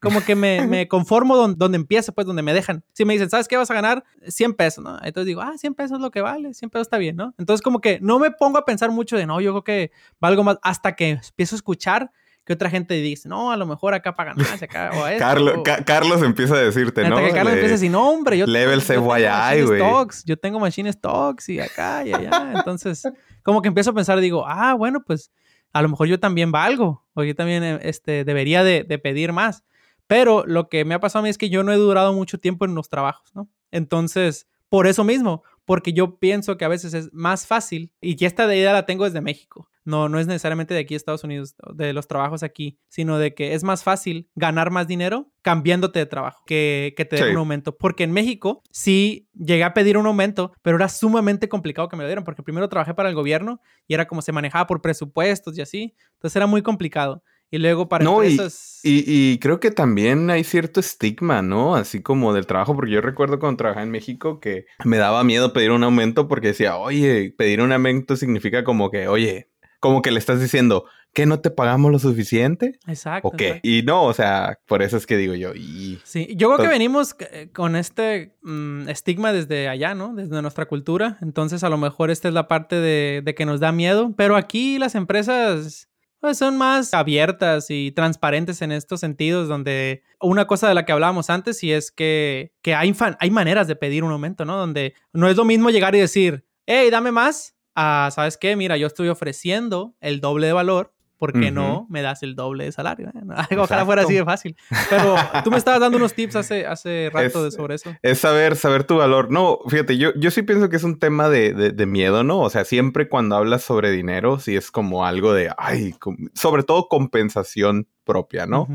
Como 0.00 0.20
que 0.24 0.34
me, 0.34 0.66
me 0.66 0.88
conformo 0.88 1.36
don- 1.36 1.56
donde 1.56 1.76
empiezo, 1.76 2.12
pues 2.12 2.26
donde 2.26 2.42
me 2.42 2.52
dejan. 2.52 2.82
Si 2.92 3.04
me 3.04 3.12
dicen, 3.12 3.30
¿sabes 3.30 3.46
qué 3.46 3.56
vas 3.56 3.70
a 3.70 3.74
ganar? 3.74 4.02
100 4.26 4.54
pesos, 4.54 4.82
¿no? 4.82 4.96
Entonces 5.02 5.26
digo, 5.26 5.42
ah, 5.42 5.52
100 5.56 5.74
pesos 5.74 5.98
es 5.98 6.02
lo 6.02 6.10
que 6.10 6.20
vale, 6.20 6.54
100 6.54 6.70
pesos 6.70 6.86
está 6.86 6.98
bien, 6.98 7.14
¿no? 7.14 7.34
Entonces 7.38 7.62
como 7.62 7.80
que 7.80 8.00
no 8.00 8.18
me 8.18 8.32
pongo 8.32 8.58
a 8.58 8.64
pensar 8.64 8.90
mucho 8.90 9.16
de, 9.16 9.26
no, 9.26 9.40
yo 9.40 9.52
creo 9.52 9.62
que 9.64 9.92
valgo 10.20 10.42
más, 10.42 10.58
hasta 10.62 10.96
que 10.96 11.10
empiezo 11.10 11.54
a 11.54 11.58
escuchar 11.58 12.10
que 12.44 12.52
otra 12.54 12.70
gente 12.70 12.94
dice, 12.94 13.28
no, 13.28 13.52
a 13.52 13.56
lo 13.56 13.66
mejor 13.66 13.94
acá 13.94 14.14
pagan 14.14 14.36
más, 14.36 14.60
acá, 14.62 14.90
o 14.94 15.06
esto. 15.06 15.18
Carlos, 15.18 15.54
o- 15.58 15.62
Ca- 15.62 15.84
Carlos 15.84 16.22
empieza 16.22 16.54
a 16.54 16.58
decirte, 16.58 17.02
hasta 17.02 17.10
¿no? 17.10 17.16
que 17.24 17.30
Carlos 17.32 17.52
Le- 17.52 17.58
empieza 17.60 17.74
a 17.74 17.78
decir, 17.78 17.90
no, 17.90 18.08
hombre, 18.10 18.38
yo, 18.38 18.46
Level 18.46 18.82
tengo 18.84 19.14
CYI, 19.14 19.62
güey. 19.64 19.80
yo 20.24 20.36
tengo 20.38 20.58
machine 20.58 20.92
stocks 20.92 21.48
y 21.48 21.60
acá 21.60 22.04
y 22.04 22.12
allá. 22.12 22.52
Entonces, 22.56 23.04
como 23.42 23.62
que 23.62 23.68
empiezo 23.68 23.90
a 23.90 23.94
pensar, 23.94 24.18
digo, 24.20 24.44
ah, 24.46 24.74
bueno, 24.74 25.02
pues 25.06 25.30
a 25.72 25.80
lo 25.82 25.88
mejor 25.88 26.06
yo 26.08 26.18
también 26.20 26.50
valgo, 26.52 27.06
o 27.14 27.22
yo 27.24 27.34
también 27.34 27.62
eh, 27.64 27.78
este, 27.82 28.24
debería 28.24 28.62
de, 28.64 28.84
de 28.84 28.98
pedir 28.98 29.32
más. 29.32 29.64
Pero 30.08 30.44
lo 30.46 30.68
que 30.68 30.84
me 30.84 30.94
ha 30.94 31.00
pasado 31.00 31.20
a 31.20 31.22
mí 31.22 31.28
es 31.30 31.38
que 31.38 31.48
yo 31.48 31.62
no 31.62 31.72
he 31.72 31.76
durado 31.76 32.12
mucho 32.12 32.38
tiempo 32.38 32.64
en 32.66 32.74
los 32.74 32.90
trabajos, 32.90 33.34
¿no? 33.34 33.48
Entonces, 33.70 34.46
por 34.68 34.86
eso 34.86 35.04
mismo, 35.04 35.42
porque 35.64 35.92
yo 35.92 36.18
pienso 36.18 36.56
que 36.58 36.64
a 36.64 36.68
veces 36.68 36.92
es 36.92 37.10
más 37.12 37.46
fácil, 37.46 37.92
y 38.00 38.16
que 38.16 38.26
esta 38.26 38.44
idea 38.54 38.72
la 38.72 38.84
tengo 38.84 39.04
desde 39.04 39.20
México, 39.20 39.68
no, 39.84 40.08
no 40.08 40.18
es 40.18 40.26
necesariamente 40.26 40.74
de 40.74 40.80
aquí 40.80 40.94
Estados 40.94 41.24
Unidos, 41.24 41.54
de 41.74 41.92
los 41.92 42.06
trabajos 42.08 42.42
aquí, 42.42 42.78
sino 42.88 43.18
de 43.18 43.34
que 43.34 43.54
es 43.54 43.64
más 43.64 43.82
fácil 43.82 44.28
ganar 44.34 44.70
más 44.70 44.86
dinero 44.86 45.30
cambiándote 45.42 45.98
de 45.98 46.06
trabajo 46.06 46.40
que, 46.46 46.94
que 46.96 47.04
te 47.04 47.16
den 47.16 47.24
Sí. 47.26 47.30
un 47.32 47.38
aumento. 47.38 47.76
Porque 47.76 48.04
en 48.04 48.12
México 48.12 48.62
sí 48.70 49.28
llegué 49.34 49.64
a 49.64 49.74
pedir 49.74 49.98
un 49.98 50.06
aumento, 50.06 50.52
pero 50.62 50.76
era 50.76 50.88
sumamente 50.88 51.48
complicado 51.48 51.88
que 51.88 51.96
me 51.96 52.02
lo 52.04 52.08
dieran, 52.08 52.24
porque 52.24 52.42
primero 52.42 52.68
trabajé 52.68 52.94
para 52.94 53.08
el 53.08 53.14
gobierno 53.14 53.60
y 53.88 53.94
era 53.94 54.06
como 54.06 54.22
se 54.22 54.32
manejaba 54.32 54.66
por 54.66 54.80
presupuestos 54.80 55.58
y 55.58 55.62
así, 55.62 55.94
entonces 56.14 56.36
era 56.36 56.46
muy 56.46 56.62
complicado. 56.62 57.22
Y 57.54 57.58
luego 57.58 57.86
para 57.86 58.02
No, 58.02 58.24
y, 58.24 58.28
empresas... 58.30 58.80
y- 58.82 59.04
y 59.06 59.38
creo 59.38 59.60
que 59.60 59.70
también 59.70 60.30
hay 60.30 60.42
cierto 60.42 60.80
estigma, 60.80 61.42
¿no? 61.42 61.74
Así 61.74 62.00
como 62.00 62.32
del 62.32 62.46
trabajo, 62.46 62.74
porque 62.74 62.92
yo 62.92 63.02
recuerdo 63.02 63.38
cuando 63.38 63.58
trabajaba 63.58 63.84
en 63.84 63.90
México 63.90 64.40
que 64.40 64.64
me 64.86 64.96
daba 64.96 65.22
miedo 65.22 65.52
pedir 65.52 65.70
un 65.70 65.84
aumento 65.84 66.28
porque 66.28 66.46
decía, 66.48 66.78
oye, 66.78 67.34
pedir 67.36 67.60
un 67.60 67.70
aumento 67.72 68.16
significa 68.16 68.64
como 68.64 68.90
que, 68.90 69.06
oye, 69.06 69.50
como 69.82 70.00
que 70.00 70.12
le 70.12 70.20
estás 70.20 70.40
diciendo, 70.40 70.84
¿que 71.12 71.26
no 71.26 71.40
te 71.40 71.50
pagamos 71.50 71.90
lo 71.90 71.98
suficiente? 71.98 72.78
Exacto. 72.86 73.26
¿O 73.26 73.32
qué? 73.32 73.58
Y 73.64 73.82
no, 73.82 74.04
o 74.04 74.14
sea, 74.14 74.60
por 74.68 74.80
eso 74.80 74.96
es 74.96 75.06
que 75.06 75.16
digo 75.16 75.34
yo. 75.34 75.54
Y... 75.56 75.98
Sí, 76.04 76.28
yo 76.36 76.54
creo 76.54 76.62
que 76.62 76.72
venimos 76.72 77.16
eh, 77.18 77.48
con 77.52 77.74
este 77.74 78.36
mm, 78.42 78.88
estigma 78.88 79.32
desde 79.32 79.68
allá, 79.68 79.96
¿no? 79.96 80.14
Desde 80.14 80.40
nuestra 80.40 80.66
cultura. 80.66 81.18
Entonces, 81.20 81.64
a 81.64 81.68
lo 81.68 81.78
mejor 81.78 82.12
esta 82.12 82.28
es 82.28 82.34
la 82.34 82.46
parte 82.46 82.76
de, 82.76 83.22
de 83.24 83.34
que 83.34 83.44
nos 83.44 83.58
da 83.58 83.72
miedo. 83.72 84.14
Pero 84.16 84.36
aquí 84.36 84.78
las 84.78 84.94
empresas 84.94 85.88
pues 86.20 86.38
son 86.38 86.56
más 86.56 86.94
abiertas 86.94 87.66
y 87.68 87.90
transparentes 87.90 88.62
en 88.62 88.70
estos 88.70 89.00
sentidos, 89.00 89.48
donde 89.48 90.04
una 90.20 90.46
cosa 90.46 90.68
de 90.68 90.74
la 90.74 90.84
que 90.84 90.92
hablábamos 90.92 91.28
antes 91.28 91.64
y 91.64 91.72
es 91.72 91.90
que, 91.90 92.52
que 92.62 92.76
hay, 92.76 92.94
hay 93.18 93.30
maneras 93.32 93.66
de 93.66 93.74
pedir 93.74 94.04
un 94.04 94.12
aumento, 94.12 94.44
¿no? 94.44 94.56
Donde 94.56 94.94
no 95.12 95.28
es 95.28 95.36
lo 95.36 95.44
mismo 95.44 95.70
llegar 95.70 95.96
y 95.96 95.98
decir, 95.98 96.46
hey, 96.66 96.90
dame 96.90 97.10
más, 97.10 97.56
a, 97.74 98.10
¿sabes 98.12 98.36
qué? 98.36 98.56
Mira, 98.56 98.76
yo 98.76 98.86
estoy 98.86 99.08
ofreciendo 99.08 99.94
el 100.00 100.20
doble 100.20 100.46
de 100.46 100.52
valor 100.52 100.92
¿por 101.22 101.32
qué 101.34 101.52
no 101.52 101.86
me 101.88 102.02
das 102.02 102.24
el 102.24 102.34
doble 102.34 102.64
de 102.64 102.72
salario? 102.72 103.08
Ojalá 103.56 103.86
fuera 103.86 104.02
así 104.02 104.14
de 104.14 104.24
fácil. 104.24 104.56
Pero 104.90 105.14
tú 105.44 105.52
me 105.52 105.56
estabas 105.56 105.78
dando 105.78 105.96
unos 105.96 106.14
tips 106.14 106.34
hace, 106.34 106.66
hace 106.66 107.10
rato 107.12 107.44
de 107.44 107.52
sobre 107.52 107.76
eso. 107.76 107.94
Es 108.02 108.18
saber, 108.18 108.56
saber 108.56 108.82
tu 108.82 108.96
valor. 108.96 109.30
No, 109.30 109.60
fíjate, 109.68 109.96
yo, 109.98 110.12
yo 110.16 110.32
sí 110.32 110.42
pienso 110.42 110.68
que 110.68 110.74
es 110.74 110.82
un 110.82 110.98
tema 110.98 111.28
de, 111.28 111.52
de, 111.52 111.86
miedo, 111.86 112.24
¿no? 112.24 112.40
O 112.40 112.50
sea, 112.50 112.64
siempre 112.64 113.08
cuando 113.08 113.36
hablas 113.36 113.62
sobre 113.62 113.92
dinero, 113.92 114.40
sí 114.40 114.56
es 114.56 114.72
como 114.72 115.06
algo 115.06 115.32
de, 115.32 115.52
ay, 115.58 115.94
sobre 116.34 116.64
todo 116.64 116.88
compensación 116.88 117.86
propia, 118.02 118.46
¿no? 118.46 118.66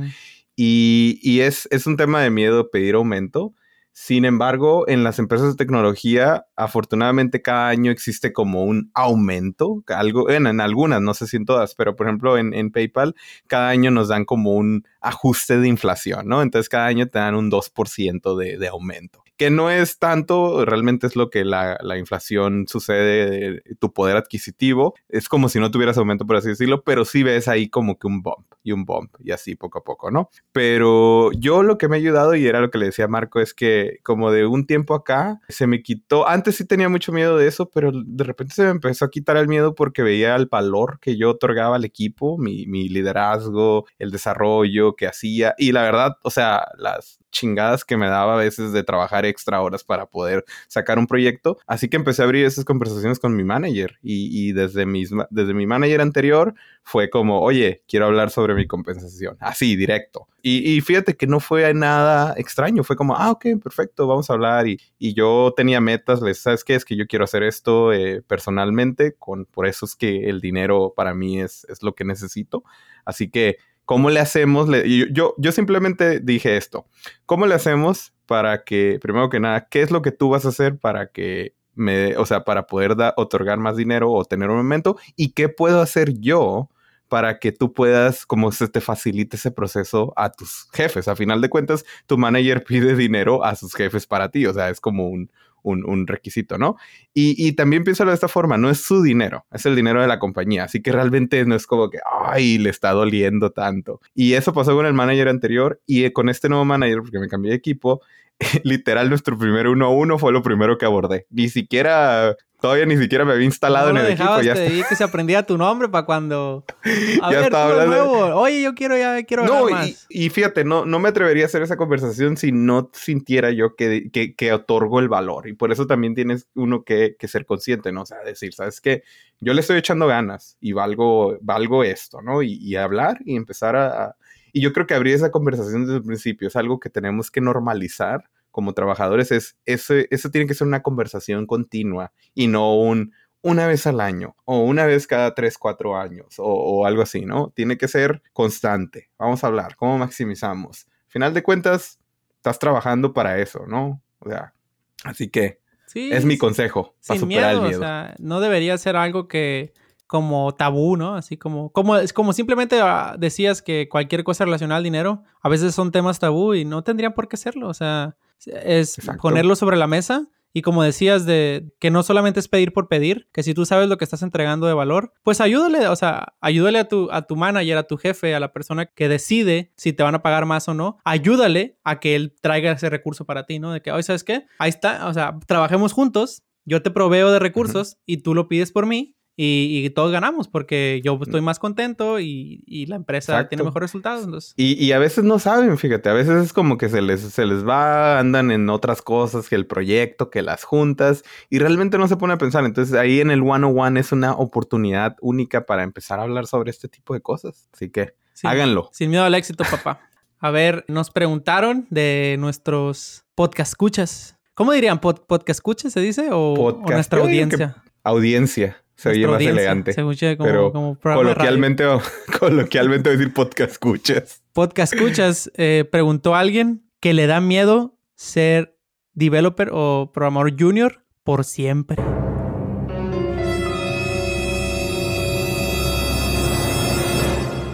Y, 0.55 1.19
y 1.21 1.41
es, 1.41 1.67
es 1.69 1.85
un 1.85 1.97
tema 1.97 2.21
de 2.21 2.29
miedo 2.29 2.71
pedir 2.71 2.95
aumento. 2.95 3.55
Sin 3.99 4.25
embargo, 4.25 4.87
en 4.87 5.03
las 5.03 5.17
empresas 5.17 5.47
de 5.47 5.55
tecnología, 5.55 6.45
afortunadamente 6.55 7.41
cada 7.41 7.69
año 7.69 7.89
existe 7.89 8.31
como 8.31 8.63
un 8.63 8.91
aumento, 8.93 9.83
algo, 9.87 10.29
en, 10.29 10.61
algunas, 10.61 11.01
no 11.01 11.15
sé 11.15 11.25
si 11.25 11.35
en 11.37 11.45
todas, 11.45 11.73
pero 11.73 11.95
por 11.95 12.05
ejemplo 12.05 12.37
en, 12.37 12.69
PayPal, 12.71 13.15
cada 13.47 13.69
año 13.69 13.89
nos 13.89 14.09
dan 14.09 14.23
como 14.25 14.51
un 14.51 14.85
ajuste 15.01 15.57
de 15.57 15.67
inflación, 15.67 16.27
¿no? 16.27 16.43
Entonces 16.43 16.69
cada 16.69 16.85
año 16.85 17.07
te 17.07 17.17
dan 17.17 17.33
un 17.33 17.49
2% 17.49 18.37
de, 18.37 18.59
de 18.59 18.67
aumento 18.67 19.23
que 19.37 19.51
no 19.51 19.69
es 19.69 19.99
tanto, 19.99 20.65
realmente 20.65 21.05
es 21.07 21.15
lo 21.15 21.29
que 21.29 21.45
la, 21.45 21.77
inflación 21.97 22.65
sucede, 22.67 23.61
tu 23.79 23.93
poder 23.93 24.17
adquisitivo. 24.17 24.95
Es 25.09 25.29
como 25.29 25.47
si 25.47 25.59
no 25.59 25.69
tuvieras 25.69 25.97
aumento, 25.97 26.25
por 26.25 26.37
así 26.37 26.49
decirlo, 26.49 26.83
pero 26.83 27.05
sí 27.05 27.21
ves 27.21 27.47
ahí 27.47 27.69
como 27.69 27.99
que 27.99 28.07
un 28.07 28.23
bump 28.23 28.46
y 28.63 28.71
un 28.71 28.85
bump 28.85 29.15
y 29.19 29.31
así 29.31 29.55
poco 29.55 29.79
a 29.79 29.83
poco, 29.83 30.11
¿no? 30.11 30.29
Pero 30.51 31.31
yo 31.33 31.63
lo 31.63 31.77
que 31.77 31.87
me 31.87 31.95
ha 31.95 31.99
ayudado, 31.99 32.35
y 32.35 32.45
era 32.47 32.59
lo 32.59 32.69
que 32.69 32.77
le 32.77 32.87
decía 32.87 33.05
a 33.05 33.09
Marco, 33.09 33.39
es 33.39 33.53
que 33.53 33.99
como 34.03 34.31
de 34.31 34.45
un 34.45 34.65
tiempo 34.65 34.93
acá 34.93 35.39
se 35.47 35.67
me 35.67 35.81
quitó, 35.81 36.27
antes 36.27 36.55
sí 36.55 36.65
tenía 36.65 36.89
mucho 36.89 37.11
miedo 37.11 37.37
de 37.37 37.47
eso, 37.47 37.69
pero 37.69 37.91
de 37.93 38.23
repente 38.23 38.53
se 38.53 38.63
me 38.63 38.69
empezó 38.69 39.05
a 39.05 39.09
quitar 39.09 39.37
el 39.37 39.47
miedo 39.47 39.75
porque 39.75 40.03
veía 40.03 40.35
el 40.35 40.47
valor 40.47 40.99
que 40.99 41.17
yo 41.17 41.31
otorgaba 41.31 41.75
al 41.77 41.85
equipo, 41.85 42.37
mi, 42.37 42.67
mi 42.67 42.89
liderazgo, 42.89 43.85
el 43.99 44.11
desarrollo 44.11 44.95
que 44.95 45.07
hacía, 45.07 45.55
y 45.57 45.71
la 45.71 45.83
verdad, 45.83 46.17
o 46.23 46.29
sea, 46.29 46.67
las 46.77 47.19
chingadas 47.31 47.85
que 47.85 47.97
me 47.97 48.07
daba 48.07 48.35
a 48.35 48.37
veces 48.37 48.71
de 48.71 48.83
trabajar 48.83 49.25
extra 49.25 49.61
horas 49.61 49.83
para 49.83 50.05
poder 50.05 50.45
sacar 50.67 50.99
un 50.99 51.07
proyecto. 51.07 51.57
Así 51.67 51.89
que 51.89 51.97
empecé 51.97 52.21
a 52.21 52.25
abrir 52.25 52.45
esas 52.45 52.65
conversaciones 52.65 53.19
con 53.19 53.35
mi 53.35 53.43
manager 53.43 53.97
y, 54.01 54.51
desde, 54.53 54.85
desde 55.29 55.53
mi 55.53 55.67
manager 55.67 56.01
anterior 56.01 56.53
fue 56.83 57.09
como, 57.09 57.41
oye, 57.41 57.83
quiero 57.87 58.05
hablar 58.05 58.29
sobre 58.29 58.55
mi 58.55 58.65
compensación. 58.67 59.37
Así, 59.39 59.75
directo. 59.75 60.27
Y, 60.41 60.79
fíjate 60.79 61.17
que 61.17 61.27
no 61.27 61.41
fue 61.41 61.73
nada 61.73 62.33
extraño, 62.37 62.85
fue 62.85 62.95
como, 62.95 63.17
ah, 63.17 63.31
ok, 63.31 63.45
perfecto, 63.61 64.07
vamos 64.07 64.29
a 64.29 64.33
hablar. 64.33 64.65
Y, 64.67 64.79
yo 64.99 65.53
tenía 65.57 65.81
metas, 65.81 66.21
les, 66.21 66.39
¿sabes 66.39 66.63
qué? 66.63 66.75
Es 66.75 66.85
que 66.85 66.95
yo 66.95 67.05
quiero 67.07 67.25
hacer 67.25 67.43
esto 67.43 67.91
eh, 67.91 68.21
personalmente, 68.21 69.15
con, 69.19 69.45
por 69.45 69.67
eso 69.67 69.85
es 69.85 69.95
que 69.95 70.29
el 70.29 70.39
dinero 70.39 70.93
para 70.95 71.13
mí 71.13 71.41
es, 71.41 71.65
es 71.69 71.83
lo 71.83 71.93
que 71.95 72.05
necesito. 72.05 72.63
Así 73.03 73.29
que 73.29 73.57
¿Cómo 73.87 74.09
le 74.09 74.19
hacemos? 74.19 74.67
yo, 75.13 75.51
simplemente 75.53 76.19
dije 76.19 76.57
esto. 76.57 76.87
¿Cómo 77.25 77.47
le 77.47 77.55
hacemos 77.55 78.13
para 78.25 78.65
que, 78.65 78.99
primero 79.01 79.29
que 79.29 79.39
nada, 79.39 79.69
qué 79.69 79.81
es 79.81 79.91
lo 79.91 80.01
que 80.01 80.11
tú 80.11 80.27
vas 80.27 80.43
a 80.45 80.49
hacer 80.49 80.77
para 80.77 81.07
que 81.07 81.55
me, 81.73 82.17
o 82.17 82.25
sea, 82.25 82.43
para 82.43 82.67
poder 82.67 82.97
otorgar 83.15 83.59
más 83.59 83.77
dinero 83.77 84.11
o 84.11 84.25
tener 84.25 84.49
un 84.49 84.57
momento? 84.57 84.97
¿Y 85.15 85.31
qué 85.31 85.47
puedo 85.47 85.79
hacer 85.79 86.19
yo 86.19 86.69
para 87.07 87.39
que 87.39 87.53
tú 87.53 87.71
puedas, 87.71 88.25
como 88.25 88.51
se 88.51 88.67
te 88.67 88.81
facilite 88.81 89.37
ese 89.37 89.51
proceso 89.51 90.11
a 90.17 90.33
tus 90.33 90.67
jefes? 90.73 91.07
A 91.07 91.15
final 91.15 91.39
de 91.39 91.47
cuentas, 91.47 91.85
tu 92.07 92.17
manager 92.17 92.65
pide 92.65 92.93
dinero 92.93 93.45
a 93.45 93.55
sus 93.55 93.73
jefes 93.73 94.05
para 94.05 94.29
ti. 94.29 94.47
O 94.47 94.53
sea, 94.53 94.69
es 94.69 94.81
como 94.81 95.07
un, 95.07 95.31
un, 95.71 96.07
requisito, 96.07 96.57
¿no? 96.57 96.77
Y, 97.13 97.51
también 97.53 97.83
piénsalo 97.83 98.11
de 98.11 98.15
esta 98.15 98.27
forma, 98.27 98.57
no 98.57 98.69
es 98.69 98.79
su 98.81 99.01
dinero, 99.01 99.45
es 99.51 99.65
el 99.65 99.75
dinero 99.75 100.01
de 100.01 100.07
la 100.07 100.19
compañía, 100.19 100.65
así 100.65 100.81
que 100.81 100.91
realmente 100.91 101.43
no 101.45 101.55
es 101.55 101.67
como 101.67 101.89
que, 101.89 101.99
ay, 102.25 102.57
le 102.57 102.69
está 102.69 102.91
doliendo 102.91 103.51
tanto. 103.51 103.99
Y 104.13 104.33
eso 104.33 104.53
pasó 104.53 104.75
con 104.75 104.85
el 104.85 104.93
manager 104.93 105.27
anterior 105.29 105.81
y 105.85 106.09
con 106.11 106.29
este 106.29 106.49
nuevo 106.49 106.65
manager, 106.65 106.99
porque 107.01 107.19
me 107.19 107.27
cambié 107.27 107.51
de 107.51 107.57
equipo, 107.57 108.01
literal 108.63 109.09
nuestro 109.09 109.37
primer 109.37 109.67
uno 109.67 109.87
a 109.87 109.89
uno 109.89 110.19
fue 110.19 110.31
lo 110.31 110.41
primero 110.41 110.77
que 110.77 110.85
abordé. 110.85 111.25
Ni 111.29 111.49
siquiera 111.49 112.35
Todavía 112.59 112.87
ni 112.87 112.97
siquiera 112.97 113.23
me 113.23 113.33
había 113.33 113.45
instalado 113.45 113.91
en 113.91 113.97
el 113.97 114.07
equipo. 114.13 114.41
Ya 114.41 114.55
que 114.55 114.95
se 114.95 115.03
aprendía 115.03 115.45
tu 115.45 115.59
nombre 115.59 115.89
para 115.89 116.05
cuando. 116.07 116.65
A 117.21 117.31
ya 117.31 117.37
ver, 117.37 117.43
estaba 117.43 117.65
hablando. 117.65 117.95
Nuevo. 117.95 118.41
Oye, 118.41 118.63
yo 118.63 118.73
quiero 118.73 118.97
ya 118.97 119.21
quiero 119.23 119.45
no, 119.45 119.69
más. 119.69 120.07
Y, 120.09 120.29
fíjate, 120.31 120.63
no, 120.63 120.83
no 120.83 120.97
me 120.97 121.09
atrevería 121.09 121.43
a 121.43 121.45
hacer 121.45 121.61
esa 121.61 121.77
conversación 121.77 122.35
si 122.35 122.51
no 122.51 122.89
sintiera 122.93 123.51
yo 123.51 123.75
que, 123.75 124.09
que, 124.11 124.33
que 124.33 124.53
otorgo 124.53 124.99
el 124.99 125.07
valor. 125.07 125.47
Y 125.47 125.53
por 125.53 125.71
eso 125.71 125.85
también 125.85 126.15
tienes 126.15 126.47
uno 126.55 126.83
que, 126.83 127.15
que, 127.19 127.27
ser 127.27 127.45
consciente, 127.45 127.91
¿no? 127.91 128.01
O 128.01 128.05
sea, 128.07 128.17
decir, 128.25 128.55
¿sabes 128.55 128.81
qué? 128.81 129.03
Yo 129.39 129.53
le 129.53 129.61
estoy 129.61 129.77
echando 129.77 130.07
ganas 130.07 130.57
y 130.59 130.71
valgo, 130.71 131.37
valgo 131.41 131.83
esto, 131.83 132.23
¿no? 132.23 132.41
Y, 132.41 132.53
y 132.53 132.75
hablar 132.75 133.19
y 133.23 133.35
empezar 133.35 133.75
a. 133.75 134.15
Y 134.57 134.61
yo 134.61 134.73
creo 134.73 134.87
que 134.87 134.95
abrir 134.95 135.13
esa 135.13 135.29
conversación 135.29 135.85
desde 135.85 135.97
el 135.97 136.03
principio 136.03 136.47
es 136.47 136.55
algo 136.55 136.79
que 136.79 136.89
tenemos 136.89 137.29
que 137.29 137.41
normalizar 137.41 138.27
como 138.49 138.73
trabajadores 138.73 139.31
es, 139.31 139.55
ese, 139.67 140.07
eso 140.09 140.31
tiene 140.31 140.47
que 140.47 140.55
ser 140.55 140.65
una 140.65 140.81
conversación 140.81 141.45
continua 141.45 142.11
y 142.33 142.47
no 142.47 142.75
un 142.75 143.13
una 143.41 143.67
vez 143.67 143.85
al 143.85 144.01
año 144.01 144.35
o 144.45 144.61
una 144.61 144.87
vez 144.87 145.05
cada 145.05 145.35
tres, 145.35 145.59
cuatro 145.59 145.95
años 145.95 146.25
o, 146.39 146.87
algo 146.87 147.03
así, 147.03 147.23
¿no? 147.23 147.51
Tiene 147.55 147.77
que 147.77 147.87
ser 147.87 148.23
constante. 148.33 149.11
Vamos 149.19 149.43
a 149.43 149.47
hablar, 149.47 149.75
¿cómo 149.75 149.99
maximizamos? 149.99 150.87
Final 151.07 151.35
de 151.35 151.43
cuentas, 151.43 151.99
estás 152.37 152.57
trabajando 152.57 153.13
para 153.13 153.37
eso, 153.37 153.67
¿no? 153.67 154.01
O 154.17 154.27
sea, 154.27 154.55
así 155.03 155.29
que 155.29 155.59
es 155.93 156.25
mi 156.25 156.39
consejo 156.39 156.95
para 157.07 157.19
superar 157.19 157.53
el 157.53 157.61
miedo. 157.61 157.77
O 157.77 157.83
sea, 157.83 158.15
no 158.17 158.39
debería 158.39 158.75
ser 158.79 158.95
algo 158.95 159.27
que 159.27 159.71
como 160.07 160.55
tabú, 160.55 160.97
¿no? 160.97 161.15
Así 161.15 161.37
como, 161.37 161.71
como, 161.71 161.97
es 161.97 162.13
como 162.13 162.33
simplemente 162.33 162.79
ah, 162.81 163.15
decías 163.19 163.61
que 163.61 163.87
cualquier 163.89 164.23
cosa 164.23 164.45
relacionada 164.45 164.77
al 164.77 164.83
dinero, 164.83 165.23
a 165.41 165.49
veces 165.49 165.75
son 165.75 165.91
temas 165.91 166.19
tabú 166.19 166.53
y 166.53 166.65
no 166.65 166.83
tendrían 166.83 167.13
por 167.13 167.27
qué 167.27 167.37
serlo. 167.37 167.67
O 167.67 167.73
sea, 167.73 168.15
es 168.45 168.97
ponerlo 169.21 169.55
sobre 169.55 169.77
la 169.77 169.87
mesa 169.87 170.27
y 170.53 170.61
como 170.61 170.81
decías 170.81 171.25
de 171.25 171.71
que 171.79 171.91
no 171.91 172.01
solamente 172.03 172.39
es 172.39 172.47
pedir 172.47 172.73
por 172.73 172.87
pedir, 172.87 173.27
que 173.31 173.43
si 173.43 173.53
tú 173.53 173.65
sabes 173.65 173.89
lo 173.89 173.97
que 173.97 174.05
estás 174.05 174.23
entregando 174.23 174.65
de 174.65 174.73
valor, 174.73 175.13
pues 175.21 175.41
ayúdale, 175.41 175.87
o 175.87 175.95
sea, 175.95 176.33
ayúdale 176.41 176.79
a 176.79 176.87
tu, 176.87 177.09
a 177.11 177.23
tu 177.23 177.35
manager, 177.35 177.77
a 177.77 177.83
tu 177.83 177.97
jefe, 177.97 178.33
a 178.33 178.39
la 178.39 178.53
persona 178.53 178.87
que 178.87 179.09
decide 179.09 179.71
si 179.75 179.93
te 179.93 180.03
van 180.03 180.15
a 180.15 180.23
pagar 180.23 180.45
más 180.45 180.67
o 180.67 180.73
no, 180.73 180.97
ayúdale 181.03 181.77
a 181.83 181.99
que 181.99 182.15
él 182.15 182.33
traiga 182.41 182.71
ese 182.71 182.89
recurso 182.89 183.25
para 183.25 183.45
ti, 183.45 183.59
¿no? 183.59 183.71
De 183.71 183.81
que, 183.81 183.91
hoy 183.91 184.03
¿sabes 184.03 184.23
qué? 184.23 184.45
Ahí 184.57 184.69
está, 184.69 185.07
o 185.07 185.13
sea, 185.13 185.37
trabajemos 185.45 185.93
juntos, 185.93 186.43
yo 186.65 186.81
te 186.81 186.91
proveo 186.91 187.31
de 187.31 187.39
recursos 187.39 187.97
y 188.05 188.17
tú 188.17 188.33
lo 188.33 188.47
pides 188.47 188.71
por 188.71 188.85
mí 188.85 189.16
y, 189.39 189.87
todos 189.91 190.11
ganamos 190.11 190.47
porque 190.47 190.99
yo 191.03 191.19
estoy 191.21 191.41
más 191.41 191.59
contento 191.59 192.19
y, 192.19 192.85
la 192.87 192.95
empresa 192.95 193.47
tiene 193.47 193.63
mejores 193.63 193.91
resultados. 193.91 194.53
Y, 194.57 194.91
a 194.91 194.99
veces 194.99 195.23
no 195.23 195.37
saben, 195.37 195.77
fíjate, 195.77 196.09
a 196.09 196.13
veces 196.13 196.45
es 196.45 196.53
como 196.53 196.77
que 196.77 196.89
se 196.89 197.01
les, 197.01 197.21
se 197.21 197.45
les 197.45 197.65
va, 197.65 198.17
andan 198.17 198.49
en 198.49 198.69
otras 198.69 199.03
cosas, 199.03 199.47
que 199.47 199.55
el 199.55 199.67
proyecto, 199.67 200.31
que 200.31 200.41
las 200.41 200.63
juntas, 200.63 201.23
y 201.51 201.59
realmente 201.59 201.99
no 201.99 202.07
se 202.07 202.17
pone 202.17 202.33
a 202.33 202.37
pensar. 202.39 202.65
Entonces 202.65 202.95
ahí 202.95 203.21
en 203.21 203.29
el 203.29 203.43
one-on-one 203.43 203.99
es 203.99 204.11
una 204.11 204.33
oportunidad 204.33 205.15
única 205.21 205.67
para 205.67 205.83
empezar 205.83 206.19
a 206.19 206.23
hablar 206.23 206.47
sobre 206.47 206.71
este 206.71 206.87
tipo 206.87 207.13
de 207.13 207.21
cosas. 207.21 207.69
Así 207.73 207.89
que 207.89 208.15
háganlo. 208.43 208.89
Sin 208.91 209.11
miedo 209.11 209.23
al 209.23 209.35
éxito, 209.35 209.63
papá. 209.69 210.01
A 210.39 210.51
ver, 210.51 210.85
nos 210.87 211.09
preguntaron 211.09 211.87
de 211.89 212.37
nuestros 212.39 213.23
podcast 213.35 213.71
escuchas. 213.71 214.35
¿Cómo 214.53 214.71
dirían? 214.71 214.99
¿Podcast 214.99 215.49
escuchas 215.49 215.93
se 215.93 215.99
dice? 215.99 216.29
¿O, 216.31 216.83
nuestra 216.87 217.21
audiencia? 217.21 217.83
Audiencia. 218.03 218.83
Se 218.97 219.09
oye 219.09 219.27
más 219.27 219.41
elegante. 219.41 219.93
Se 219.93 220.01
escucha 220.01 220.35
como, 220.35 220.49
pero 220.49 220.71
como 220.71 220.99
coloquialmente, 220.99 221.85
coloquialmente 222.39 223.11
decir 223.11 223.31
podcast 223.31 223.73
escuchas. 223.73 224.41
Podcast 224.53 224.93
escuchas. 224.93 225.51
Eh, 225.55 225.87
preguntó 225.91 226.33
a 226.33 226.39
alguien 226.39 226.83
que 226.99 227.13
le 227.13 227.27
da 227.27 227.39
miedo 227.39 227.95
ser 228.15 228.75
developer 229.13 229.69
o 229.71 230.11
programador 230.11 230.59
junior 230.59 231.05
por 231.23 231.45
siempre. 231.45 231.97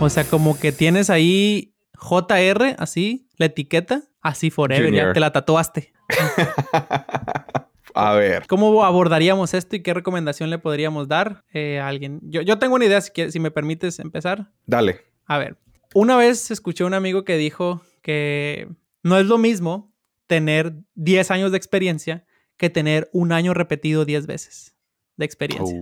O 0.02 0.10
sea, 0.10 0.26
como 0.26 0.60
que 0.60 0.74
tienes 0.74 1.10
ahí 1.10 1.74
JR, 1.98 2.76
así, 2.78 3.30
la 3.38 3.46
etiqueta, 3.46 4.04
así 4.22 4.50
forever, 4.50 4.94
ya 4.94 5.14
te 5.14 5.22
la 5.22 5.32
tatuaste. 5.32 5.94
A 7.94 8.14
ver. 8.14 8.46
¿Cómo 8.48 8.84
abordaríamos 8.84 9.54
esto 9.54 9.76
y 9.76 9.82
qué 9.82 9.94
recomendación 9.94 10.50
le 10.50 10.58
podríamos 10.58 11.08
dar 11.08 11.44
eh, 11.54 11.80
a 11.80 11.88
alguien? 11.88 12.20
Yo, 12.24 12.42
yo 12.42 12.60
tengo 12.60 12.76
una 12.76 12.86
idea, 12.86 13.02
si, 13.02 13.12
si 13.32 13.40
me 13.40 13.52
permites 13.52 14.00
empezar. 14.00 14.52
Dale. 14.66 15.02
A 15.26 15.38
ver, 15.38 15.58
una 15.94 16.18
vez 16.18 16.52
escuché 16.52 16.84
a 16.84 16.88
un 16.88 16.94
amigo 16.94 17.24
que 17.24 17.38
dijo 17.38 17.82
que 18.02 18.68
no 19.04 19.18
es 19.18 19.26
lo 19.26 19.38
mismo 19.38 19.94
tener 20.28 20.74
10 20.96 21.32
años 21.32 21.52
de 21.52 21.58
experiencia 21.58 22.26
que 22.58 22.70
tener 22.70 23.10
un 23.14 23.32
año 23.32 23.54
repetido 23.54 24.06
10 24.06 24.26
veces 24.26 24.76
de 25.18 25.26
experiencia. 25.26 25.80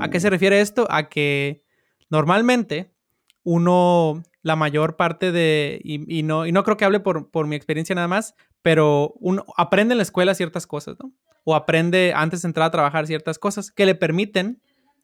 ¿A 0.00 0.10
qué 0.10 0.20
se 0.20 0.30
refiere 0.30 0.60
esto? 0.60 0.86
A 0.90 1.08
que 1.08 1.64
normalmente 2.10 2.92
uno, 3.42 4.22
la 4.42 4.56
mayor 4.56 4.96
parte 4.96 5.32
de, 5.32 5.80
y, 5.82 6.22
no, 6.22 6.46
y 6.46 6.52
no 6.52 6.62
creo 6.64 6.76
que 6.76 6.84
hable 6.84 7.00
por, 7.00 7.30
por, 7.30 7.46
mi 7.46 7.56
experiencia 7.56 7.94
nada 7.94 8.08
más, 8.08 8.34
pero 8.62 9.14
uno 9.20 9.44
aprende 9.56 9.94
en 9.94 9.98
la 9.98 10.02
escuela 10.02 10.34
ciertas 10.34 10.66
cosas, 10.66 10.96
¿no? 11.02 11.12
O 11.44 11.54
aprende 11.54 12.12
antes 12.14 12.42
de 12.42 12.48
entrar 12.48 12.66
a 12.66 12.70
trabajar 12.70 13.06
ciertas 13.06 13.38
cosas 13.38 13.70
que 13.70 13.86
le 13.86 13.94
permiten 13.94 14.60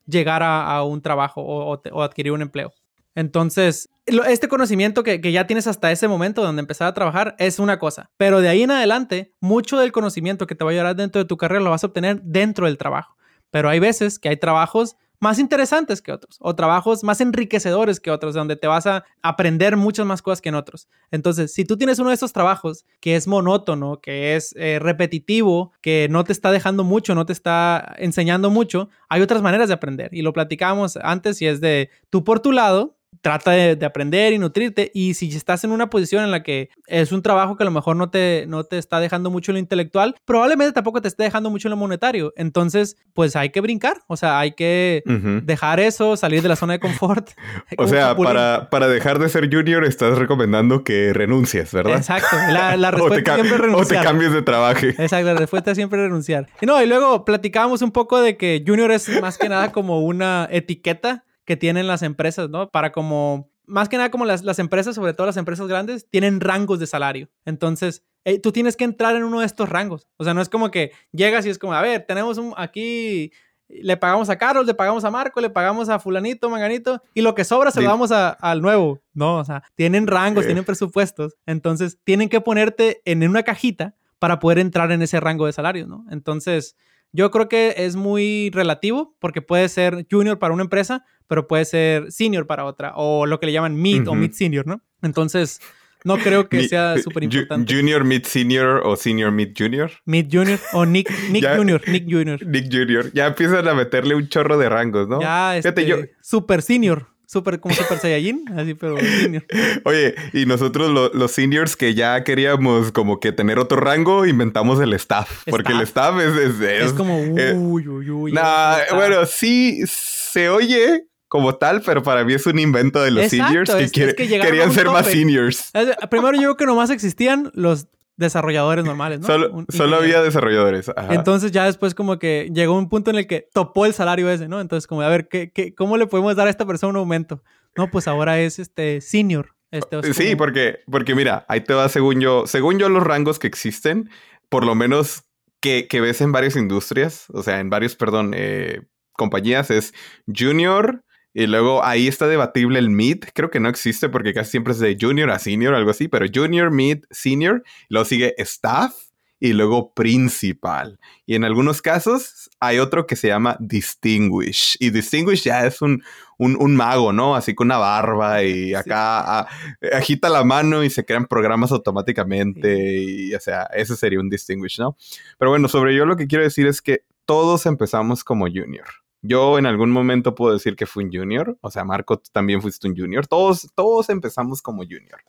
llegar 0.07 0.43
a, 0.43 0.83
un 0.85 1.03
trabajo 1.03 1.43
o, 1.43 2.03
adquirir 2.03 2.33
un 2.33 2.43
empleo. 2.43 2.73
Entonces, 3.15 3.89
este 4.07 4.49
conocimiento 4.49 5.03
que, 5.03 5.21
ya 5.21 5.47
tienes 5.47 5.67
hasta 5.67 5.91
ese 5.91 6.09
momento 6.09 6.43
donde 6.43 6.61
empezar 6.61 6.89
a 6.89 6.95
trabajar 6.95 7.35
es 7.39 7.59
una 7.59 7.79
cosa, 7.79 8.11
pero 8.17 8.41
de 8.41 8.49
ahí 8.49 8.63
en 8.63 8.71
adelante, 8.71 9.35
mucho 9.41 9.79
del 9.79 9.93
conocimiento 9.93 10.47
que 10.47 10.55
te 10.55 10.65
va 10.65 10.71
a 10.71 10.75
ayudar 10.75 10.97
dentro 10.97 11.21
de 11.21 11.27
tu 11.27 11.37
carrera 11.37 11.61
lo 11.61 11.71
vas 11.71 11.85
a 11.85 11.89
obtener 11.89 12.23
dentro 12.23 12.67
del 12.67 12.79
trabajo. 12.79 13.17
Pero 13.51 13.69
hay 13.69 13.81
veces 13.81 14.19
que 14.19 14.29
hay 14.29 14.37
trabajos 14.37 14.97
más 15.21 15.39
interesantes 15.39 16.03
que 16.03 16.13
otros 16.13 16.37
o 16.41 16.55
trabajos 16.55 17.03
más 17.05 17.21
enriquecedores 17.21 18.01
que 18.01 18.11
otros, 18.11 18.35
donde 18.35 18.57
te 18.57 18.67
vas 18.67 18.87
a 18.87 19.05
aprender 19.23 19.77
muchas 19.77 20.07
más 20.07 20.23
cosas 20.23 20.41
que 20.41 20.49
en 20.49 20.55
otros. 20.55 20.89
Entonces, 21.11 21.53
si 21.53 21.65
tú 21.65 21.77
tienes 21.77 21.99
uno 21.99 22.11
de 22.11 22.15
esos 22.15 22.33
trabajos 22.33 22.85
que 23.01 23.17
es 23.17 23.27
monótono, 23.27 24.01
que 24.01 24.37
es 24.37 24.55
eh, 24.57 24.79
repetitivo, 24.81 25.73
que 25.81 26.09
no 26.11 26.25
te 26.25 26.33
está 26.33 26.53
dejando 26.53 26.85
mucho, 26.85 27.15
no 27.15 27.27
te 27.27 27.33
está 27.33 27.95
enseñando 27.99 28.51
mucho, 28.51 28.89
hay 29.09 29.23
otras 29.23 29.43
maneras 29.43 29.69
de 29.69 29.75
aprender. 29.75 30.13
Y 30.13 30.23
lo 30.23 30.33
platicábamos 30.33 30.97
antes 30.97 31.41
y 31.43 31.47
es 31.47 31.61
de 31.61 31.91
tú 32.11 32.25
por 32.25 32.41
tu 32.41 32.53
lado, 32.53 32.98
trata 33.21 33.53
de, 33.53 33.85
aprender 33.85 34.33
y 34.33 34.39
nutrirte. 34.39 34.91
Y 34.95 35.15
si 35.15 35.29
estás 35.35 35.65
en 35.65 35.73
una 35.73 35.91
posición 35.91 36.25
en 36.25 36.31
la 36.31 36.43
que 36.43 36.71
es 36.87 37.13
un 37.13 37.23
trabajo 37.23 37.57
que 37.57 37.65
a 37.65 37.67
lo 37.67 37.71
mejor 37.71 37.97
no 37.97 38.11
te, 38.11 38.45
no 38.49 38.65
te 38.65 38.79
está 38.79 39.01
dejando 39.01 39.31
mucho 39.31 39.53
en 39.53 39.57
lo 39.57 39.59
intelectual, 39.61 40.15
probablemente 40.25 40.73
tampoco 40.73 41.01
te 41.03 41.09
esté 41.09 41.25
dejando 41.25 41.51
mucho 41.51 41.69
en 41.69 41.71
lo 41.71 41.77
monetario. 41.77 42.33
Entonces, 42.37 42.97
pues 43.15 43.37
hay 43.37 43.51
que 43.51 43.61
brincar. 43.61 43.99
O 44.07 44.17
sea, 44.17 44.39
hay 44.39 44.53
que 44.53 45.03
dejar 45.45 45.81
eso, 45.81 46.17
salir 46.17 46.43
de 46.43 46.49
la 46.49 46.57
zona 46.57 46.75
de 46.75 46.81
confort. 46.81 47.31
o 47.79 47.87
sea, 47.87 48.17
para, 48.17 48.69
para 48.71 48.89
dejar 48.89 49.19
de 49.19 49.29
ser 49.29 49.53
junior, 49.53 49.85
estás 49.85 50.19
recomendando 50.19 50.85
que 50.85 51.13
renuncies, 51.13 51.73
¿verdad? 51.73 51.97
Exacto. 51.97 52.37
La, 52.51 52.91
respuesta 52.91 53.35
siempre 53.35 53.55
es 53.55 53.61
renunciar. 53.61 53.99
O 53.99 54.01
te 54.01 54.07
cambies 54.07 54.33
de 54.33 54.43
trabajo. 54.43 54.87
Exacto. 54.87 55.27
La 55.27 55.35
respuesta 55.35 55.75
siempre 55.75 55.99
es 56.01 56.05
renunciar. 56.05 56.49
Y 56.61 56.67
no, 56.67 56.83
y 56.83 56.87
luego 56.87 57.25
platicábamos 57.25 57.83
un 57.83 57.91
poco 57.91 58.21
de 58.21 58.37
que 58.37 58.63
junior 58.67 58.91
es 58.91 59.09
más 59.21 59.39
que 59.39 59.49
nada 59.49 59.73
como 59.73 60.01
una 60.01 60.49
etiqueta 60.51 61.25
que 61.49 61.57
tienen 61.57 61.87
las 61.87 62.03
empresas, 62.03 62.51
¿no? 62.51 62.69
Para 62.69 62.93
como, 62.93 63.51
más 63.65 63.89
que 63.89 63.97
nada 63.97 64.11
como 64.11 64.27
las, 64.27 64.45
las 64.45 64.59
empresas, 64.59 64.95
sobre 64.95 65.15
todo 65.15 65.27
las 65.27 65.39
empresas 65.39 65.67
grandes, 65.67 66.07
tienen 66.11 66.41
rangos 66.41 66.79
de 66.79 66.87
salario. 66.87 67.31
Entonces, 67.47 68.05
eh, 68.27 68.39
tú 68.39 68.53
tienes 68.53 68.77
que 68.77 68.85
entrar 68.85 69.17
en 69.17 69.25
uno 69.25 69.41
de 69.41 69.47
estos 69.47 69.67
rangos. 69.67 70.07
O 70.19 70.25
sea, 70.25 70.35
no 70.35 70.43
es 70.43 70.51
como 70.51 70.71
que 70.71 70.93
llegas 71.11 71.47
y 71.47 71.49
es 71.49 71.59
como, 71.59 71.73
a 71.73 71.81
ver, 71.81 72.05
tenemos 72.07 72.37
un, 72.37 72.53
aquí, 72.59 73.33
le 73.67 73.97
pagamos 73.97 74.29
a 74.29 74.37
Carlos, 74.37 74.67
le 74.67 74.75
pagamos 74.75 75.07
a 75.07 75.11
Marco, 75.11 75.41
le 75.41 75.49
pagamos 75.49 75.89
a 75.89 75.99
fulanito, 75.99 76.51
manganito, 76.51 77.03
y 77.15 77.23
lo 77.23 77.35
que 77.35 77.45
sobra 77.45 77.71
se 77.71 77.81
lo 77.81 77.89
damos 77.89 78.13
al 78.13 78.61
nuevo. 78.61 79.01
No, 79.15 79.39
o 79.39 79.45
sea, 79.47 79.63
tienen 79.75 80.07
rangos, 80.07 80.45
tienen 80.45 80.67
presupuestos. 80.67 81.39
Entonces, 81.47 81.99
tienen 82.05 82.29
que 82.29 82.43
ponerte 82.43 83.01
en 83.07 83.27
una 83.27 83.43
cajita 83.43 83.95
para 84.19 84.39
poder 84.39 84.59
entrar 84.59 84.93
en 84.93 85.01
ese 85.01 85.19
rango 85.19 85.47
de 85.47 85.55
salario, 85.55 85.87
¿no? 85.87 86.05
Entonces, 86.11 86.77
yo 87.13 87.31
creo 87.31 87.49
que 87.49 87.75
es 87.79 87.97
muy 87.97 88.51
relativo 88.53 89.17
porque 89.19 89.43
puede 89.43 89.69
ser 89.69 90.07
junior 90.11 90.39
para 90.39 90.55
una 90.55 90.63
empresa, 90.63 91.05
pero 91.27 91.47
puede 91.47 91.65
ser 91.65 92.11
senior 92.11 92.47
para 92.47 92.65
otra, 92.65 92.93
o 92.97 93.27
lo 93.27 93.41
que 93.41 93.47
le 93.47 93.53
llaman 93.53 93.81
mid 93.81 94.09
o 94.09 94.15
mid 94.15 94.33
senior, 94.33 94.67
¿no? 94.67 94.83
Entonces, 95.03 95.61
no 96.05 96.17
creo 96.19 96.49
que 96.49 96.69
sea 96.69 96.97
súper 96.99 97.25
importante. 97.25 97.75
Junior, 97.75 98.05
mid 98.05 98.25
senior 98.25 98.83
o 98.85 98.97
senior 98.97 99.33
mid 99.33 99.51
junior. 99.57 99.91
Mid 100.05 100.27
junior 100.31 100.59
o 100.73 100.87
Nick, 100.87 101.11
Nick 101.31 101.45
junior, 101.57 101.83
Nick 101.89 102.05
junior. 102.11 102.47
Nick 102.47 102.73
junior. 102.73 103.13
Ya 103.13 103.27
empiezan 103.27 103.67
a 103.69 103.75
meterle 103.75 104.15
un 104.15 104.29
chorro 104.29 104.59
de 104.59 104.69
rangos, 104.69 105.09
¿no? 105.09 105.21
Ya, 105.21 105.57
este, 105.57 105.87
yo... 105.87 105.97
super 106.23 106.63
senior 106.63 107.09
super, 107.29 107.61
como 107.61 107.75
Super 107.75 107.99
Saiyajin, 107.99 108.45
así, 108.57 108.75
pero 108.75 108.97
senior. 108.99 109.45
Oye, 109.85 110.15
y 110.33 110.47
nosotros 110.47 111.13
los 111.13 111.31
seniors 111.31 111.77
que 111.77 111.95
ya 111.95 112.25
queríamos 112.25 112.91
como 112.91 113.21
que 113.21 113.33
tener 113.33 113.59
otro 113.59 113.79
rango, 113.79 114.25
inventamos 114.27 114.81
el 114.81 114.95
staff. 114.95 115.45
Porque 115.49 115.73
el 115.73 115.83
staff 115.83 116.19
es... 116.21 116.61
Es, 116.61 116.93
como, 116.95 117.21
uy, 117.21 117.87
uy, 117.87 118.11
uy. 118.11 118.33
Nah, 118.33 118.79
bueno, 118.95 119.27
sí 119.27 119.83
se 119.87 120.49
oye 120.49 121.05
como 121.29 121.57
tal, 121.57 121.83
pero 121.83 122.03
para 122.03 122.25
mí 122.25 122.33
es 122.33 122.47
un 122.47 122.59
invento 122.59 123.03
de 123.03 123.11
los 123.11 123.29
seniors 123.29 123.71
que, 123.93 124.15
querían 124.17 124.73
ser 124.73 124.87
más 124.87 125.07
seniors. 125.07 125.71
Primero 126.11 126.33
yo 126.33 126.41
creo 126.41 126.57
que 126.57 126.67
nomás 126.67 126.89
existían 126.89 127.51
los 127.53 127.87
desarrolladores 128.19 128.85
normales, 128.85 129.21
¿no? 129.21 129.27
Solo, 129.27 129.97
había 129.97 130.21
desarrolladores. 130.21 130.91
Entonces 131.09 131.53
ya 131.53 131.65
después 131.65 131.95
como 131.95 132.19
que 132.19 132.51
llegó 132.53 132.77
un 132.77 132.89
punto 132.89 133.11
en 133.11 133.17
el 133.17 133.27
que 133.27 133.49
topó 133.53 133.87
el 133.87 133.95
salario 133.95 134.29
ese, 134.29 134.49
¿no? 134.49 134.61
Entonces 134.61 134.87
como, 134.87 135.03
a 135.03 135.09
ver, 135.09 135.29
¿qué, 135.29 135.51
qué, 135.53 135.75
cómo 135.75 135.97
le 135.97 136.07
podemos 136.07 136.37
dar 136.37 136.49
a 136.49 136.51
esta 136.51 136.67
persona 136.67 136.91
un 136.91 136.97
aumento? 136.97 137.43
No, 137.77 137.91
pues 137.91 138.09
ahora 138.09 138.41
es 138.41 138.59
este 138.59 139.01
senior. 139.01 139.55
Este, 139.71 140.13
sí, 140.15 140.35
porque, 140.35 140.81
porque 140.91 141.15
mira, 141.15 141.45
ahí 141.49 141.61
te 141.61 141.75
va 141.75 141.89
según 141.89 142.21
yo, 142.21 142.47
según 142.47 142.79
yo 142.79 142.89
los 142.89 143.03
rangos 143.03 143.39
que 143.39 143.47
existen, 143.47 144.11
por 144.49 144.65
lo 144.65 144.75
menos 144.75 145.25
que, 145.61 145.87
que 145.87 146.01
ves 146.01 146.21
en 146.21 146.33
varias 146.33 146.57
industrias, 146.57 147.27
o 147.33 147.43
sea, 147.43 147.61
en 147.61 147.71
varios, 147.71 147.95
perdón, 147.95 148.33
eh, 148.35 148.83
compañías, 149.13 149.71
es 149.71 149.95
junior, 150.27 151.05
y 151.39 151.47
luego 151.47 151.85
ahí 151.85 152.09
está 152.09 152.27
debatible 152.27 152.81
el 152.81 152.91
mid. 152.91 153.23
Creo 153.33 153.49
que 153.49 153.61
no 153.61 153.69
existe 153.69 154.09
porque 154.09 154.35
casi 154.35 154.51
siempre 154.51 154.73
es 154.73 154.81
de 154.81 154.97
junior 155.01 155.31
a 155.31 155.39
senior, 155.39 155.73
algo 155.73 155.93
así, 155.93 156.09
pero 156.09 156.27
junior, 156.35 156.73
mid, 156.73 157.05
senior. 157.13 157.63
Luego 157.89 158.07
sigue 158.07 158.35
staff 158.39 158.93
y 159.39 159.53
luego 159.53 159.95
principal. 159.95 160.99
Y 161.27 161.37
en 161.37 161.45
algunos 161.45 161.81
casos 161.81 162.51
hay 162.59 162.81
otro 162.81 163.07
que 163.07 163.15
se 163.15 163.29
llama 163.29 163.57
distinguish. 163.61 164.77
Y 164.81 164.91
distinguish 164.91 165.45
ya 165.45 165.65
es 165.65 165.81
un, 165.81 166.03
un, 166.39 166.75
mago, 166.75 167.13
¿no? 167.13 167.37
Así 167.37 167.55
con 167.55 167.69
una 167.69 167.79
barba 167.79 168.43
y 168.43 168.75
acá 168.75 169.47
agita 169.93 170.29
la 170.29 170.43
mano 170.43 170.83
y 170.83 170.91
se 170.91 171.05
crean 171.05 171.27
programas 171.27 171.71
automáticamente. 171.71 173.01
Y 173.01 173.33
o 173.33 173.39
sea, 173.39 173.69
ese 173.77 173.95
sería 173.95 174.19
un 174.19 174.29
distinguish, 174.29 174.81
¿no? 174.81 174.97
Pero 175.39 175.53
bueno, 175.53 175.69
sobre 175.69 175.95
yo 175.95 176.05
lo 176.05 176.17
que 176.17 176.27
quiero 176.27 176.43
decir 176.43 176.67
es 176.67 176.83
que 176.83 177.05
todos 177.27 177.65
empezamos 177.67 178.25
como 178.25 178.47
junior. 178.47 178.89
Yo 179.21 179.59
en 179.59 179.67
algún 179.67 179.91
momento 179.91 180.35
puedo 180.35 180.53
decir 180.53 180.77
que 180.77 180.87
fui 180.87 181.05
un 181.05 181.13
junior, 181.13 181.59
o 181.61 181.71
sea, 181.71 181.85
Marco, 181.85 182.19
tú 182.19 182.31
también 182.33 182.63
fuiste 182.63 182.87
un 182.87 182.97
junior, 182.97 183.27
todos, 183.27 183.69
todos 183.75 184.11
empezamos 184.11 184.63
como 184.63 184.83
junior. 184.83 185.21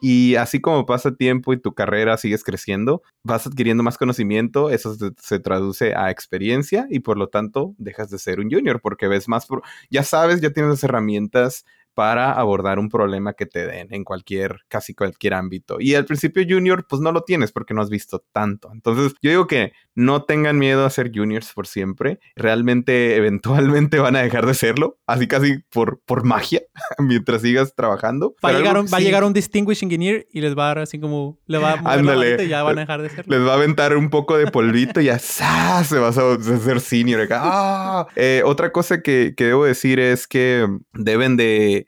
Y 0.00 0.36
así 0.36 0.60
como 0.60 0.86
pasa 0.86 1.14
tiempo 1.14 1.52
y 1.52 1.60
tu 1.60 1.74
carrera 1.74 2.16
sigues 2.16 2.44
creciendo, 2.44 3.02
vas 3.24 3.46
adquiriendo 3.46 3.82
más 3.82 3.98
conocimiento, 3.98 4.70
eso 4.70 4.96
se, 5.16 5.38
traduce 5.40 5.94
a 5.94 6.10
experiencia 6.10 6.86
y 6.90 7.00
por 7.00 7.18
lo 7.18 7.28
tanto 7.28 7.74
dejas 7.78 8.10
de 8.10 8.18
ser 8.18 8.40
un 8.40 8.50
junior 8.50 8.80
porque 8.80 9.08
ves 9.08 9.28
más, 9.28 9.46
ya 9.90 10.02
sabes, 10.02 10.40
ya 10.40 10.50
tienes 10.52 10.70
las 10.70 10.84
herramientas 10.84 11.64
para 11.94 12.32
abordar 12.32 12.78
un 12.78 12.88
problema 12.88 13.34
que 13.34 13.46
te 13.46 13.66
den 13.66 13.88
en 13.90 14.04
cualquier, 14.04 14.60
casi 14.68 14.94
cualquier 14.94 15.34
ámbito. 15.34 15.76
Y 15.80 15.94
al 15.94 16.04
principio 16.04 16.44
junior, 16.48 16.86
pues 16.88 17.02
no 17.02 17.12
lo 17.12 17.22
tienes 17.22 17.52
porque 17.52 17.74
no 17.74 17.82
has 17.82 17.90
visto 17.90 18.24
tanto. 18.32 18.70
Entonces, 18.72 19.14
yo 19.20 19.30
digo 19.30 19.46
que 19.46 19.72
no 19.94 20.24
tengan 20.24 20.58
miedo 20.58 20.86
a 20.86 20.90
ser 20.90 21.10
juniors 21.14 21.52
por 21.52 21.66
siempre. 21.66 22.18
Realmente, 22.34 23.16
eventualmente 23.16 23.98
van 23.98 24.16
a 24.16 24.22
dejar 24.22 24.46
de 24.46 24.54
serlo, 24.54 24.98
así 25.06 25.28
casi 25.28 25.58
por, 25.70 26.00
por 26.04 26.24
magia, 26.24 26.62
mientras 26.98 27.42
sigas 27.42 27.74
trabajando. 27.74 28.34
Va, 28.44 28.50
a 28.50 28.52
llegar, 28.52 28.78
un, 28.78 28.86
va 28.86 28.98
a 28.98 29.00
llegar 29.00 29.24
un 29.24 29.32
distinguished 29.32 29.84
engineer 29.84 30.26
y 30.32 30.40
les 30.40 30.56
va 30.56 30.64
a 30.64 30.68
dar 30.68 30.78
así 30.80 30.98
como, 30.98 31.38
le 31.46 31.58
va 31.58 31.72
a 31.72 31.92
Ándale, 31.92 32.44
y 32.44 32.48
ya 32.48 32.62
van 32.62 32.78
a 32.78 32.82
dejar 32.82 33.02
de 33.02 33.10
serlo. 33.10 33.36
Les 33.36 33.46
va 33.46 33.52
a 33.52 33.56
aventar 33.56 33.96
un 33.96 34.10
poco 34.10 34.36
de 34.38 34.50
polvito 34.50 35.00
y 35.00 35.06
ya 35.06 35.18
se 35.18 35.98
vas 35.98 36.18
a 36.18 36.32
hacer 36.32 36.80
senior. 36.80 37.28
¡Ah! 37.30 38.06
Eh, 38.16 38.42
otra 38.44 38.72
cosa 38.72 39.02
que, 39.02 39.34
que 39.36 39.44
debo 39.44 39.64
decir 39.64 40.00
es 40.00 40.26
que 40.26 40.66
deben 40.94 41.36
de 41.36 41.81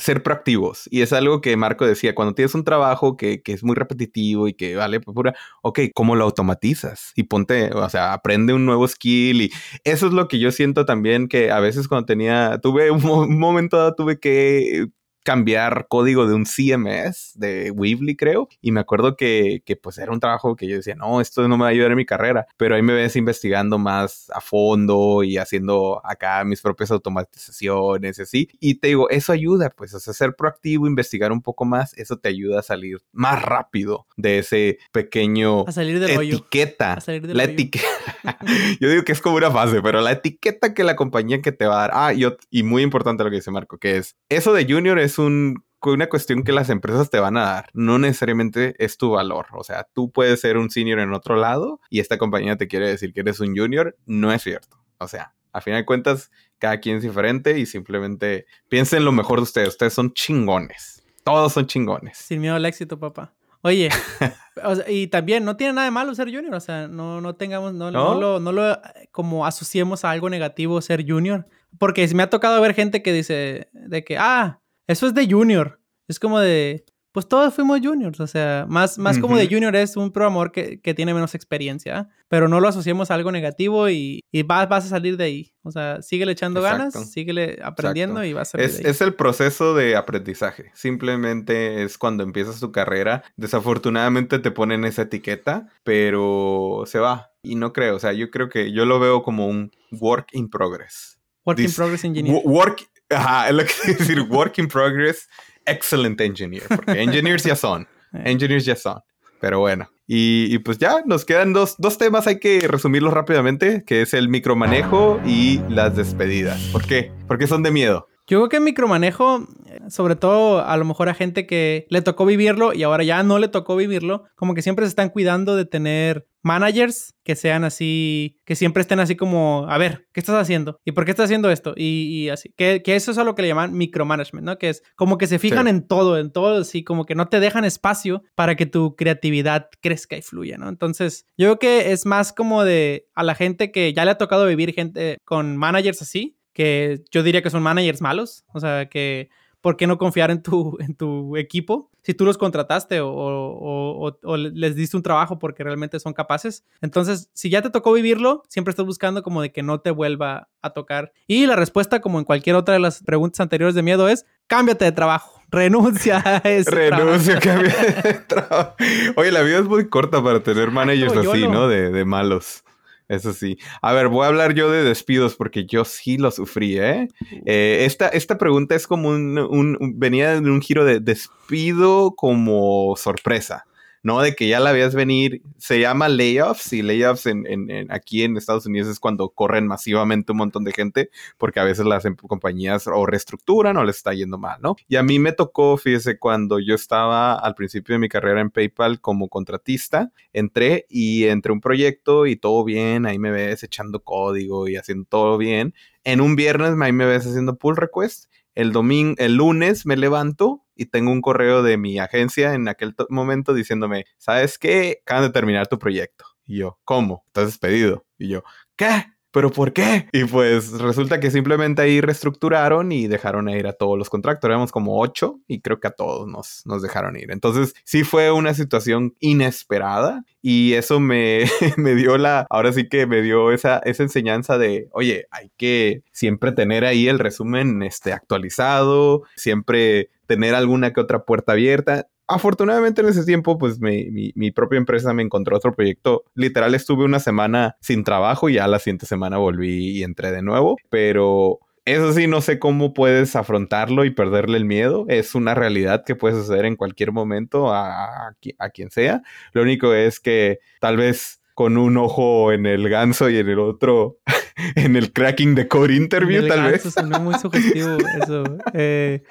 ser 0.00 0.22
proactivos. 0.22 0.88
Y 0.90 1.02
es 1.02 1.12
algo 1.12 1.40
que 1.40 1.56
Marco 1.56 1.86
decía, 1.86 2.14
cuando 2.14 2.34
tienes 2.34 2.54
un 2.54 2.64
trabajo 2.64 3.16
que, 3.16 3.42
es 3.44 3.62
muy 3.62 3.74
repetitivo 3.76 4.48
y 4.48 4.54
que 4.54 4.76
vale 4.76 5.00
pura, 5.00 5.34
ok, 5.62 5.80
¿cómo 5.94 6.16
lo 6.16 6.24
automatizas? 6.24 7.12
Y 7.16 7.24
ponte, 7.24 7.72
o 7.72 7.88
sea, 7.88 8.12
aprende 8.12 8.52
un 8.54 8.66
nuevo 8.66 8.86
skill. 8.88 9.42
Y 9.42 9.52
eso 9.84 10.06
es 10.06 10.12
lo 10.12 10.28
que 10.28 10.38
yo 10.38 10.52
siento 10.52 10.84
también 10.86 11.28
que 11.28 11.50
a 11.50 11.60
veces 11.60 11.88
cuando 11.88 12.06
tenía, 12.06 12.58
tuve 12.62 12.90
un, 12.90 13.38
momento, 13.38 13.94
tuve 13.94 14.18
que 14.18 14.86
cambiar 15.24 15.86
código 15.88 16.26
de 16.26 16.34
un 16.34 16.44
CMS 16.44 17.32
de 17.34 17.70
Weebly, 17.70 18.16
creo. 18.16 18.48
Y 18.60 18.72
me 18.72 18.80
acuerdo 18.80 19.16
que, 19.16 19.62
que, 19.64 19.76
pues 19.76 19.98
era 19.98 20.12
un 20.12 20.20
trabajo 20.20 20.56
que 20.56 20.66
yo 20.66 20.76
decía, 20.76 20.94
no, 20.94 21.20
esto 21.20 21.46
no 21.48 21.56
me 21.56 21.62
va 21.62 21.68
a 21.68 21.70
ayudar 21.70 21.90
en 21.90 21.96
mi 21.96 22.06
carrera. 22.06 22.46
Pero 22.56 22.74
ahí 22.74 22.82
me 22.82 22.94
ves 22.94 23.16
investigando 23.16 23.78
más 23.78 24.30
a 24.34 24.40
fondo 24.40 25.22
y 25.22 25.36
haciendo 25.36 26.00
acá 26.04 26.44
mis 26.44 26.60
propias 26.60 26.90
automatizaciones 26.90 28.18
y 28.18 28.22
así. 28.22 28.48
Y 28.60 28.74
te 28.76 28.88
digo, 28.88 29.08
eso 29.10 29.32
ayuda, 29.32 29.70
pues, 29.70 29.94
o 29.94 30.00
sea, 30.00 30.12
ser 30.12 30.34
proactivo, 30.34 30.86
investigar 30.86 31.32
un 31.32 31.42
poco 31.42 31.64
más, 31.64 31.96
eso 31.96 32.16
te 32.18 32.28
ayuda 32.28 32.60
a 32.60 32.62
salir 32.62 32.98
más 33.12 33.42
rápido 33.42 34.06
de 34.16 34.38
ese 34.38 34.78
pequeño 34.92 35.64
a 35.66 35.72
salir 35.72 36.00
del 36.00 36.10
etiqueta. 36.10 36.94
A 36.94 37.00
salir 37.00 37.24
la 37.34 37.44
etiqueta. 37.44 37.86
yo 38.80 38.88
digo 38.88 39.02
que 39.04 39.12
es 39.12 39.20
como 39.20 39.36
una 39.36 39.50
fase, 39.50 39.82
pero 39.82 40.00
la 40.00 40.12
etiqueta 40.12 40.74
que 40.74 40.84
la 40.84 40.96
compañía 40.96 41.42
que 41.42 41.52
te 41.52 41.66
va 41.66 41.76
a 41.76 41.80
dar. 41.80 41.90
Ah, 41.94 42.14
y, 42.14 42.24
y 42.50 42.62
muy 42.62 42.82
importante 42.82 43.24
lo 43.24 43.30
que 43.30 43.36
dice 43.36 43.50
Marco, 43.50 43.78
que 43.78 43.96
es 43.96 44.16
eso 44.28 44.52
de 44.52 44.64
junior 44.64 44.98
es 44.98 45.09
un 45.18 45.64
una 45.88 46.08
cuestión 46.08 46.42
que 46.42 46.52
las 46.52 46.68
empresas 46.68 47.10
te 47.10 47.20
van 47.20 47.36
a 47.36 47.44
dar. 47.44 47.70
No 47.72 47.98
necesariamente 47.98 48.74
es 48.78 48.98
tu 48.98 49.12
valor. 49.12 49.46
O 49.52 49.64
sea, 49.64 49.88
tú 49.94 50.10
puedes 50.10 50.40
ser 50.40 50.58
un 50.58 50.70
senior 50.70 50.98
en 50.98 51.14
otro 51.14 51.36
lado 51.36 51.80
y 51.88 52.00
esta 52.00 52.18
compañía 52.18 52.56
te 52.56 52.68
quiere 52.68 52.88
decir 52.88 53.12
que 53.12 53.20
eres 53.20 53.40
un 53.40 53.56
junior. 53.56 53.96
No 54.04 54.32
es 54.32 54.42
cierto. 54.42 54.76
O 54.98 55.08
sea, 55.08 55.34
a 55.52 55.60
fin 55.60 55.74
de 55.74 55.86
cuentas, 55.86 56.30
cada 56.58 56.80
quien 56.80 56.98
es 56.98 57.02
diferente 57.02 57.58
y 57.58 57.66
simplemente 57.66 58.46
piensen 58.68 59.04
lo 59.04 59.12
mejor 59.12 59.38
de 59.38 59.44
ustedes. 59.44 59.68
Ustedes 59.68 59.94
son 59.94 60.12
chingones. 60.12 61.02
Todos 61.24 61.52
son 61.52 61.66
chingones. 61.66 62.18
Sin 62.18 62.40
miedo 62.40 62.56
al 62.56 62.66
éxito, 62.66 62.98
papá. 62.98 63.34
Oye, 63.62 63.90
y 64.88 65.08
también 65.08 65.44
no 65.44 65.56
tiene 65.56 65.74
nada 65.74 65.84
de 65.84 65.90
malo 65.90 66.14
ser 66.14 66.34
junior, 66.34 66.54
o 66.54 66.60
sea, 66.60 66.88
no, 66.88 67.20
no 67.20 67.34
tengamos, 67.34 67.74
no, 67.74 67.90
¿No? 67.90 68.18
lo, 68.18 68.40
no 68.40 68.52
lo 68.52 68.78
como 69.10 69.44
asociemos 69.44 70.02
a 70.02 70.10
algo 70.12 70.30
negativo 70.30 70.80
ser 70.80 71.04
junior, 71.06 71.46
porque 71.78 72.08
me 72.14 72.22
ha 72.22 72.30
tocado 72.30 72.58
ver 72.62 72.72
gente 72.72 73.02
que 73.02 73.12
dice 73.12 73.68
de 73.74 74.02
que, 74.02 74.16
ah, 74.16 74.59
eso 74.90 75.06
es 75.06 75.14
de 75.14 75.30
junior. 75.30 75.80
Es 76.08 76.18
como 76.18 76.40
de, 76.40 76.84
pues 77.12 77.28
todos 77.28 77.54
fuimos 77.54 77.80
juniors, 77.80 78.18
o 78.18 78.26
sea, 78.26 78.66
más, 78.68 78.98
más 78.98 79.18
como 79.18 79.36
de 79.36 79.48
junior 79.48 79.74
es 79.76 79.96
un 79.96 80.12
programador 80.12 80.50
que, 80.50 80.80
que, 80.80 80.94
tiene 80.94 81.14
menos 81.14 81.34
experiencia, 81.34 82.08
pero 82.28 82.48
no 82.48 82.60
lo 82.60 82.68
asociemos 82.68 83.10
a 83.10 83.14
algo 83.14 83.30
negativo 83.30 83.88
y, 83.88 84.20
y 84.32 84.42
vas, 84.42 84.68
vas, 84.68 84.86
a 84.86 84.88
salir 84.88 85.16
de 85.16 85.24
ahí. 85.24 85.54
O 85.62 85.70
sea, 85.70 86.02
síguele 86.02 86.32
echando 86.32 86.62
ganas, 86.62 86.94
síguele 87.10 87.60
aprendiendo 87.62 88.24
y 88.24 88.32
vas 88.32 88.48
a 88.48 88.50
salir 88.52 88.66
es, 88.66 88.78
de 88.78 88.84
ahí. 88.84 88.90
Es 88.90 89.00
el 89.00 89.14
proceso 89.14 89.74
de 89.74 89.94
aprendizaje. 89.94 90.70
Simplemente 90.74 91.82
es 91.84 91.98
cuando 91.98 92.22
empiezas 92.24 92.58
tu 92.58 92.72
carrera. 92.72 93.22
Desafortunadamente 93.36 94.40
te 94.40 94.50
ponen 94.50 94.84
esa 94.84 95.02
etiqueta, 95.02 95.68
pero 95.84 96.84
se 96.86 96.98
va. 96.98 97.32
Y 97.42 97.54
no 97.54 97.72
creo, 97.72 97.96
o 97.96 97.98
sea, 98.00 98.12
yo 98.12 98.30
creo 98.30 98.48
que 98.48 98.72
yo 98.72 98.84
lo 98.84 99.00
veo 99.00 99.22
como 99.22 99.46
un 99.46 99.70
work 99.92 100.28
in 100.32 100.50
progress. 100.50 101.20
Work 101.44 101.60
in 101.60 101.72
progress 101.72 102.04
engineer. 102.04 102.42
Work, 102.44 102.89
Ajá, 103.10 103.48
es 103.48 103.54
lo 103.54 103.64
que 103.64 103.72
quiero 103.82 103.98
decir, 103.98 104.20
work 104.22 104.58
in 104.58 104.68
progress, 104.68 105.28
excellent 105.66 106.20
engineer, 106.20 106.62
porque 106.68 107.02
engineers 107.02 107.44
ya 107.44 107.56
son, 107.56 107.86
Eh. 108.12 108.22
engineers 108.24 108.64
ya 108.64 108.74
son. 108.74 109.00
Pero 109.40 109.60
bueno, 109.60 109.88
y, 110.06 110.52
y, 110.54 110.58
pues 110.58 110.78
ya 110.78 111.02
nos 111.06 111.24
quedan 111.24 111.52
dos, 111.52 111.76
dos 111.78 111.96
temas, 111.96 112.26
hay 112.26 112.40
que 112.40 112.66
resumirlos 112.66 113.14
rápidamente, 113.14 113.84
que 113.86 114.02
es 114.02 114.12
el 114.14 114.28
micromanejo 114.28 115.20
y 115.24 115.60
las 115.68 115.96
despedidas. 115.96 116.60
¿Por 116.72 116.84
qué? 116.84 117.12
Porque 117.28 117.46
son 117.46 117.62
de 117.62 117.70
miedo. 117.70 118.06
Yo 118.26 118.38
creo 118.38 118.48
que 118.48 118.60
micromanejo, 118.60 119.46
sobre 119.88 120.14
todo 120.14 120.64
a 120.64 120.76
lo 120.76 120.84
mejor 120.84 121.08
a 121.08 121.14
gente 121.14 121.46
que 121.46 121.86
le 121.88 122.02
tocó 122.02 122.26
vivirlo 122.26 122.72
y 122.74 122.82
ahora 122.82 123.02
ya 123.02 123.22
no 123.22 123.38
le 123.38 123.48
tocó 123.48 123.76
vivirlo, 123.76 124.24
como 124.36 124.54
que 124.54 124.62
siempre 124.62 124.84
se 124.84 124.90
están 124.90 125.08
cuidando 125.08 125.56
de 125.56 125.64
tener 125.64 126.26
managers 126.42 127.14
que 127.24 127.36
sean 127.36 127.64
así, 127.64 128.40
que 128.44 128.56
siempre 128.56 128.80
estén 128.80 129.00
así 129.00 129.16
como, 129.16 129.66
a 129.68 129.78
ver, 129.78 130.06
¿qué 130.12 130.20
estás 130.20 130.36
haciendo? 130.36 130.80
¿Y 130.84 130.92
por 130.92 131.04
qué 131.04 131.10
estás 131.12 131.24
haciendo 131.24 131.50
esto? 131.50 131.74
Y, 131.76 132.24
y 132.24 132.28
así, 132.30 132.52
que, 132.56 132.82
que, 132.82 132.96
eso 132.96 133.10
es 133.10 133.18
a 133.18 133.24
lo 133.24 133.34
que 133.34 133.42
le 133.42 133.48
llaman 133.48 133.76
micromanagement, 133.76 134.46
¿no? 134.46 134.58
Que 134.58 134.70
es 134.70 134.82
como 134.96 135.18
que 135.18 135.26
se 135.26 135.38
fijan 135.38 135.66
sí. 135.66 135.70
en 135.70 135.86
todo, 135.86 136.18
en 136.18 136.32
todo, 136.32 136.60
así 136.60 136.82
como 136.82 137.04
que 137.04 137.14
no 137.14 137.28
te 137.28 137.40
dejan 137.40 137.64
espacio 137.64 138.22
para 138.34 138.56
que 138.56 138.66
tu 138.66 138.96
creatividad 138.96 139.68
crezca 139.80 140.16
y 140.16 140.22
fluya, 140.22 140.56
¿no? 140.58 140.68
Entonces, 140.68 141.26
yo 141.36 141.46
creo 141.46 141.58
que 141.58 141.92
es 141.92 142.06
más 142.06 142.32
como 142.32 142.64
de 142.64 143.06
a 143.14 143.22
la 143.22 143.34
gente 143.34 143.70
que 143.70 143.92
ya 143.92 144.04
le 144.04 144.12
ha 144.12 144.18
tocado 144.18 144.46
vivir 144.46 144.72
gente 144.72 145.18
con 145.24 145.56
managers 145.56 146.02
así, 146.02 146.38
que 146.52 147.02
yo 147.10 147.22
diría 147.22 147.42
que 147.42 147.50
son 147.50 147.62
managers 147.62 148.00
malos, 148.00 148.44
o 148.52 148.60
sea, 148.60 148.88
que 148.88 149.28
¿por 149.60 149.76
qué 149.76 149.86
no 149.86 149.98
confiar 149.98 150.30
en 150.30 150.42
tu, 150.42 150.76
en 150.80 150.94
tu 150.94 151.36
equipo? 151.36 151.90
Si 152.02 152.14
tú 152.14 152.24
los 152.24 152.38
contrataste 152.38 153.00
o, 153.00 153.08
o, 153.10 154.08
o, 154.08 154.18
o, 154.22 154.36
les 154.36 154.74
diste 154.74 154.96
un 154.96 155.02
trabajo 155.02 155.38
porque 155.38 155.62
realmente 155.62 156.00
son 156.00 156.14
capaces. 156.14 156.64
Entonces, 156.80 157.28
si 157.34 157.50
ya 157.50 157.60
te 157.60 157.68
tocó 157.68 157.92
vivirlo, 157.92 158.42
siempre 158.48 158.70
estás 158.70 158.86
buscando 158.86 159.22
como 159.22 159.42
de 159.42 159.52
que 159.52 159.62
no 159.62 159.80
te 159.80 159.90
vuelva 159.90 160.48
a 160.62 160.70
tocar. 160.70 161.12
Y 161.26 161.46
la 161.46 161.56
respuesta, 161.56 162.00
como 162.00 162.18
en 162.18 162.24
cualquier 162.24 162.56
otra 162.56 162.72
de 162.74 162.80
las 162.80 163.02
preguntas 163.02 163.40
anteriores 163.40 163.74
de 163.74 163.82
miedo, 163.82 164.08
es 164.08 164.24
cámbiate 164.46 164.86
de 164.86 164.92
trabajo. 164.92 165.40
Renuncia 165.50 166.22
a 166.24 166.36
ese 166.48 166.70
Renuncia, 166.90 167.38
cambia 167.38 167.74
de 168.02 168.14
trabajo. 168.26 168.76
Oye, 169.16 169.32
la 169.32 169.42
vida 169.42 169.58
es 169.58 169.66
muy 169.66 169.88
corta 169.88 170.22
para 170.22 170.42
tener 170.42 170.70
managers 170.70 171.14
no, 171.14 171.20
así, 171.20 171.42
no. 171.42 171.52
¿no? 171.52 171.68
De, 171.68 171.90
de 171.90 172.04
malos. 172.04 172.64
Eso 173.10 173.32
sí. 173.32 173.58
A 173.82 173.92
ver, 173.92 174.06
voy 174.06 174.24
a 174.24 174.28
hablar 174.28 174.54
yo 174.54 174.70
de 174.70 174.84
despidos 174.84 175.34
porque 175.34 175.66
yo 175.66 175.84
sí 175.84 176.16
lo 176.16 176.30
sufrí, 176.30 176.78
¿eh? 176.78 177.08
eh 177.44 177.82
esta, 177.84 178.06
esta 178.06 178.38
pregunta 178.38 178.76
es 178.76 178.86
como 178.86 179.08
un, 179.08 179.36
un, 179.36 179.76
un, 179.80 179.98
venía 179.98 180.40
de 180.40 180.48
un 180.48 180.62
giro 180.62 180.84
de 180.84 181.00
despido 181.00 182.14
como 182.14 182.94
sorpresa. 182.96 183.66
¿No? 184.02 184.20
De 184.20 184.34
que 184.34 184.48
ya 184.48 184.60
la 184.60 184.72
veas 184.72 184.94
venir. 184.94 185.42
Se 185.58 185.80
llama 185.80 186.08
layoffs 186.08 186.72
y 186.72 186.82
layoffs 186.82 187.26
en, 187.26 187.86
aquí 187.90 188.22
en 188.22 188.36
Estados 188.36 188.66
Unidos 188.66 188.88
es 188.88 189.00
cuando 189.00 189.30
corren 189.30 189.66
masivamente 189.66 190.32
un 190.32 190.38
montón 190.38 190.64
de 190.64 190.72
gente 190.72 191.10
porque 191.38 191.60
a 191.60 191.64
veces 191.64 191.86
las 191.86 192.04
em, 192.04 192.16
compañías 192.16 192.86
o 192.86 193.06
reestructuran 193.06 193.76
o 193.76 193.84
les 193.84 193.96
está 193.96 194.12
yendo 194.14 194.38
mal, 194.38 194.60
¿no? 194.62 194.76
Y 194.88 194.96
a 194.96 195.02
mí 195.02 195.18
me 195.18 195.32
tocó, 195.32 195.76
fíjese, 195.76 196.18
cuando 196.18 196.58
yo 196.58 196.74
estaba 196.74 197.34
al 197.34 197.54
principio 197.54 197.94
de 197.94 197.98
mi 197.98 198.08
carrera 198.08 198.40
en 198.40 198.50
PayPal 198.50 199.00
como 199.00 199.28
contratista, 199.28 200.12
entré 200.32 200.86
y 200.88 201.24
entré 201.24 201.52
un 201.52 201.60
proyecto 201.60 202.26
y 202.26 202.36
todo 202.36 202.64
bien, 202.64 203.06
ahí 203.06 203.18
me 203.18 203.30
ves 203.30 203.62
echando 203.62 204.02
código 204.02 204.68
y 204.68 204.76
haciendo 204.76 205.06
todo 205.08 205.38
bien. 205.38 205.74
En 206.04 206.20
un 206.20 206.36
viernes 206.36 206.74
ahí 206.80 206.92
me 206.92 207.06
ves 207.06 207.26
haciendo 207.26 207.56
pull 207.56 207.76
request 207.76 208.30
el 208.54 208.72
domingo, 208.72 209.14
el 209.18 209.36
lunes 209.36 209.86
me 209.86 209.96
levanto 209.96 210.59
y 210.80 210.86
tengo 210.86 211.12
un 211.12 211.20
correo 211.20 211.62
de 211.62 211.76
mi 211.76 211.98
agencia 211.98 212.54
en 212.54 212.66
aquel 212.66 212.94
momento 213.10 213.52
diciéndome, 213.52 214.06
¿sabes 214.16 214.58
qué? 214.58 215.00
Acaban 215.02 215.24
de 215.24 215.30
terminar 215.30 215.68
tu 215.68 215.78
proyecto. 215.78 216.24
Y 216.46 216.58
yo, 216.60 216.80
¿cómo? 216.84 217.22
¿Estás 217.26 217.46
despedido? 217.46 218.06
Y 218.16 218.28
yo, 218.28 218.42
¿qué? 218.76 219.04
¿Pero 219.32 219.50
por 219.50 219.72
qué? 219.72 220.08
Y 220.12 220.24
pues 220.24 220.72
resulta 220.72 221.20
que 221.20 221.30
simplemente 221.30 221.82
ahí 221.82 222.00
reestructuraron 222.00 222.90
y 222.90 223.06
dejaron 223.06 223.48
ir 223.48 223.66
a 223.66 223.72
todos 223.72 223.96
los 223.96 224.10
contractores. 224.10 224.54
Éramos 224.54 224.72
como 224.72 225.00
ocho 225.00 225.40
y 225.46 225.60
creo 225.60 225.78
que 225.78 225.88
a 225.88 225.92
todos 225.92 226.26
nos, 226.26 226.62
nos 226.64 226.82
dejaron 226.82 227.16
ir. 227.16 227.30
Entonces 227.30 227.74
sí 227.84 228.02
fue 228.02 228.32
una 228.32 228.54
situación 228.54 229.14
inesperada 229.20 230.24
y 230.42 230.72
eso 230.72 231.00
me, 231.00 231.44
me 231.76 231.94
dio 231.94 232.18
la, 232.18 232.46
ahora 232.50 232.72
sí 232.72 232.88
que 232.88 233.06
me 233.06 233.22
dio 233.22 233.52
esa, 233.52 233.78
esa 233.84 234.02
enseñanza 234.02 234.58
de, 234.58 234.88
oye, 234.92 235.26
hay 235.30 235.50
que 235.56 236.02
siempre 236.12 236.52
tener 236.52 236.84
ahí 236.84 237.08
el 237.08 237.18
resumen 237.18 237.82
este, 237.82 238.12
actualizado, 238.12 239.22
siempre 239.36 240.10
tener 240.26 240.54
alguna 240.54 240.92
que 240.92 241.00
otra 241.00 241.24
puerta 241.24 241.52
abierta 241.52 242.08
afortunadamente 242.30 243.02
en 243.02 243.08
ese 243.08 243.24
tiempo, 243.24 243.58
pues 243.58 243.80
mi, 243.80 244.32
mi, 244.34 244.50
propia 244.52 244.78
empresa 244.78 245.12
me 245.12 245.22
encontró 245.22 245.56
otro 245.56 245.74
proyecto. 245.74 246.24
Literal 246.34 246.74
estuve 246.74 247.04
una 247.04 247.18
semana 247.18 247.76
sin 247.80 248.04
trabajo 248.04 248.48
y 248.48 248.54
ya 248.54 248.68
la 248.68 248.78
siguiente 248.78 249.06
semana 249.06 249.36
volví 249.38 249.98
y 249.98 250.02
entré 250.04 250.30
de 250.30 250.42
nuevo. 250.42 250.76
Pero 250.88 251.58
eso 251.84 252.12
sí, 252.12 252.28
no 252.28 252.40
sé 252.40 252.58
cómo 252.58 252.94
puedes 252.94 253.34
afrontarlo 253.34 254.04
y 254.04 254.10
perderle 254.10 254.58
el 254.58 254.64
miedo. 254.64 255.06
Es 255.08 255.34
una 255.34 255.54
realidad 255.54 256.04
que 256.06 256.14
puede 256.14 256.36
suceder 256.36 256.66
en 256.66 256.76
cualquier 256.76 257.12
momento 257.12 257.72
a, 257.72 258.36
a 258.58 258.70
quien 258.70 258.90
sea. 258.90 259.22
Lo 259.52 259.62
único 259.62 259.92
es 259.92 260.20
que 260.20 260.60
tal 260.80 260.96
vez 260.96 261.39
con 261.60 261.76
un 261.76 261.98
ojo 261.98 262.52
en 262.52 262.64
el 262.64 262.88
ganso 262.88 263.28
y 263.28 263.36
en 263.36 263.46
el 263.46 263.58
otro 263.58 264.16
en 264.76 264.96
el 264.96 265.12
cracking 265.12 265.54
de 265.54 265.68
core 265.68 265.94
interview, 265.94 266.48
tal 266.48 266.72
vez. 266.72 266.80
Sonó 266.84 267.20
muy 267.20 267.34
sugestivo 267.34 267.98
eso. 268.22 268.44
Eh, 268.72 269.22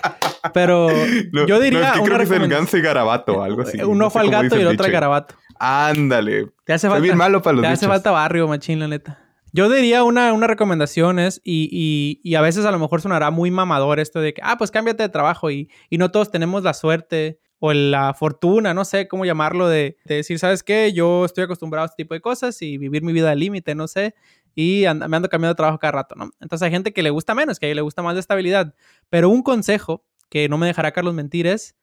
pero 0.54 0.90
no, 1.32 1.48
yo 1.48 1.60
diría. 1.60 1.96
No, 1.96 2.04
creo 2.04 2.18
que 2.20 2.26
es 2.26 2.30
el 2.30 2.48
ganso 2.48 2.78
y 2.78 2.82
garabato, 2.82 3.42
algo 3.42 3.64
así. 3.64 3.82
Un 3.82 4.00
ojo 4.04 4.20
no 4.20 4.26
al 4.26 4.30
gato 4.30 4.56
y 4.60 4.62
el 4.62 4.68
otro 4.68 4.86
al 4.86 4.92
garabato. 4.92 5.34
Ándale. 5.58 6.50
Te 6.66 6.74
hace 6.74 6.88
falta, 6.88 7.02
bien 7.02 7.18
malo 7.18 7.42
para 7.42 7.56
los 7.56 7.64
Te 7.64 7.68
hace 7.70 7.88
falta 7.88 8.12
barrio, 8.12 8.48
machín, 8.48 8.78
la 8.78 8.88
neta. 8.88 9.18
Yo 9.52 9.68
diría 9.68 10.04
una, 10.04 10.32
una 10.32 10.46
recomendación 10.46 11.18
es, 11.18 11.42
y, 11.44 11.68
y, 11.72 12.22
y, 12.22 12.36
a 12.36 12.42
veces 12.42 12.64
a 12.64 12.72
lo 12.72 12.78
mejor 12.78 13.02
sonará 13.02 13.32
muy 13.32 13.50
mamador 13.50 14.00
esto 14.00 14.22
de 14.22 14.36
que, 14.36 14.42
ah, 14.46 14.60
pues 14.60 14.70
cámbiate 14.70 15.02
de 15.02 15.10
trabajo 15.10 15.50
y, 15.50 15.72
y 15.90 15.98
no 15.98 16.12
todos 16.12 16.30
tenemos 16.30 16.62
la 16.62 16.76
suerte 16.76 17.40
o 17.60 17.74
la 17.74 18.14
fortuna, 18.14 18.74
no 18.74 18.86
sé 18.86 19.08
cómo 19.08 19.26
llamarlo, 19.26 19.68
de, 19.68 19.98
de, 20.06 20.16
decir, 20.16 20.40
¿sabes 20.40 20.64
qué? 20.64 20.94
Yo 20.94 21.26
estoy 21.26 21.44
acostumbrado 21.44 21.84
a 21.84 21.88
este 21.88 22.04
tipo 22.04 22.14
de 22.14 22.22
cosas 22.22 22.62
y 22.62 22.78
vivir 22.78 23.04
mi 23.04 23.14
vida 23.14 23.32
al 23.32 23.40
límite, 23.40 23.76
no 23.76 23.88
sé, 23.88 24.16
y 24.56 24.86
and 24.86 25.06
me 25.08 25.16
ando 25.16 25.30
cambiando 25.30 25.54
de 25.54 25.58
trabajo 25.58 25.80
cada 25.80 25.92
rato, 25.92 26.16
¿no? 26.16 26.32
Entonces 26.40 26.66
hay 26.66 26.72
gente 26.72 26.94
que 26.94 27.04
le 27.04 27.10
gusta 27.10 27.36
menos, 27.36 27.60
que 27.60 27.66
a 27.66 27.70
ella 27.70 27.76
le 27.76 27.82
gusta 27.82 28.02
más 28.02 28.16
de 28.16 28.22
estabilidad, 28.22 28.74
pero 29.10 29.30
un 29.30 29.44
consejo 29.44 30.06
que 30.30 30.48
no 30.48 30.58
me 30.58 30.68
dejará 30.68 30.92
Carlos 30.92 31.14
mentir 31.14 31.48
es, 31.48 31.76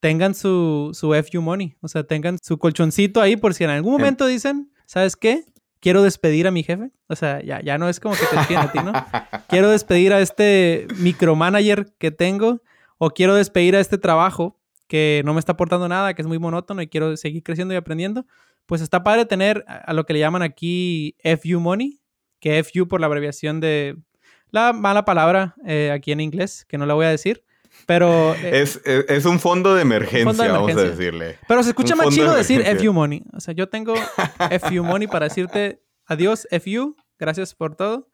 tengan 0.00 0.34
su, 0.34 0.90
su 0.94 1.14
FU 1.14 1.42
money, 1.42 1.76
o 1.80 1.88
sea, 1.88 2.04
tengan 2.04 2.38
su 2.42 2.58
colchoncito 2.58 3.20
ahí 3.20 3.36
por 3.36 3.54
si 3.54 3.64
en 3.64 3.70
algún 3.70 3.92
momento 3.92 4.26
dicen, 4.26 4.72
¿sabes 4.86 5.16
qué? 5.16 5.44
Quiero 5.78 6.02
despedir 6.02 6.46
a 6.46 6.50
mi 6.50 6.62
jefe. 6.62 6.90
O 7.08 7.16
sea, 7.16 7.42
ya, 7.42 7.60
ya 7.62 7.78
no 7.78 7.88
es 7.88 8.00
como 8.00 8.14
que 8.14 8.26
te 8.26 8.36
entienda 8.36 8.66
a 8.66 8.72
ti, 8.72 8.78
¿no? 8.80 8.92
Quiero 9.48 9.70
despedir 9.70 10.12
a 10.12 10.20
este 10.20 10.86
micromanager 10.96 11.94
que 11.98 12.10
tengo 12.10 12.62
o 12.98 13.10
quiero 13.10 13.34
despedir 13.34 13.74
a 13.76 13.80
este 13.80 13.96
trabajo 13.96 14.59
que 14.90 15.22
no 15.24 15.34
me 15.34 15.38
está 15.38 15.52
aportando 15.52 15.88
nada, 15.88 16.14
que 16.14 16.20
es 16.20 16.26
muy 16.26 16.40
monótono 16.40 16.82
y 16.82 16.88
quiero 16.88 17.16
seguir 17.16 17.44
creciendo 17.44 17.72
y 17.72 17.76
aprendiendo, 17.76 18.26
pues 18.66 18.80
está 18.82 19.04
padre 19.04 19.24
tener 19.24 19.64
a 19.68 19.92
lo 19.92 20.04
que 20.04 20.14
le 20.14 20.18
llaman 20.18 20.42
aquí 20.42 21.14
FU 21.22 21.60
Money, 21.60 22.00
que 22.40 22.62
FU 22.64 22.88
por 22.88 23.00
la 23.00 23.06
abreviación 23.06 23.60
de 23.60 23.96
la 24.50 24.72
mala 24.72 25.04
palabra 25.04 25.54
eh, 25.64 25.92
aquí 25.94 26.10
en 26.10 26.18
inglés, 26.18 26.66
que 26.68 26.76
no 26.76 26.86
la 26.86 26.94
voy 26.94 27.06
a 27.06 27.10
decir. 27.10 27.44
Pero. 27.86 28.34
Eh, 28.34 28.64
es, 29.08 29.24
un 29.26 29.38
fondo 29.38 29.76
de 29.76 29.82
emergencia, 29.82 30.52
vamos 30.52 30.76
a 30.76 30.82
decirle. 30.82 31.38
Pero 31.46 31.62
se 31.62 31.68
escucha 31.68 31.94
más 31.94 32.08
chido 32.08 32.34
decir 32.34 32.64
FU 32.76 32.92
Money. 32.92 33.22
O 33.32 33.38
sea, 33.38 33.54
yo 33.54 33.68
tengo 33.68 33.94
FU 34.60 34.82
Money 34.82 35.06
para 35.06 35.28
decirte 35.28 35.84
adiós, 36.06 36.48
FU, 36.50 36.96
gracias 37.16 37.54
por 37.54 37.76
todo. 37.76 38.08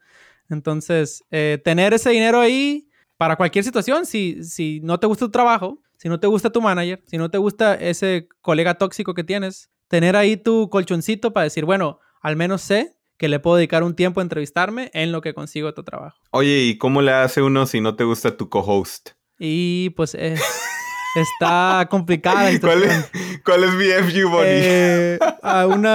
Entonces, 0.51 1.25
eh, 1.31 1.59
tener 1.65 1.95
ese 1.95 2.11
dinero 2.11 2.39
ahí 2.39 2.91
para 3.17 3.37
cualquier 3.37 3.65
situación, 3.65 4.05
si, 4.05 4.45
si 4.45 4.81
no 4.83 5.01
te 5.01 5.07
gusta 5.07 5.25
tu 5.25 5.31
trabajo, 5.31 5.81
si 6.07 6.09
no 6.09 6.21
te 6.21 6.29
gusta 6.29 6.51
tu 6.51 6.63
manager, 6.63 7.03
si 7.09 7.19
no 7.19 7.33
te 7.33 7.39
gusta 7.39 7.75
ese 7.75 8.29
colega 8.41 8.75
tóxico 8.75 9.13
que 9.13 9.25
tienes, 9.25 9.73
tener 9.89 10.15
ahí 10.15 10.37
tu 10.37 10.71
colchoncito 10.71 11.33
para 11.33 11.43
decir, 11.43 11.65
bueno, 11.65 11.99
al 12.23 12.37
menos 12.37 12.63
sé 12.63 12.93
que 13.17 13.29
le 13.29 13.41
puedo 13.41 13.57
dedicar 13.57 13.83
un 13.83 13.97
tiempo 13.97 14.21
a 14.21 14.23
entrevistarme 14.23 14.89
en 14.95 15.11
lo 15.11 15.21
que 15.21 15.35
consigo 15.35 15.75
tu 15.75 15.83
trabajo. 15.83 16.17
Oye, 16.31 16.61
¿y 16.61 16.79
cómo 16.79 17.03
le 17.03 17.11
hace 17.11 17.43
uno 17.43 17.67
si 17.67 17.81
no 17.81 17.97
te 17.97 18.05
gusta 18.05 18.37
tu 18.37 18.49
co-host? 18.49 19.11
Y 19.37 19.91
pues 19.97 20.15
está 21.21 21.87
complicada. 21.91 22.51
¿Cuál 22.61 22.85
es, 22.85 23.11
¿Cuál 23.45 23.65
es, 23.65 23.73
mi 23.75 23.85
FU, 23.87 24.29
Bonnie? 24.31 24.49
Eh, 24.51 25.19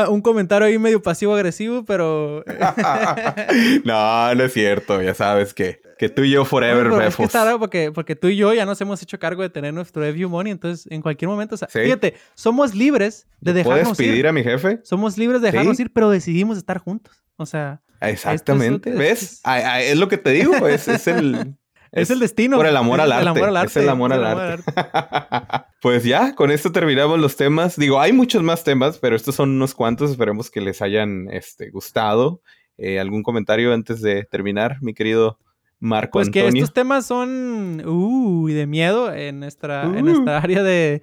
un 0.09 0.21
comentario 0.21 0.67
ahí 0.67 0.77
medio 0.77 1.01
pasivo-agresivo, 1.01 1.85
pero... 1.85 2.43
no, 3.85 4.35
no 4.35 4.43
es 4.43 4.53
cierto, 4.53 5.01
ya 5.01 5.13
sabes 5.13 5.53
que, 5.53 5.81
que 5.97 6.09
tú 6.09 6.23
y 6.23 6.31
yo 6.31 6.45
forever, 6.45 6.87
no, 6.87 7.01
es 7.01 7.15
que 7.15 7.23
está 7.23 7.57
porque, 7.57 7.91
porque 7.91 8.15
tú 8.15 8.27
y 8.27 8.35
yo 8.35 8.53
ya 8.53 8.65
nos 8.65 8.79
hemos 8.81 9.01
hecho 9.01 9.19
cargo 9.19 9.41
de 9.41 9.49
tener 9.49 9.73
nuestro 9.73 10.03
FU 10.13 10.29
Money, 10.29 10.51
entonces 10.51 10.91
en 10.91 11.01
cualquier 11.01 11.29
momento, 11.29 11.55
o 11.55 11.57
sea, 11.57 11.67
fíjate, 11.67 12.15
somos 12.33 12.73
libres 12.73 13.27
de 13.39 13.53
dejarnos 13.53 13.97
¿Puedes 13.97 14.11
pedir 14.11 14.27
a 14.27 14.31
mi 14.31 14.43
jefe? 14.43 14.79
Somos 14.83 15.17
libres 15.17 15.41
de 15.41 15.51
dejarnos 15.51 15.79
ir, 15.79 15.91
pero 15.91 16.09
decidimos 16.09 16.57
estar 16.57 16.77
juntos. 16.77 17.23
O 17.37 17.45
sea... 17.45 17.81
Exactamente, 18.01 18.91
¿ves? 18.91 19.41
Es, 19.45 19.97
lo 19.97 20.07
que 20.07 20.17
te 20.17 20.31
digo, 20.31 20.67
es, 20.67 20.87
es 20.87 21.07
el... 21.07 21.55
Es, 21.91 22.09
el 22.09 22.19
destino. 22.19 22.57
Por 22.57 22.65
el 22.65 22.77
amor 22.77 23.01
al 23.01 23.11
arte. 23.11 23.65
Es 23.65 23.77
el 23.77 23.89
amor 23.89 24.13
al 24.13 24.25
arte. 24.25 24.63
pues 25.81 26.03
ya, 26.03 26.35
con 26.35 26.49
esto 26.49 26.71
terminamos 26.71 27.19
los 27.19 27.35
temas. 27.35 27.75
Digo, 27.75 27.99
hay 27.99 28.13
muchos 28.13 28.43
más 28.43 28.63
temas, 28.63 28.97
pero 28.97 29.15
estos 29.15 29.35
son 29.35 29.49
unos 29.51 29.75
cuantos. 29.75 30.11
Esperemos 30.11 30.49
que 30.49 30.61
les 30.61 30.81
hayan 30.81 31.27
este, 31.31 31.69
gustado. 31.69 32.41
Eh, 32.77 32.99
¿Algún 32.99 33.23
comentario 33.23 33.73
antes 33.73 34.01
de 34.01 34.23
terminar, 34.23 34.77
mi 34.81 34.93
querido 34.93 35.37
Marco 35.79 36.13
pues 36.13 36.27
Antonio? 36.29 36.45
Pues 36.45 36.53
que 36.53 36.59
estos 36.59 36.73
temas 36.73 37.05
son 37.05 37.85
uh, 37.85 38.47
de 38.47 38.65
miedo 38.67 39.13
en 39.13 39.41
nuestra, 39.41 39.83
en 39.83 39.97
uh. 39.97 40.05
nuestra 40.05 40.37
área 40.37 40.63
de, 40.63 41.01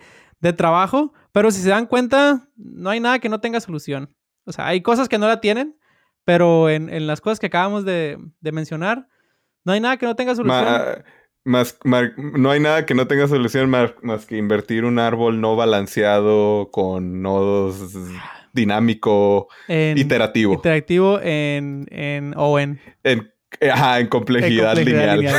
trabajo. 0.56 1.12
Pero 1.32 1.50
si 1.50 1.60
se 1.60 1.68
dan 1.68 1.86
cuenta, 1.86 2.48
no 2.56 2.88
hay 2.88 3.00
nada 3.00 3.18
que 3.18 3.28
no 3.28 3.40
tenga 3.40 3.60
solución. 3.60 4.14
O 4.44 4.52
sea, 4.52 4.66
hay 4.66 4.80
cosas 4.80 5.10
que 5.10 5.18
no 5.18 5.28
la 5.28 5.42
tienen, 5.42 5.76
pero 6.24 6.70
en, 6.70 7.06
las 7.06 7.20
cosas 7.20 7.38
que 7.38 7.46
acabamos 7.46 7.84
de, 7.84 8.16
de 8.40 8.52
mencionar, 8.52 9.06
no 9.68 9.74
hay 9.74 9.80
nada 9.80 9.98
que 9.98 10.06
no 10.06 10.16
tenga 10.16 10.34
solución. 10.34 11.04
más, 11.44 11.78
no 11.84 12.50
hay 12.50 12.58
nada 12.58 12.86
que 12.86 12.94
no 12.94 13.06
tenga 13.06 13.28
solución 13.28 13.68
más, 13.68 14.24
que 14.26 14.38
invertir 14.38 14.86
un 14.86 14.98
árbol 14.98 15.42
no 15.42 15.56
balanceado 15.56 16.70
con 16.72 17.20
nodos 17.20 17.94
dinámico, 18.54 19.48
iterativo. 19.68 20.54
Iterativo 20.54 21.20
en, 21.20 21.86
en 21.90 22.32
o 22.38 22.58
en. 22.58 22.80
En, 23.04 23.30
en 23.60 24.06
complejidad, 24.06 24.76
lineal. 24.78 25.22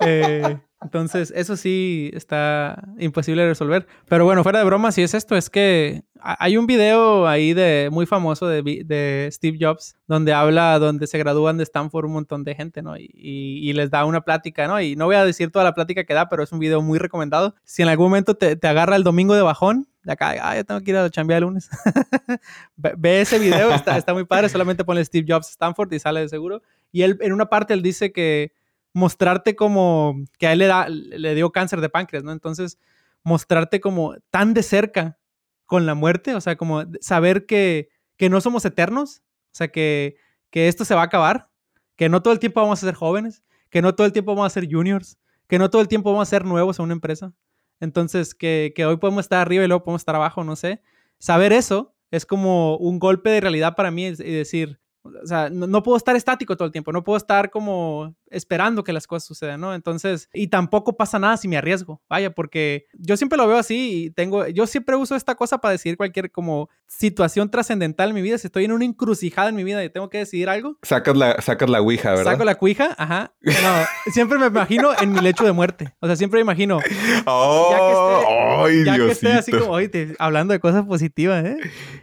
Eh, 0.00 0.58
entonces, 0.86 1.32
eso 1.34 1.56
sí 1.56 2.10
está 2.14 2.82
imposible 2.98 3.42
de 3.42 3.48
resolver. 3.48 3.86
Pero 4.08 4.24
bueno, 4.24 4.42
fuera 4.42 4.60
de 4.60 4.64
broma, 4.64 4.92
si 4.92 5.02
es 5.02 5.14
esto, 5.14 5.36
es 5.36 5.50
que 5.50 6.04
hay 6.20 6.56
un 6.56 6.66
video 6.66 7.26
ahí 7.26 7.54
de 7.54 7.88
muy 7.90 8.06
famoso 8.06 8.46
de, 8.46 8.62
de 8.62 9.28
Steve 9.32 9.58
Jobs 9.60 9.96
donde 10.06 10.32
habla, 10.32 10.78
donde 10.78 11.06
se 11.06 11.18
gradúan 11.18 11.56
de 11.56 11.64
Stanford 11.64 12.06
un 12.06 12.12
montón 12.12 12.44
de 12.44 12.54
gente, 12.54 12.82
¿no? 12.82 12.96
Y, 12.96 13.10
y, 13.12 13.72
les 13.72 13.90
da 13.90 14.04
una 14.04 14.20
plática, 14.22 14.66
¿no? 14.66 14.80
Y 14.80 14.96
no 14.96 15.06
voy 15.06 15.16
a 15.16 15.24
decir 15.24 15.50
toda 15.50 15.64
la 15.64 15.74
plática 15.74 16.04
que 16.04 16.14
da, 16.14 16.28
pero 16.28 16.42
es 16.42 16.52
un 16.52 16.58
video 16.58 16.80
muy 16.82 16.98
recomendado. 16.98 17.54
Si 17.64 17.82
en 17.82 17.88
algún 17.88 18.06
momento 18.06 18.34
te, 18.34 18.56
te 18.56 18.68
agarra 18.68 18.96
el 18.96 19.02
domingo 19.02 19.34
de 19.34 19.42
bajón, 19.42 19.88
de 20.04 20.12
acá, 20.12 20.34
ah, 20.40 20.62
tengo 20.62 20.80
que 20.80 20.90
ir 20.92 20.96
a 20.96 21.10
chambear 21.10 21.38
el 21.38 21.44
lunes. 21.44 21.68
ve, 22.76 23.20
ese 23.20 23.40
video, 23.40 23.72
está, 23.72 23.98
está 23.98 24.14
muy 24.14 24.24
padre, 24.24 24.48
solamente 24.48 24.84
pone 24.84 25.04
Steve 25.04 25.26
Jobs 25.28 25.50
Stanford 25.50 25.92
y 25.92 25.98
sale 25.98 26.20
de 26.20 26.28
seguro. 26.28 26.62
Y 26.92 27.02
él, 27.02 27.18
en 27.20 27.32
una 27.32 27.46
parte, 27.46 27.74
él 27.74 27.82
dice 27.82 28.12
que 28.12 28.52
mostrarte 28.96 29.56
como 29.56 30.24
que 30.38 30.46
a 30.46 30.54
él 30.54 30.60
le, 30.60 30.66
da, 30.66 30.88
le 30.88 31.34
dio 31.34 31.52
cáncer 31.52 31.82
de 31.82 31.90
páncreas, 31.90 32.24
¿no? 32.24 32.32
Entonces, 32.32 32.78
mostrarte 33.22 33.78
como 33.78 34.14
tan 34.30 34.54
de 34.54 34.62
cerca 34.62 35.18
con 35.66 35.84
la 35.84 35.94
muerte, 35.94 36.34
o 36.34 36.40
sea, 36.40 36.56
como 36.56 36.82
saber 37.02 37.44
que, 37.44 37.90
que 38.16 38.30
no 38.30 38.40
somos 38.40 38.64
eternos, 38.64 39.18
o 39.18 39.52
sea, 39.52 39.68
que, 39.68 40.16
que 40.48 40.68
esto 40.68 40.86
se 40.86 40.94
va 40.94 41.02
a 41.02 41.04
acabar, 41.04 41.50
que 41.94 42.08
no 42.08 42.22
todo 42.22 42.32
el 42.32 42.38
tiempo 42.38 42.62
vamos 42.62 42.82
a 42.82 42.86
ser 42.86 42.94
jóvenes, 42.94 43.42
que 43.68 43.82
no 43.82 43.94
todo 43.94 44.06
el 44.06 44.14
tiempo 44.14 44.34
vamos 44.34 44.46
a 44.46 44.54
ser 44.54 44.66
juniors, 44.66 45.18
que 45.46 45.58
no 45.58 45.68
todo 45.68 45.82
el 45.82 45.88
tiempo 45.88 46.10
vamos 46.10 46.26
a 46.26 46.30
ser 46.30 46.46
nuevos 46.46 46.78
en 46.78 46.84
una 46.86 46.94
empresa. 46.94 47.34
Entonces, 47.80 48.34
que, 48.34 48.72
que 48.74 48.86
hoy 48.86 48.96
podemos 48.96 49.26
estar 49.26 49.40
arriba 49.40 49.62
y 49.62 49.68
luego 49.68 49.84
podemos 49.84 50.00
estar 50.00 50.14
abajo, 50.14 50.42
no 50.42 50.56
sé. 50.56 50.80
Saber 51.18 51.52
eso 51.52 51.94
es 52.10 52.24
como 52.24 52.78
un 52.78 52.98
golpe 52.98 53.28
de 53.28 53.42
realidad 53.42 53.76
para 53.76 53.90
mí 53.90 54.06
y 54.06 54.14
decir, 54.14 54.80
o 55.22 55.26
sea, 55.26 55.50
no, 55.50 55.82
puedo 55.82 55.96
estar 55.96 56.16
estático 56.16 56.56
todo 56.56 56.66
el 56.66 56.72
tiempo, 56.72 56.92
no 56.92 57.04
puedo 57.04 57.16
estar 57.16 57.50
como 57.50 58.14
esperando 58.30 58.84
que 58.84 58.92
las 58.92 59.06
cosas 59.06 59.26
sucedan, 59.26 59.60
¿no? 59.60 59.74
Entonces, 59.74 60.28
y 60.32 60.48
tampoco 60.48 60.96
pasa 60.96 61.18
nada 61.18 61.36
si 61.36 61.48
me 61.48 61.56
arriesgo, 61.56 62.02
vaya, 62.08 62.30
porque 62.30 62.86
yo 62.94 63.16
siempre 63.16 63.36
lo 63.36 63.46
veo 63.46 63.56
así 63.56 64.04
y 64.04 64.10
tengo, 64.10 64.46
yo 64.48 64.66
siempre 64.66 64.96
uso 64.96 65.14
esta 65.14 65.34
cosa 65.34 65.58
para 65.58 65.72
decidir 65.72 65.96
cualquier 65.96 66.30
como 66.30 66.68
situación 66.86 67.50
trascendental 67.50 68.10
en 68.10 68.14
mi 68.14 68.22
vida, 68.22 68.38
si 68.38 68.46
estoy 68.46 68.64
en 68.64 68.72
una 68.72 68.84
encrucijada 68.84 69.48
en 69.48 69.56
mi 69.56 69.64
vida 69.64 69.84
y 69.84 69.90
tengo 69.90 70.10
que 70.10 70.18
decidir 70.18 70.48
algo. 70.48 70.78
Sacas 70.82 71.16
la, 71.16 71.40
sacas 71.40 71.68
la 71.68 71.80
ouija, 71.80 72.10
¿verdad? 72.10 72.32
Saco 72.32 72.44
la 72.44 72.54
cuija, 72.56 72.94
ajá. 72.98 73.34
No, 73.40 73.52
siempre 74.12 74.38
me 74.38 74.46
imagino 74.46 74.90
en 75.00 75.12
mi 75.12 75.20
lecho 75.20 75.44
de 75.44 75.52
muerte, 75.52 75.94
o 76.00 76.06
sea, 76.06 76.16
siempre 76.16 76.38
me 76.38 76.42
imagino. 76.42 76.80
Oh, 77.26 77.70
ya 77.70 77.76
que 77.76 77.90
esté, 77.90 78.66
ay, 78.66 78.84
ya 78.84 78.96
que 78.96 79.12
esté 79.12 79.32
así 79.32 79.52
como, 79.52 79.72
oye, 79.72 80.14
hablando 80.18 80.52
de 80.52 80.60
cosas 80.60 80.84
positivas, 80.84 81.44
¿eh? 81.44 81.56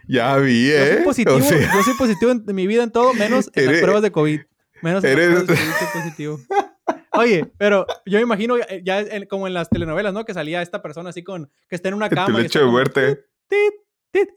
Ya 0.07 0.35
vi, 0.37 0.69
¿eh? 0.69 0.87
Yo 0.87 0.95
soy 0.95 1.03
positivo, 1.03 1.39
yo 1.39 1.83
soy 1.83 1.93
positivo 1.97 2.31
en 2.31 2.55
mi 2.55 2.67
vida 2.67 2.83
en 2.83 2.91
todo, 2.91 3.13
menos 3.13 3.49
en 3.53 3.71
las 3.71 3.81
pruebas 3.81 4.01
de 4.01 4.11
COVID. 4.11 4.41
Menos 4.83 5.01
COVID 5.03 5.47
positivo. 5.93 6.39
Oye, 7.13 7.45
pero 7.57 7.87
yo 8.05 8.17
me 8.17 8.23
imagino 8.23 8.55
ya 8.83 9.05
como 9.27 9.47
en 9.47 9.53
las 9.53 9.69
telenovelas, 9.69 10.13
¿no? 10.13 10.25
Que 10.25 10.33
salía 10.33 10.61
esta 10.61 10.81
persona 10.81 11.11
así 11.11 11.23
con, 11.23 11.49
que 11.69 11.75
está 11.75 11.87
en 11.87 11.95
una 11.95 12.09
cama. 12.09 12.37
Tu 12.37 12.43
lecho 12.43 12.59
de 12.59 12.65
muerte. 12.65 13.25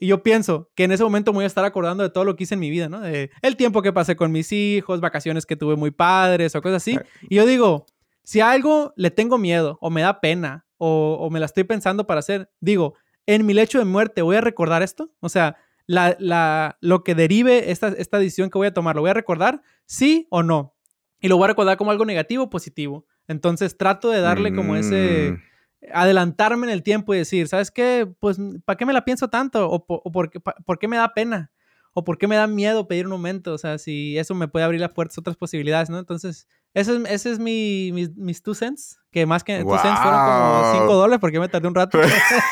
Y 0.00 0.06
yo 0.06 0.22
pienso 0.22 0.70
que 0.74 0.84
en 0.84 0.92
ese 0.92 1.02
momento 1.02 1.32
me 1.32 1.38
voy 1.38 1.44
a 1.44 1.48
estar 1.48 1.64
acordando 1.64 2.02
de 2.02 2.10
todo 2.10 2.24
lo 2.24 2.36
que 2.36 2.44
hice 2.44 2.54
en 2.54 2.60
mi 2.60 2.70
vida, 2.70 2.88
¿no? 2.88 3.00
De 3.00 3.30
el 3.42 3.56
tiempo 3.56 3.82
que 3.82 3.92
pasé 3.92 4.14
con 4.14 4.30
mis 4.30 4.52
hijos, 4.52 5.00
vacaciones 5.00 5.46
que 5.46 5.56
tuve 5.56 5.76
muy 5.76 5.90
padres 5.90 6.54
o 6.54 6.62
cosas 6.62 6.76
así. 6.76 6.98
Y 7.28 7.36
yo 7.36 7.44
digo, 7.44 7.86
si 8.22 8.40
a 8.40 8.52
algo 8.52 8.92
le 8.96 9.10
tengo 9.10 9.38
miedo 9.38 9.78
o 9.80 9.90
me 9.90 10.02
da 10.02 10.20
pena 10.20 10.64
o, 10.78 11.18
o 11.20 11.28
me 11.30 11.40
la 11.40 11.46
estoy 11.46 11.64
pensando 11.64 12.06
para 12.06 12.20
hacer, 12.20 12.50
digo, 12.60 12.94
en 13.26 13.44
mi 13.44 13.52
lecho 13.52 13.78
de 13.78 13.84
muerte 13.84 14.22
voy 14.22 14.36
a 14.36 14.40
recordar 14.40 14.82
esto. 14.82 15.12
O 15.20 15.28
sea, 15.28 15.56
la, 15.86 16.16
la, 16.18 16.78
lo 16.80 17.04
que 17.04 17.14
derive 17.14 17.70
esta, 17.70 17.88
esta 17.88 18.18
decisión 18.18 18.50
que 18.50 18.58
voy 18.58 18.66
a 18.66 18.74
tomar, 18.74 18.96
¿lo 18.96 19.02
voy 19.02 19.10
a 19.10 19.14
recordar? 19.14 19.62
¿Sí 19.86 20.26
o 20.30 20.42
no? 20.42 20.74
Y 21.20 21.28
lo 21.28 21.36
voy 21.36 21.44
a 21.44 21.48
recordar 21.48 21.76
como 21.76 21.90
algo 21.90 22.04
negativo 22.04 22.44
o 22.44 22.50
positivo. 22.50 23.06
Entonces 23.28 23.76
trato 23.76 24.10
de 24.10 24.20
darle 24.20 24.54
como 24.54 24.76
ese 24.76 25.32
mm. 25.32 25.86
adelantarme 25.92 26.66
en 26.66 26.72
el 26.72 26.82
tiempo 26.82 27.14
y 27.14 27.18
decir, 27.18 27.48
¿sabes 27.48 27.70
qué? 27.70 28.08
Pues, 28.20 28.38
¿para 28.64 28.76
qué 28.76 28.86
me 28.86 28.92
la 28.92 29.04
pienso 29.04 29.28
tanto? 29.28 29.68
¿O, 29.68 29.84
por, 29.84 30.30
qué, 30.30 30.40
por, 30.40 30.78
qué, 30.78 30.88
me 30.88 30.96
da 30.96 31.14
pena? 31.14 31.50
¿O 31.92 32.04
por 32.04 32.18
qué 32.18 32.26
me 32.26 32.36
da 32.36 32.46
miedo 32.46 32.86
pedir 32.86 33.06
un 33.06 33.12
aumento? 33.12 33.54
O 33.54 33.58
sea, 33.58 33.78
si 33.78 34.18
eso 34.18 34.34
me 34.34 34.48
puede 34.48 34.64
abrir 34.64 34.80
las 34.80 34.92
puertas 34.92 35.18
a 35.18 35.20
otras 35.20 35.36
posibilidades, 35.36 35.90
¿no? 35.90 35.98
Entonces, 35.98 36.46
ese 36.76 36.94
es, 36.94 37.02
ese 37.08 37.32
es 37.32 37.38
mi, 37.38 37.90
mis 38.16 38.42
two 38.42 38.54
cents. 38.54 38.98
Que 39.10 39.24
más 39.24 39.42
que 39.42 39.62
two 39.62 39.78
cents 39.78 39.98
fueron 39.98 40.20
como 40.20 40.72
5 40.72 40.94
dólares 40.94 41.18
porque 41.22 41.40
me 41.40 41.48
tardé 41.48 41.68
un 41.68 41.74
rato. 41.74 41.98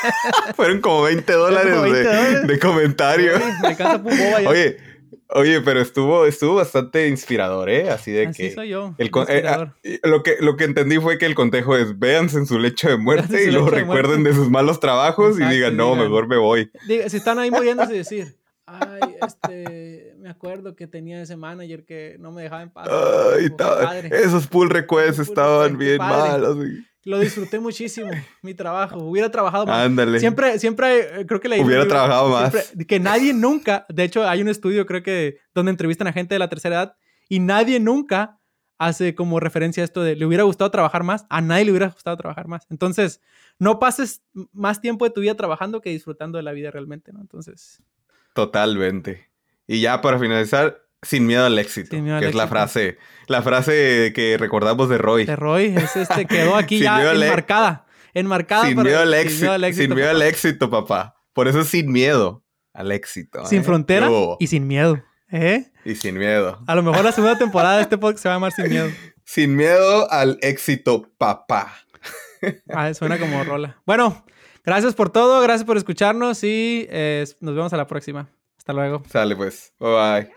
fueron 0.55 0.81
como 0.81 1.03
20 1.03 1.31
dólares, 1.31 1.81
de, 1.83 2.41
de, 2.47 2.59
comentario. 2.59 3.33
me 3.61 4.47
Oye, 4.47 4.77
oye, 5.27 5.61
pero 5.61 5.79
estuvo, 5.79 6.25
estuvo 6.25 6.55
bastante 6.55 7.07
inspirador, 7.07 7.69
¿eh? 7.69 7.91
Así 7.91 8.11
de 8.11 8.25
Así 8.25 8.49
que. 8.49 8.51
soy 8.55 8.69
yo. 8.69 8.95
El 8.97 9.11
eh, 9.27 9.43
ah, 9.47 9.75
lo, 10.01 10.23
que, 10.23 10.37
lo 10.39 10.57
que 10.57 10.63
entendí 10.63 10.97
fue 10.97 11.19
que 11.19 11.27
el 11.27 11.35
consejo 11.35 11.77
es 11.77 11.99
véanse 11.99 12.39
en 12.39 12.47
su 12.47 12.57
lecho 12.57 12.89
de 12.89 12.97
muerte 12.97 13.43
y 13.43 13.51
luego 13.51 13.69
recuerden 13.69 14.23
de, 14.23 14.33
sus 14.33 14.49
malos 14.49 14.79
trabajos 14.79 15.39
y 15.39 15.45
digan, 15.45 15.77
no, 15.77 15.95
mejor 15.95 16.27
me 16.27 16.37
voy. 16.37 16.71
Diga, 16.87 17.07
si 17.09 17.17
están 17.17 17.37
ahí 17.37 17.51
muriéndose, 17.51 17.93
decir 17.93 18.35
Ay, 18.67 19.15
este, 19.21 20.15
me 20.17 20.29
acuerdo 20.29 20.75
que 20.75 20.87
tenía 20.87 21.21
ese 21.21 21.35
manager 21.35 21.85
que 21.85 22.17
no 22.19 22.31
me 22.31 22.43
dejaba 22.43 22.63
en 22.63 22.71
paz. 22.71 22.87
Ay, 22.89 24.09
esos 24.11 24.47
pull 24.47 24.69
requests 24.69 25.19
estaban 25.19 25.77
bien 25.77 25.97
malos. 25.99 26.57
Lo 27.03 27.19
disfruté 27.19 27.59
muchísimo, 27.59 28.09
mi 28.41 28.55
trabajo. 28.55 28.97
Hubiera 28.97 29.29
trabajado 29.29 29.67
más. 29.67 29.85
Ándale. 29.85 30.19
Siempre, 30.19 30.57
siempre, 30.57 31.21
eh, 31.21 31.25
creo 31.27 31.39
que 31.39 31.47
le 31.47 31.63
Hubiera 31.63 31.87
trabajado 31.87 32.29
más. 32.29 32.73
que 32.87 32.99
nadie 32.99 33.31
nunca, 33.31 33.85
de 33.89 34.03
hecho, 34.03 34.27
hay 34.27 34.41
un 34.41 34.47
estudio, 34.47 34.87
creo 34.87 35.03
que, 35.03 35.37
donde 35.53 35.69
entrevistan 35.69 36.07
a 36.07 36.13
gente 36.13 36.33
de 36.33 36.39
la 36.39 36.49
tercera 36.49 36.75
edad 36.75 36.97
y 37.29 37.39
nadie 37.39 37.79
nunca 37.79 38.39
hace 38.79 39.13
como 39.13 39.39
referencia 39.39 39.83
a 39.83 39.85
esto 39.85 40.01
de 40.01 40.15
le 40.15 40.25
hubiera 40.25 40.43
gustado 40.43 40.71
trabajar 40.71 41.03
más, 41.03 41.27
a 41.29 41.41
nadie 41.41 41.65
le 41.65 41.71
hubiera 41.71 41.89
gustado 41.89 42.17
trabajar 42.17 42.47
más. 42.47 42.65
Entonces, 42.71 43.21
no 43.59 43.77
pases 43.77 44.23
más 44.51 44.81
tiempo 44.81 45.05
de 45.05 45.11
tu 45.11 45.21
vida 45.21 45.35
trabajando 45.35 45.81
que 45.81 45.91
disfrutando 45.91 46.37
de 46.37 46.43
la 46.43 46.53
vida 46.53 46.71
realmente, 46.71 47.13
¿no? 47.13 47.21
Entonces. 47.21 47.83
Totalmente. 48.35 49.29
Y 49.65 49.79
ya 49.79 50.01
para 50.01 50.19
finalizar, 50.19 50.83
sin 51.01 51.25
miedo 51.25 51.45
al 51.45 51.57
éxito. 51.57 51.89
que 51.91 52.27
es 52.27 52.35
la 52.35 52.49
frase, 52.49 52.97
la 53.27 53.41
frase 53.41 54.11
que 54.13 54.35
recordamos 54.37 54.89
de 54.89 54.97
Roy. 54.97 55.25
De 55.25 55.37
Roy, 55.37 55.73
es 55.77 55.95
este, 55.95 56.25
quedó 56.25 56.55
aquí 56.57 56.79
ya 56.79 57.13
enmarcada. 57.13 57.85
Enmarcada. 58.13 58.65
Sin, 58.65 58.83
miedo 58.83 58.99
al 58.99 59.13
éxito, 59.13 59.55
sin 59.71 59.95
miedo 59.95 60.09
al 60.09 60.21
éxito, 60.21 60.69
papá. 60.69 61.15
Por 61.31 61.47
eso 61.47 61.61
es 61.61 61.67
sin 61.67 61.89
miedo 61.93 62.43
al 62.73 62.91
éxito. 62.91 63.45
Sin 63.45 63.61
¿eh? 63.61 63.63
frontera 63.63 64.09
y 64.37 64.47
sin 64.47 64.67
miedo. 64.67 65.01
¿Eh? 65.31 65.71
Y 65.85 65.95
sin 65.95 66.17
miedo. 66.17 66.59
A 66.67 66.75
lo 66.75 66.83
mejor 66.83 67.05
la 67.05 67.13
segunda 67.13 67.37
temporada 67.37 67.77
de 67.77 67.83
este 67.83 67.97
podcast 67.97 68.23
se 68.23 68.27
va 68.27 68.35
a 68.35 68.37
llamar 68.37 68.51
Sin 68.51 68.69
Miedo. 68.69 68.89
Sin 69.23 69.55
miedo 69.55 70.11
al 70.11 70.37
éxito, 70.41 71.09
papá. 71.17 71.73
Ah, 72.69 72.93
suena 72.93 73.17
como 73.17 73.43
rola. 73.43 73.81
Bueno, 73.85 74.23
gracias 74.65 74.95
por 74.95 75.09
todo, 75.09 75.41
gracias 75.41 75.65
por 75.65 75.77
escucharnos 75.77 76.43
y 76.43 76.87
eh, 76.89 77.25
nos 77.41 77.55
vemos 77.55 77.73
a 77.73 77.77
la 77.77 77.87
próxima. 77.87 78.29
Hasta 78.57 78.73
luego. 78.73 79.03
Sale 79.09 79.35
pues. 79.35 79.73
Bye 79.79 79.89
bye. 79.91 80.31